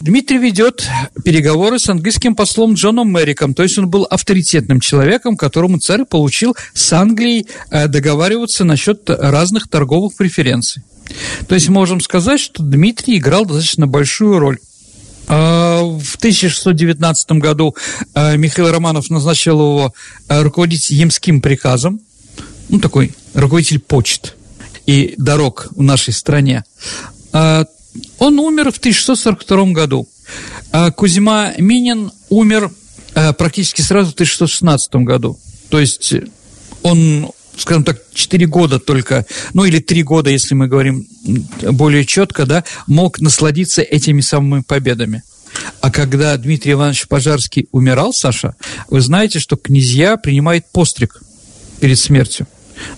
Дмитрий 0.00 0.38
ведет 0.38 0.88
переговоры 1.24 1.80
с 1.80 1.88
английским 1.88 2.36
послом 2.36 2.74
Джоном 2.74 3.08
Мэриком, 3.08 3.52
то 3.52 3.64
есть 3.64 3.78
он 3.78 3.88
был 3.88 4.04
авторитетным 4.08 4.78
человеком, 4.78 5.36
которому 5.36 5.78
царь 5.78 6.04
получил 6.04 6.54
с 6.72 6.92
Англией 6.92 7.48
э, 7.70 7.88
договариваться 7.88 8.62
насчет 8.62 9.10
разных 9.10 9.68
торговых 9.68 10.14
преференций. 10.14 10.84
То 11.48 11.56
есть 11.56 11.68
можем 11.68 12.00
сказать, 12.00 12.38
что 12.38 12.62
Дмитрий 12.62 13.16
играл 13.18 13.44
достаточно 13.44 13.88
большую 13.88 14.38
роль. 14.38 14.58
А, 15.28 15.82
в 15.82 16.16
1619 16.16 17.32
году 17.32 17.74
а, 18.14 18.36
Михаил 18.36 18.70
Романов 18.70 19.10
назначил 19.10 19.58
его 19.60 19.94
а, 20.28 20.42
руководить 20.42 20.90
Емским 20.90 21.40
приказом, 21.40 22.00
ну, 22.68 22.78
такой 22.78 23.12
руководитель 23.34 23.80
почт 23.80 24.36
и 24.86 25.14
дорог 25.18 25.68
в 25.70 25.82
нашей 25.82 26.12
стране. 26.12 26.64
Он 27.32 28.38
умер 28.38 28.72
в 28.72 28.78
1642 28.78 29.72
году. 29.72 30.08
Кузьма 30.96 31.52
Минин 31.58 32.12
умер 32.28 32.70
практически 33.38 33.82
сразу 33.82 34.10
в 34.10 34.14
1616 34.14 34.94
году. 34.96 35.38
То 35.70 35.80
есть 35.80 36.14
он 36.82 37.30
скажем 37.56 37.84
так, 37.84 37.98
4 38.12 38.46
года 38.46 38.78
только, 38.78 39.26
ну 39.54 39.64
или 39.64 39.78
3 39.78 40.02
года, 40.02 40.30
если 40.30 40.54
мы 40.54 40.68
говорим 40.68 41.06
более 41.62 42.04
четко, 42.04 42.46
да, 42.46 42.64
мог 42.86 43.20
насладиться 43.20 43.82
этими 43.82 44.20
самыми 44.20 44.62
победами. 44.62 45.22
А 45.80 45.90
когда 45.90 46.36
Дмитрий 46.36 46.72
Иванович 46.72 47.08
Пожарский 47.08 47.68
умирал, 47.72 48.12
Саша, 48.12 48.56
вы 48.90 49.00
знаете, 49.00 49.38
что 49.38 49.56
князья 49.56 50.16
принимают 50.16 50.66
постриг 50.70 51.22
перед 51.80 51.98
смертью. 51.98 52.46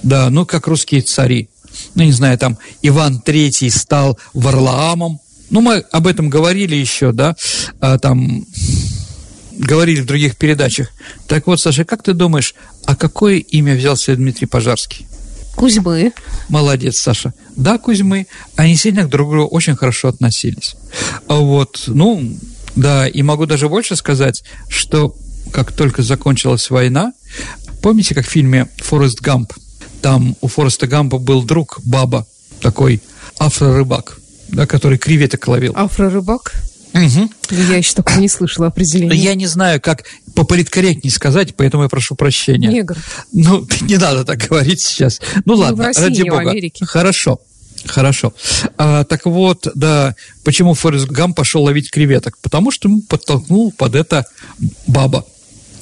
Да, 0.03 0.29
ну 0.31 0.45
как 0.45 0.67
русские 0.67 1.03
цари. 1.03 1.49
Ну, 1.95 2.03
не 2.03 2.13
знаю, 2.13 2.39
там 2.39 2.59
Иван 2.83 3.21
Третий 3.21 3.71
стал 3.71 4.19
Варлаамом. 4.35 5.21
Ну, 5.51 5.61
мы 5.61 5.85
об 5.93 6.07
этом 6.07 6.29
говорили 6.29 6.75
еще, 6.75 7.13
да, 7.13 7.37
а, 7.81 7.99
там 7.99 8.45
говорили 9.59 10.01
в 10.01 10.07
других 10.07 10.37
передачах. 10.37 10.89
Так 11.27 11.47
вот, 11.47 11.61
Саша, 11.61 11.85
как 11.85 12.03
ты 12.03 12.15
думаешь, 12.15 12.55
а 12.85 12.97
какое 12.97 13.37
имя 13.37 13.75
взял 13.75 13.97
себе 13.97 14.17
Дмитрий 14.17 14.47
Пожарский? 14.47 15.07
Кузьмы. 15.57 16.13
Молодец, 16.49 16.99
Саша. 16.99 17.35
Да, 17.57 17.79
Кузьмы. 17.79 18.29
Они 18.57 18.77
сильно 18.77 19.05
к 19.05 19.09
друг 19.09 19.31
другу 19.31 19.49
очень 19.49 19.75
хорошо 19.75 20.09
относились. 20.09 20.77
А 21.27 21.35
вот, 21.35 21.85
ну, 21.89 22.37
да, 22.77 23.09
и 23.09 23.23
могу 23.23 23.47
даже 23.47 23.69
больше 23.69 23.97
сказать, 23.97 24.45
что 24.69 25.17
как 25.53 25.73
только 25.73 26.03
закончилась 26.03 26.71
война, 26.71 27.13
помните, 27.83 28.15
как 28.15 28.27
в 28.27 28.31
фильме 28.31 28.69
«Форест 28.79 29.21
Гамп», 29.21 29.53
там 30.01 30.37
у 30.41 30.49
Фореста 30.49 30.87
Гампа 30.87 31.19
был 31.19 31.43
друг, 31.43 31.81
баба, 31.85 32.27
такой 32.61 33.03
афрорыбак, 33.39 34.19
да, 34.49 34.67
который 34.67 34.99
креветок 34.99 35.49
ловил. 35.49 35.73
Афрорыбак? 35.75 36.53
Угу. 36.95 37.31
Я 37.51 37.77
еще 37.77 37.95
такого 37.95 38.19
не 38.19 38.29
слышала 38.29 38.69
определения. 38.69 39.15
Я 39.15 39.35
не 39.35 39.47
знаю, 39.47 39.81
как 39.81 40.05
пополиткорректнее 40.35 41.13
сказать, 41.13 41.55
поэтому 41.57 41.85
я 41.85 41.89
прошу 41.89 42.15
прощения. 42.15 42.69
Негр. 42.69 42.97
Ну, 43.33 43.67
не 43.83 43.97
надо 43.97 44.25
так 44.25 44.39
говорить 44.39 44.81
сейчас. 44.81 45.21
Ну, 45.45 45.55
ну 45.55 45.61
ладно, 45.61 45.85
России, 45.85 46.03
ради 46.03 46.23
бога. 46.29 46.55
Хорошо. 46.87 47.41
Хорошо. 47.87 48.35
А, 48.77 49.05
так 49.05 49.27
вот, 49.27 49.69
да, 49.75 50.15
почему 50.45 50.75
Форест 50.75 51.09
Гам 51.09 51.33
пошел 51.33 51.63
ловить 51.63 51.91
креветок? 51.91 52.37
Потому 52.43 52.71
что 52.71 52.89
ему 52.89 53.03
подтолкнул 53.03 53.73
под 53.73 53.95
это 53.95 54.27
баба. 54.87 55.25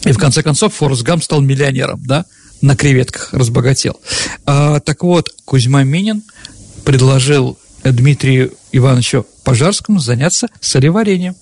И 0.05 0.13
в 0.13 0.19
конце 0.19 0.43
концов 0.43 0.75
Форест 0.75 1.03
Гам 1.03 1.23
стал 1.23 1.41
миллионером, 1.41 2.03
да, 2.05 2.27
на 2.61 2.77
креветках 2.77 3.33
разбогател. 3.33 3.99
А, 4.45 4.81
так 4.81 5.03
вот, 5.03 5.35
Кузьма 5.45 5.83
Минин 5.85 6.23
предложил 6.85 7.59
Дмитрию 7.93 8.53
Ивановичу 8.73 9.27
Пожарскому 9.45 9.99
заняться 9.99 10.49
солеварением. 10.61 11.37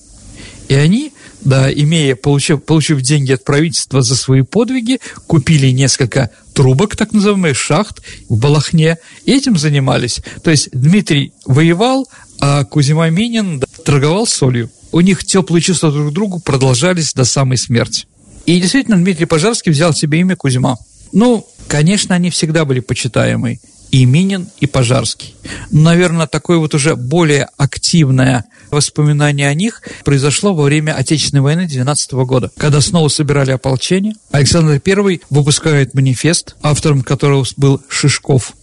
И 0.68 0.74
они, 0.74 1.12
да, 1.42 1.70
имея, 1.72 2.16
получив, 2.16 2.64
получив 2.64 3.02
деньги 3.02 3.32
от 3.32 3.44
правительства 3.44 4.02
за 4.02 4.16
свои 4.16 4.42
подвиги, 4.42 4.98
купили 5.26 5.68
несколько 5.68 6.30
трубок, 6.54 6.96
так 6.96 7.12
называемых, 7.12 7.56
шахт 7.56 8.02
в 8.28 8.38
Балахне, 8.38 8.96
и 9.24 9.32
этим 9.32 9.58
занимались. 9.58 10.20
То 10.42 10.50
есть 10.50 10.70
Дмитрий 10.72 11.32
воевал, 11.44 12.08
а 12.40 12.64
Кузьма 12.64 13.10
Минин 13.10 13.60
да, 13.60 13.66
торговал 13.84 14.26
солью. 14.26 14.70
У 14.92 15.00
них 15.00 15.24
теплые 15.24 15.60
чувства 15.60 15.90
друг 15.90 16.10
к 16.10 16.14
другу 16.14 16.40
продолжались 16.40 17.12
до 17.12 17.24
самой 17.24 17.58
смерти. 17.58 18.06
И 18.46 18.60
действительно, 18.60 18.96
Дмитрий 18.96 19.26
Пожарский 19.26 19.72
взял 19.72 19.92
себе 19.92 20.20
имя 20.20 20.36
Кузьма. 20.36 20.76
Ну, 21.12 21.46
конечно, 21.68 22.14
они 22.14 22.30
всегда 22.30 22.64
были 22.64 22.80
почитаемые 22.80 23.60
и 23.94 24.06
Минин, 24.06 24.48
и 24.58 24.66
Пожарский. 24.66 25.36
Наверное, 25.70 26.26
такое 26.26 26.58
вот 26.58 26.74
уже 26.74 26.96
более 26.96 27.48
активное 27.56 28.44
воспоминание 28.72 29.48
о 29.48 29.54
них 29.54 29.82
произошло 30.04 30.52
во 30.52 30.64
время 30.64 30.96
Отечественной 30.96 31.42
войны 31.42 31.68
12 31.68 32.12
года, 32.26 32.50
когда 32.56 32.80
снова 32.80 33.06
собирали 33.06 33.52
ополчение. 33.52 34.14
Александр 34.32 34.82
I 34.84 35.20
выпускает 35.30 35.94
манифест, 35.94 36.56
автором 36.60 37.02
которого 37.02 37.46
был 37.56 37.80
Шишков. 37.88 38.54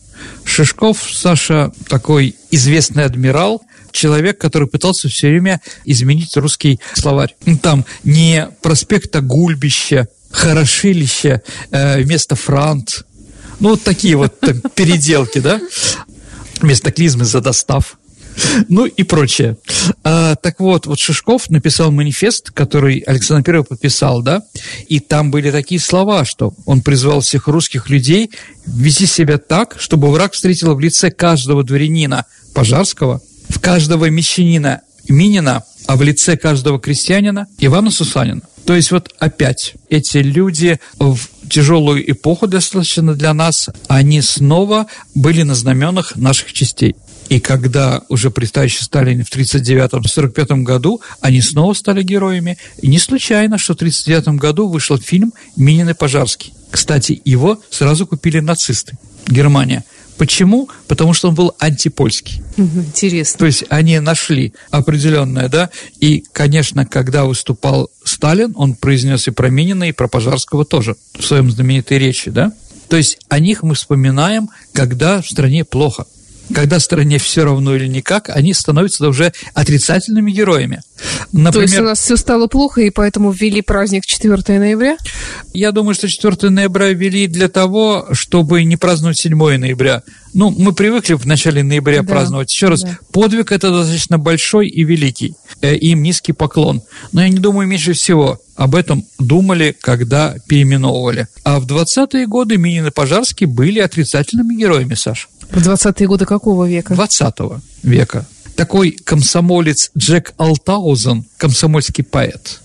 Шишков, 0.44 0.98
Саша, 1.10 1.72
такой 1.88 2.36
известный 2.50 3.06
адмирал, 3.06 3.62
человек, 3.94 4.38
который 4.38 4.68
пытался 4.68 5.08
все 5.08 5.30
время 5.30 5.62
изменить 5.86 6.36
русский 6.36 6.82
словарь. 6.94 7.38
Там 7.62 7.86
не 8.04 8.50
проспекта 8.62 9.22
Гульбище, 9.22 10.10
Хорошилище 10.32 11.42
э, 11.72 12.02
вместо 12.02 12.36
Франт, 12.36 13.06
ну, 13.62 13.70
вот 13.70 13.84
такие 13.84 14.16
вот 14.18 14.40
переделки, 14.76 15.40
да? 15.40 15.62
Вместо 16.62 16.92
клизмы 16.92 17.26
за 17.26 17.42
достав. 17.42 17.98
Ну 18.70 18.86
и 18.86 19.04
прочее. 19.04 19.58
А, 20.04 20.36
так 20.36 20.60
вот, 20.60 20.88
вот 20.88 21.00
Шишков 21.00 21.50
написал 21.50 21.92
манифест, 21.92 22.52
который 22.52 23.00
Александр 23.00 23.58
I 23.58 23.64
подписал, 23.64 24.22
да, 24.22 24.42
и 24.88 25.00
там 25.00 25.32
были 25.32 25.52
такие 25.52 25.80
слова, 25.80 26.26
что 26.26 26.54
он 26.66 26.82
призвал 26.82 27.22
всех 27.22 27.48
русских 27.48 27.90
людей 27.90 28.32
вести 28.66 29.06
себя 29.06 29.38
так, 29.38 29.76
чтобы 29.80 30.12
враг 30.12 30.34
встретил 30.34 30.76
в 30.76 30.80
лице 30.80 31.12
каждого 31.12 31.64
дворянина 31.64 32.26
Пожарского, 32.54 33.22
в 33.50 33.60
каждого 33.60 34.10
мещанина 34.10 34.82
Минина, 35.08 35.64
а 35.88 35.96
в 35.96 36.02
лице 36.02 36.38
каждого 36.38 36.80
крестьянина 36.80 37.48
Ивана 37.60 37.92
Сусанина. 37.92 38.42
То 38.66 38.76
есть 38.76 38.92
вот 38.92 39.14
опять 39.20 39.74
эти 39.90 40.18
люди 40.18 40.80
в 41.00 41.18
тяжелую 41.50 42.10
эпоху 42.10 42.48
достаточно 42.48 43.14
для 43.16 43.34
нас, 43.34 43.70
они 43.88 44.22
снова 44.22 44.88
были 45.16 45.42
на 45.42 45.56
знаменах 45.56 46.16
наших 46.16 46.54
частей. 46.54 46.96
И 47.30 47.40
когда 47.40 48.02
уже 48.10 48.30
при 48.30 48.46
товарище 48.46 48.84
Сталине 48.84 49.24
в 49.24 49.34
1939-1945 49.34 50.64
году 50.64 51.02
они 51.22 51.42
снова 51.42 51.74
стали 51.74 52.04
героями. 52.04 52.58
И 52.82 52.88
не 52.88 53.00
случайно, 53.00 53.58
что 53.58 53.74
в 53.74 53.78
1939 53.78 54.40
году 54.40 54.68
вышел 54.68 54.98
фильм 54.98 55.34
«Минин 55.56 55.90
и 55.90 55.94
Пожарский». 55.94 56.54
Кстати, 56.70 57.22
его 57.24 57.62
сразу 57.70 58.06
купили 58.06 58.40
нацисты. 58.40 58.98
Германия. 59.28 59.86
Почему? 60.22 60.70
Потому 60.88 61.14
что 61.14 61.30
он 61.30 61.34
был 61.34 61.56
антипольский. 61.58 62.44
Интересно. 62.56 63.40
То 63.40 63.48
есть 63.48 63.64
они 63.70 64.00
нашли 64.00 64.54
определенное, 64.70 65.50
да, 65.50 65.72
и, 66.00 66.24
конечно, 66.32 66.86
когда 66.86 67.26
выступал 67.26 67.90
Сталин, 68.04 68.54
он 68.56 68.76
произнес 68.76 69.28
и 69.28 69.32
про 69.32 69.50
Минина, 69.50 69.86
и 69.86 69.92
про 69.92 70.08
Пожарского 70.08 70.64
тоже 70.64 70.96
в 71.18 71.24
своем 71.26 71.50
знаменитой 71.50 71.98
речи, 71.98 72.30
да. 72.30 72.54
То 72.88 72.98
есть 72.98 73.18
о 73.30 73.40
них 73.40 73.64
мы 73.64 73.74
вспоминаем, 73.74 74.52
когда 74.74 75.24
в 75.24 75.28
стране 75.28 75.66
плохо 75.66 76.06
когда 76.54 76.80
стране 76.80 77.18
все 77.18 77.44
равно 77.44 77.76
или 77.76 77.88
никак, 77.88 78.30
они 78.30 78.54
становятся 78.54 79.08
уже 79.08 79.34
отрицательными 79.54 80.32
героями. 80.32 80.82
Например, 81.32 81.54
То 81.54 81.62
есть 81.62 81.80
у 81.80 81.84
нас 81.84 82.00
все 82.00 82.18
стало 82.18 82.48
плохо, 82.48 82.82
и 82.82 82.90
поэтому 82.90 83.32
ввели 83.32 83.62
праздник 83.62 84.06
4 84.06 84.60
ноября? 84.60 84.98
Я 85.54 85.72
думаю, 85.72 85.96
что 85.96 86.10
4 86.10 86.50
ноября 86.50 86.90
ввели 86.90 87.28
для 87.28 87.48
того, 87.48 88.08
чтобы 88.12 88.64
не 88.64 88.78
праздновать 88.78 89.18
7 89.18 89.36
ноября. 89.58 90.04
Ну, 90.34 90.50
мы 90.50 90.74
привыкли 90.74 91.14
в 91.14 91.26
начале 91.26 91.64
ноября 91.64 92.04
да, 92.04 92.08
праздновать. 92.08 92.52
Еще 92.52 92.68
раз, 92.68 92.84
да. 92.84 92.98
подвиг 93.12 93.52
это 93.52 93.72
достаточно 93.72 94.18
большой 94.18 94.68
и 94.68 94.84
великий. 94.84 95.36
Э, 95.62 95.76
им 95.76 96.04
низкий 96.04 96.32
поклон. 96.32 96.82
Но 97.12 97.22
я 97.22 97.30
не 97.30 97.40
думаю, 97.40 97.68
меньше 97.68 97.94
всего 97.94 98.40
об 98.56 98.76
этом 98.76 99.06
думали, 99.20 99.76
когда 99.80 100.36
переименовывали. 100.48 101.28
А 101.44 101.60
в 101.60 101.66
20-е 101.66 102.28
годы 102.28 102.58
Минин 102.58 102.88
и 102.88 102.92
Пожарский 102.92 103.46
были 103.46 103.80
отрицательными 103.80 104.56
героями, 104.56 104.94
Саша. 104.94 105.28
В 105.52 105.58
20-е 105.58 106.08
годы 106.08 106.26
какого 106.26 106.66
века? 106.66 106.94
20 106.94 107.36
века. 107.84 108.26
Такой 108.56 108.92
комсомолец 108.92 109.92
Джек 109.98 110.34
Алтаузен, 110.38 111.26
комсомольский 111.38 112.04
поэт, 112.04 112.62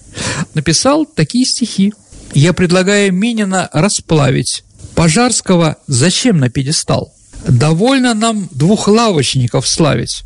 написал 0.55 1.05
такие 1.05 1.45
стихи. 1.45 1.93
«Я 2.32 2.53
предлагаю 2.53 3.12
Минина 3.12 3.68
расплавить. 3.72 4.62
Пожарского 4.95 5.76
зачем 5.87 6.39
на 6.39 6.49
пьедестал? 6.49 7.12
Довольно 7.47 8.14
нам 8.14 8.49
двух 8.53 8.89
лавочников 8.89 9.66
славить. 9.66 10.22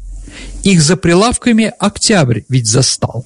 Их 0.63 0.83
за 0.83 0.97
прилавками 0.97 1.73
октябрь 1.79 2.43
ведь 2.49 2.67
застал. 2.67 3.25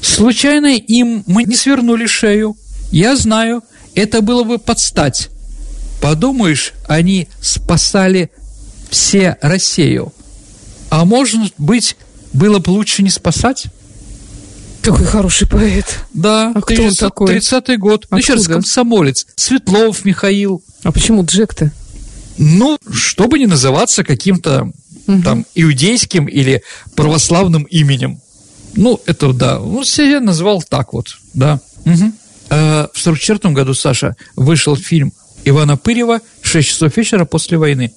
Случайно 0.00 0.76
им 0.76 1.24
мы 1.26 1.44
не 1.44 1.56
свернули 1.56 2.06
шею. 2.06 2.56
Я 2.92 3.16
знаю, 3.16 3.62
это 3.94 4.20
было 4.20 4.44
бы 4.44 4.58
подстать. 4.58 5.30
Подумаешь, 6.00 6.72
они 6.86 7.28
спасали 7.40 8.30
все 8.90 9.36
Россию. 9.40 10.12
А 10.90 11.04
может 11.04 11.52
быть, 11.58 11.96
было 12.32 12.58
бы 12.58 12.70
лучше 12.70 13.02
не 13.02 13.10
спасать? 13.10 13.66
Такой 14.82 15.04
хороший 15.04 15.48
поэт. 15.48 15.98
Да, 16.14 16.52
а 16.54 16.60
кто 16.60 16.84
он 16.84 16.94
такой? 16.94 17.36
30-й 17.36 17.76
год. 17.76 18.06
Ну, 18.10 18.18
еще 18.18 18.34
раз, 18.34 18.46
комсомолец. 18.46 19.26
Светлов 19.34 20.04
Михаил. 20.04 20.62
А 20.84 20.92
почему 20.92 21.24
Джек-то? 21.24 21.72
Ну, 22.38 22.78
чтобы 22.92 23.38
не 23.38 23.46
называться 23.46 24.04
каким-то 24.04 24.70
угу. 25.06 25.22
там 25.22 25.46
иудейским 25.54 26.26
или 26.26 26.62
православным 26.94 27.64
именем. 27.64 28.20
Ну, 28.74 29.00
это 29.06 29.32
да. 29.32 29.60
Он 29.60 29.84
себя 29.84 30.20
назвал 30.20 30.62
так 30.62 30.92
вот, 30.92 31.18
да. 31.34 31.60
Угу. 31.84 32.12
А 32.50 32.88
в 32.92 32.98
44 32.98 33.52
году, 33.54 33.74
Саша, 33.74 34.16
вышел 34.36 34.76
фильм 34.76 35.12
Ивана 35.44 35.76
Пырева 35.76 36.20
«Шесть 36.42 36.68
часов 36.68 36.96
вечера 36.96 37.24
после 37.24 37.58
войны». 37.58 37.92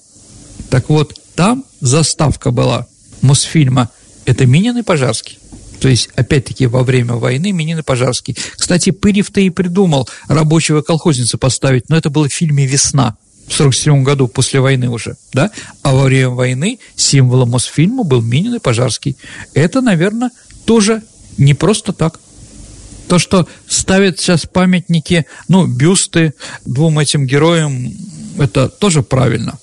Так 0.70 0.88
вот, 0.88 1.20
там 1.34 1.64
заставка 1.80 2.50
была 2.50 2.86
Мосфильма 3.22 3.90
«Это 4.24 4.46
Минин 4.46 4.78
и 4.78 4.82
Пожарский». 4.82 5.38
То 5.80 5.88
есть, 5.88 6.10
опять-таки, 6.14 6.66
во 6.66 6.82
время 6.82 7.14
войны 7.14 7.52
Минин 7.52 7.78
и 7.78 7.82
Пожарский. 7.82 8.36
Кстати, 8.56 8.90
Пырев-то 8.90 9.40
и 9.40 9.50
придумал 9.50 10.08
рабочего 10.28 10.82
колхозница 10.82 11.38
поставить, 11.38 11.88
но 11.88 11.96
это 11.96 12.10
было 12.10 12.28
в 12.28 12.32
фильме 12.32 12.66
«Весна» 12.66 13.16
в 13.48 13.54
47 13.54 14.04
году, 14.04 14.28
после 14.28 14.60
войны 14.60 14.88
уже, 14.88 15.16
да? 15.32 15.50
А 15.82 15.92
во 15.92 16.04
время 16.04 16.28
войны 16.28 16.78
символом 16.94 17.50
Мосфильма 17.50 18.04
был 18.04 18.20
Минин 18.22 18.54
и 18.54 18.58
Пожарский. 18.60 19.16
Это, 19.54 19.80
наверное, 19.80 20.30
тоже 20.66 21.02
не 21.36 21.54
просто 21.54 21.92
так. 21.92 22.20
То, 23.08 23.18
что 23.18 23.48
ставят 23.66 24.20
сейчас 24.20 24.46
памятники, 24.46 25.26
ну, 25.48 25.66
бюсты 25.66 26.34
двум 26.64 27.00
этим 27.00 27.26
героям, 27.26 27.92
это 28.38 28.68
тоже 28.68 29.02
правильно. 29.02 29.58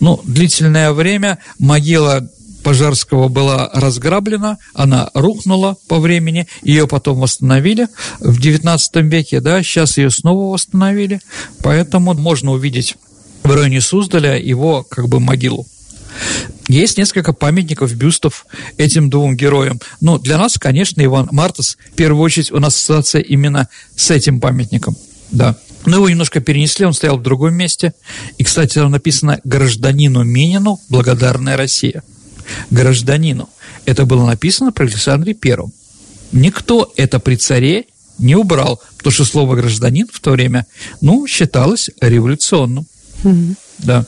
Ну, 0.00 0.20
длительное 0.24 0.92
время 0.92 1.38
могила 1.58 2.28
Пожарского 2.64 3.28
была 3.28 3.70
разграблена, 3.74 4.58
она 4.72 5.10
рухнула 5.14 5.76
по 5.86 6.00
времени, 6.00 6.48
ее 6.62 6.88
потом 6.88 7.20
восстановили 7.20 7.88
в 8.20 8.40
XIX 8.40 8.78
веке, 9.02 9.40
да, 9.40 9.62
сейчас 9.62 9.98
ее 9.98 10.10
снова 10.10 10.54
восстановили, 10.54 11.20
поэтому 11.62 12.14
можно 12.14 12.52
увидеть 12.52 12.96
в 13.42 13.54
районе 13.54 13.82
Суздаля 13.82 14.38
его 14.38 14.82
как 14.82 15.08
бы 15.08 15.20
могилу. 15.20 15.66
Есть 16.68 16.96
несколько 16.96 17.32
памятников, 17.32 17.92
бюстов 17.94 18.46
этим 18.78 19.10
двум 19.10 19.36
героям. 19.36 19.80
Но 20.00 20.18
для 20.18 20.38
нас, 20.38 20.58
конечно, 20.58 21.04
Иван 21.04 21.28
Мартас, 21.32 21.76
в 21.92 21.96
первую 21.96 22.22
очередь, 22.22 22.52
у 22.52 22.58
нас 22.58 22.74
ассоциация 22.74 23.20
именно 23.20 23.68
с 23.96 24.10
этим 24.10 24.40
памятником. 24.40 24.96
Да. 25.30 25.56
Но 25.86 25.96
его 25.96 26.08
немножко 26.08 26.40
перенесли, 26.40 26.86
он 26.86 26.94
стоял 26.94 27.18
в 27.18 27.22
другом 27.22 27.54
месте. 27.54 27.92
И, 28.38 28.44
кстати, 28.44 28.74
там 28.74 28.90
написано 28.90 29.40
«Гражданину 29.44 30.22
Минину 30.22 30.80
благодарная 30.88 31.56
Россия». 31.56 32.02
Гражданину. 32.70 33.48
Это 33.84 34.06
было 34.06 34.26
написано 34.26 34.72
при 34.72 34.84
Александре 34.84 35.34
Первом. 35.34 35.72
Никто 36.32 36.92
это 36.96 37.20
при 37.20 37.36
царе 37.36 37.84
не 38.18 38.36
убрал, 38.36 38.80
потому 38.96 39.12
что 39.12 39.24
слово 39.24 39.56
«гражданин» 39.56 40.08
в 40.12 40.20
то 40.20 40.32
время, 40.32 40.66
ну, 41.00 41.26
считалось 41.26 41.90
революционным. 42.00 42.86
Mm-hmm. 43.22 43.54
Да. 43.78 44.06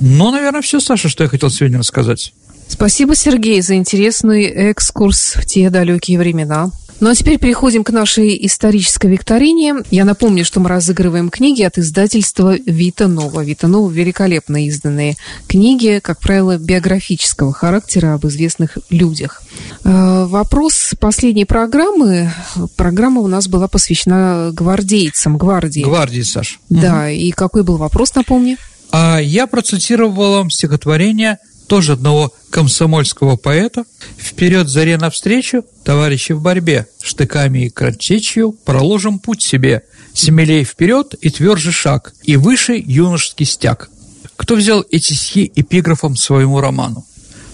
Ну, 0.00 0.30
наверное, 0.30 0.62
все, 0.62 0.80
Саша, 0.80 1.08
что 1.08 1.24
я 1.24 1.28
хотел 1.28 1.50
сегодня 1.50 1.78
рассказать. 1.78 2.32
Спасибо, 2.68 3.14
Сергей, 3.14 3.60
за 3.60 3.74
интересный 3.74 4.44
экскурс 4.44 5.34
в 5.36 5.44
те 5.44 5.70
далекие 5.70 6.18
времена. 6.18 6.70
Ну 7.00 7.10
а 7.10 7.14
теперь 7.14 7.38
переходим 7.38 7.84
к 7.84 7.90
нашей 7.90 8.46
исторической 8.46 9.10
викторине. 9.10 9.82
Я 9.90 10.04
напомню, 10.04 10.44
что 10.44 10.60
мы 10.60 10.68
разыгрываем 10.68 11.28
книги 11.28 11.62
от 11.62 11.76
издательства 11.76 12.56
Вита 12.56 13.08
Нова. 13.08 13.42
Вита 13.44 13.66
Нова 13.68 13.90
великолепно 13.90 14.64
изданные 14.66 15.16
книги, 15.48 16.00
как 16.02 16.20
правило, 16.20 16.56
биографического 16.56 17.52
характера 17.52 18.14
об 18.14 18.26
известных 18.26 18.78
людях. 18.90 19.42
Э, 19.84 20.24
вопрос 20.26 20.94
последней 21.00 21.44
программы. 21.44 22.32
Программа 22.76 23.20
у 23.20 23.26
нас 23.26 23.48
была 23.48 23.68
посвящена 23.68 24.50
гвардейцам, 24.52 25.36
гвардии. 25.36 25.82
Гвардии, 25.82 26.22
Саш. 26.22 26.60
Да, 26.70 27.02
угу. 27.02 27.08
и 27.08 27.30
какой 27.32 27.64
был 27.64 27.76
вопрос, 27.76 28.14
напомни? 28.14 28.56
А 28.92 29.18
я 29.18 29.48
процитировал 29.48 30.34
вам 30.34 30.50
стихотворение 30.50 31.38
тоже 31.66 31.92
одного 31.92 32.32
комсомольского 32.50 33.36
поэта. 33.36 33.84
«Вперед 34.18 34.68
заре 34.68 34.96
навстречу, 34.96 35.64
товарищи 35.82 36.32
в 36.32 36.40
борьбе, 36.40 36.86
штыками 37.02 37.66
и 37.66 37.70
кратчечью 37.70 38.52
проложим 38.52 39.18
путь 39.18 39.42
себе, 39.42 39.84
смелей 40.12 40.64
вперед 40.64 41.14
и 41.20 41.30
тверже 41.30 41.72
шаг, 41.72 42.14
и 42.22 42.36
выше 42.36 42.82
юношеский 42.84 43.46
стяг». 43.46 43.90
Кто 44.36 44.56
взял 44.56 44.84
эти 44.90 45.12
стихи 45.12 45.50
эпиграфом 45.54 46.16
своему 46.16 46.60
роману? 46.60 47.06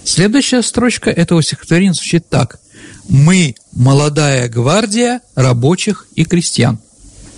Следующая 0.03 0.63
строчка 0.63 1.09
этого 1.09 1.43
стихотворения 1.43 1.93
звучит 1.93 2.27
так. 2.29 2.59
«Мы– 3.07 3.55
молодая 3.71 4.49
гвардия 4.49 5.21
рабочих 5.35 6.07
и 6.15 6.25
крестьян». 6.25 6.79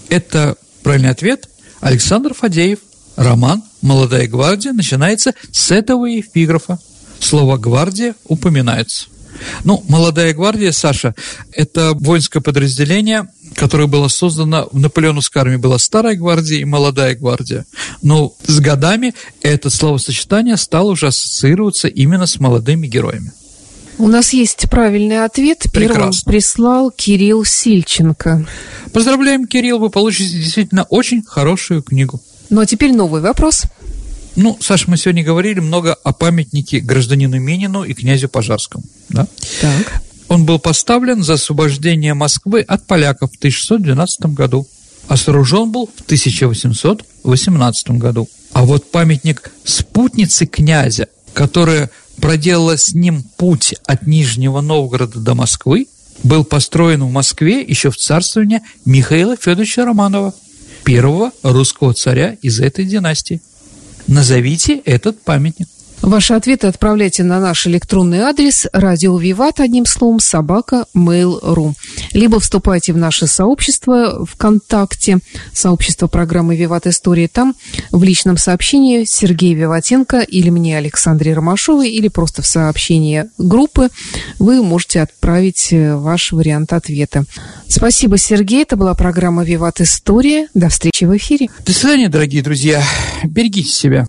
Это 0.10 0.56
правильный 0.82 1.10
ответ. 1.10 1.50
Александр 1.82 2.34
Фадеев– 2.34 2.80
Роман 3.16 3.64
«Молодая 3.84 4.28
гвардия» 4.28 4.72
начинается 4.72 5.34
с 5.52 5.70
этого 5.70 6.20
эпиграфа. 6.20 6.80
Слово 7.20 7.58
«гвардия» 7.58 8.16
упоминается. 8.26 9.08
Ну, 9.66 9.84
«Молодая 9.90 10.34
гвардия», 10.34 10.72
Саша, 10.72 11.16
это 11.52 11.92
воинское 11.94 12.42
подразделение, 12.42 13.28
которое 13.56 13.88
было 13.88 14.08
создано 14.08 14.70
в 14.72 14.80
Наполеоновской 14.80 15.42
армии. 15.42 15.58
Была 15.58 15.78
старая 15.80 16.16
гвардия 16.16 16.60
и 16.60 16.66
молодая 16.66 17.14
гвардия. 17.16 17.66
Но 18.02 18.34
с 18.48 18.60
годами 18.62 19.14
это 19.42 19.70
словосочетание 19.70 20.56
стало 20.56 20.92
уже 20.92 21.08
ассоциироваться 21.08 21.90
именно 21.90 22.26
с 22.26 22.40
молодыми 22.40 22.88
героями. 22.88 23.34
У 23.98 24.08
нас 24.08 24.34
есть 24.34 24.70
правильный 24.70 25.24
ответ. 25.24 25.66
Первым 25.74 26.12
прислал 26.26 26.90
Кирилл 26.90 27.44
Сильченко. 27.44 28.48
Поздравляем, 28.92 29.46
Кирилл, 29.46 29.80
вы 29.80 29.90
получите 29.90 30.38
действительно 30.38 30.84
очень 30.84 31.22
хорошую 31.22 31.84
книгу. 31.84 32.22
Ну 32.54 32.62
а 32.62 32.68
теперь 32.68 32.94
новый 32.94 33.20
вопрос. 33.20 33.64
Ну, 34.36 34.56
Саша, 34.62 34.88
мы 34.88 34.96
сегодня 34.98 35.24
говорили 35.24 35.60
много 35.60 35.96
о 35.96 36.14
памятнике 36.14 36.82
гражданину 36.82 37.40
Минину 37.40 37.84
и 37.84 37.96
князю 37.96 38.30
Пожарскому. 38.30 38.84
Да? 39.10 39.26
Так. 39.60 40.04
Он 40.28 40.46
был 40.46 40.60
поставлен 40.60 41.24
за 41.24 41.34
освобождение 41.34 42.14
Москвы 42.14 42.62
от 42.62 42.86
поляков 42.86 43.32
в 43.32 43.38
1612 43.38 44.36
году. 44.36 44.68
а 45.08 45.18
сооружен 45.18 45.72
был 45.72 45.88
в 45.88 46.02
1818 46.02 47.90
году. 47.90 48.30
А 48.52 48.66
вот 48.66 48.92
памятник 48.92 49.52
спутницы 49.64 50.46
князя, 50.46 51.08
которая 51.34 51.90
проделала 52.18 52.78
с 52.78 52.94
ним 52.94 53.24
путь 53.36 53.74
от 53.88 54.06
Нижнего 54.06 54.62
Новгорода 54.62 55.20
до 55.20 55.34
Москвы, 55.34 55.88
был 56.22 56.44
построен 56.44 57.04
в 57.04 57.12
Москве 57.12 57.62
еще 57.62 57.90
в 57.90 57.98
царствовании 57.98 58.62
Михаила 58.86 59.36
Федоровича 59.38 59.86
Романова, 59.86 60.36
первого 60.84 61.32
русского 61.44 61.94
царя 61.94 62.38
из 62.42 62.60
этой 62.60 62.86
династии. 62.86 63.42
Назовите 64.08 64.78
этот 64.86 65.22
памятник. 65.22 65.68
Ваши 66.04 66.34
ответы 66.34 66.68
отправляйте 66.68 67.24
на 67.24 67.40
наш 67.40 67.66
электронный 67.66 68.20
адрес 68.20 68.68
радио 68.74 69.18
Виват, 69.18 69.62
одним 69.62 69.86
словом, 69.86 70.20
собака 70.20 70.86
mail.ru. 70.94 71.76
Либо 72.12 72.42
вступайте 72.42 72.92
в 72.92 72.98
наше 72.98 73.26
сообщество 73.26 74.26
ВКонтакте, 74.26 75.20
сообщество 75.54 76.08
программы 76.08 76.58
Виват 76.58 76.88
История. 76.88 77.30
Там 77.30 77.56
в 77.90 78.04
личном 78.04 78.36
сообщении 78.36 79.06
Сергей 79.06 79.54
Виватенко 79.54 80.20
или 80.20 80.50
мне 80.50 80.78
Александре 80.78 81.34
Ромашовой, 81.34 81.90
или 81.90 82.10
просто 82.10 82.42
в 82.42 82.48
сообщении 82.48 83.24
группы 83.38 83.88
вы 84.40 84.62
можете 84.62 85.00
отправить 85.00 85.72
э, 85.72 85.96
ваш 85.96 86.34
вариант 86.34 86.74
ответа. 86.74 87.24
Спасибо, 87.70 88.18
Сергей. 88.18 88.64
Это 88.64 88.76
была 88.76 88.94
программа 88.94 89.46
Виват 89.46 89.80
История. 89.80 90.50
До 90.54 90.68
встречи 90.68 91.06
в 91.06 91.16
эфире. 91.16 91.48
До 91.66 91.72
свидания, 91.72 92.10
дорогие 92.10 92.44
друзья. 92.44 92.84
Берегите 93.24 93.70
себя. 93.70 94.06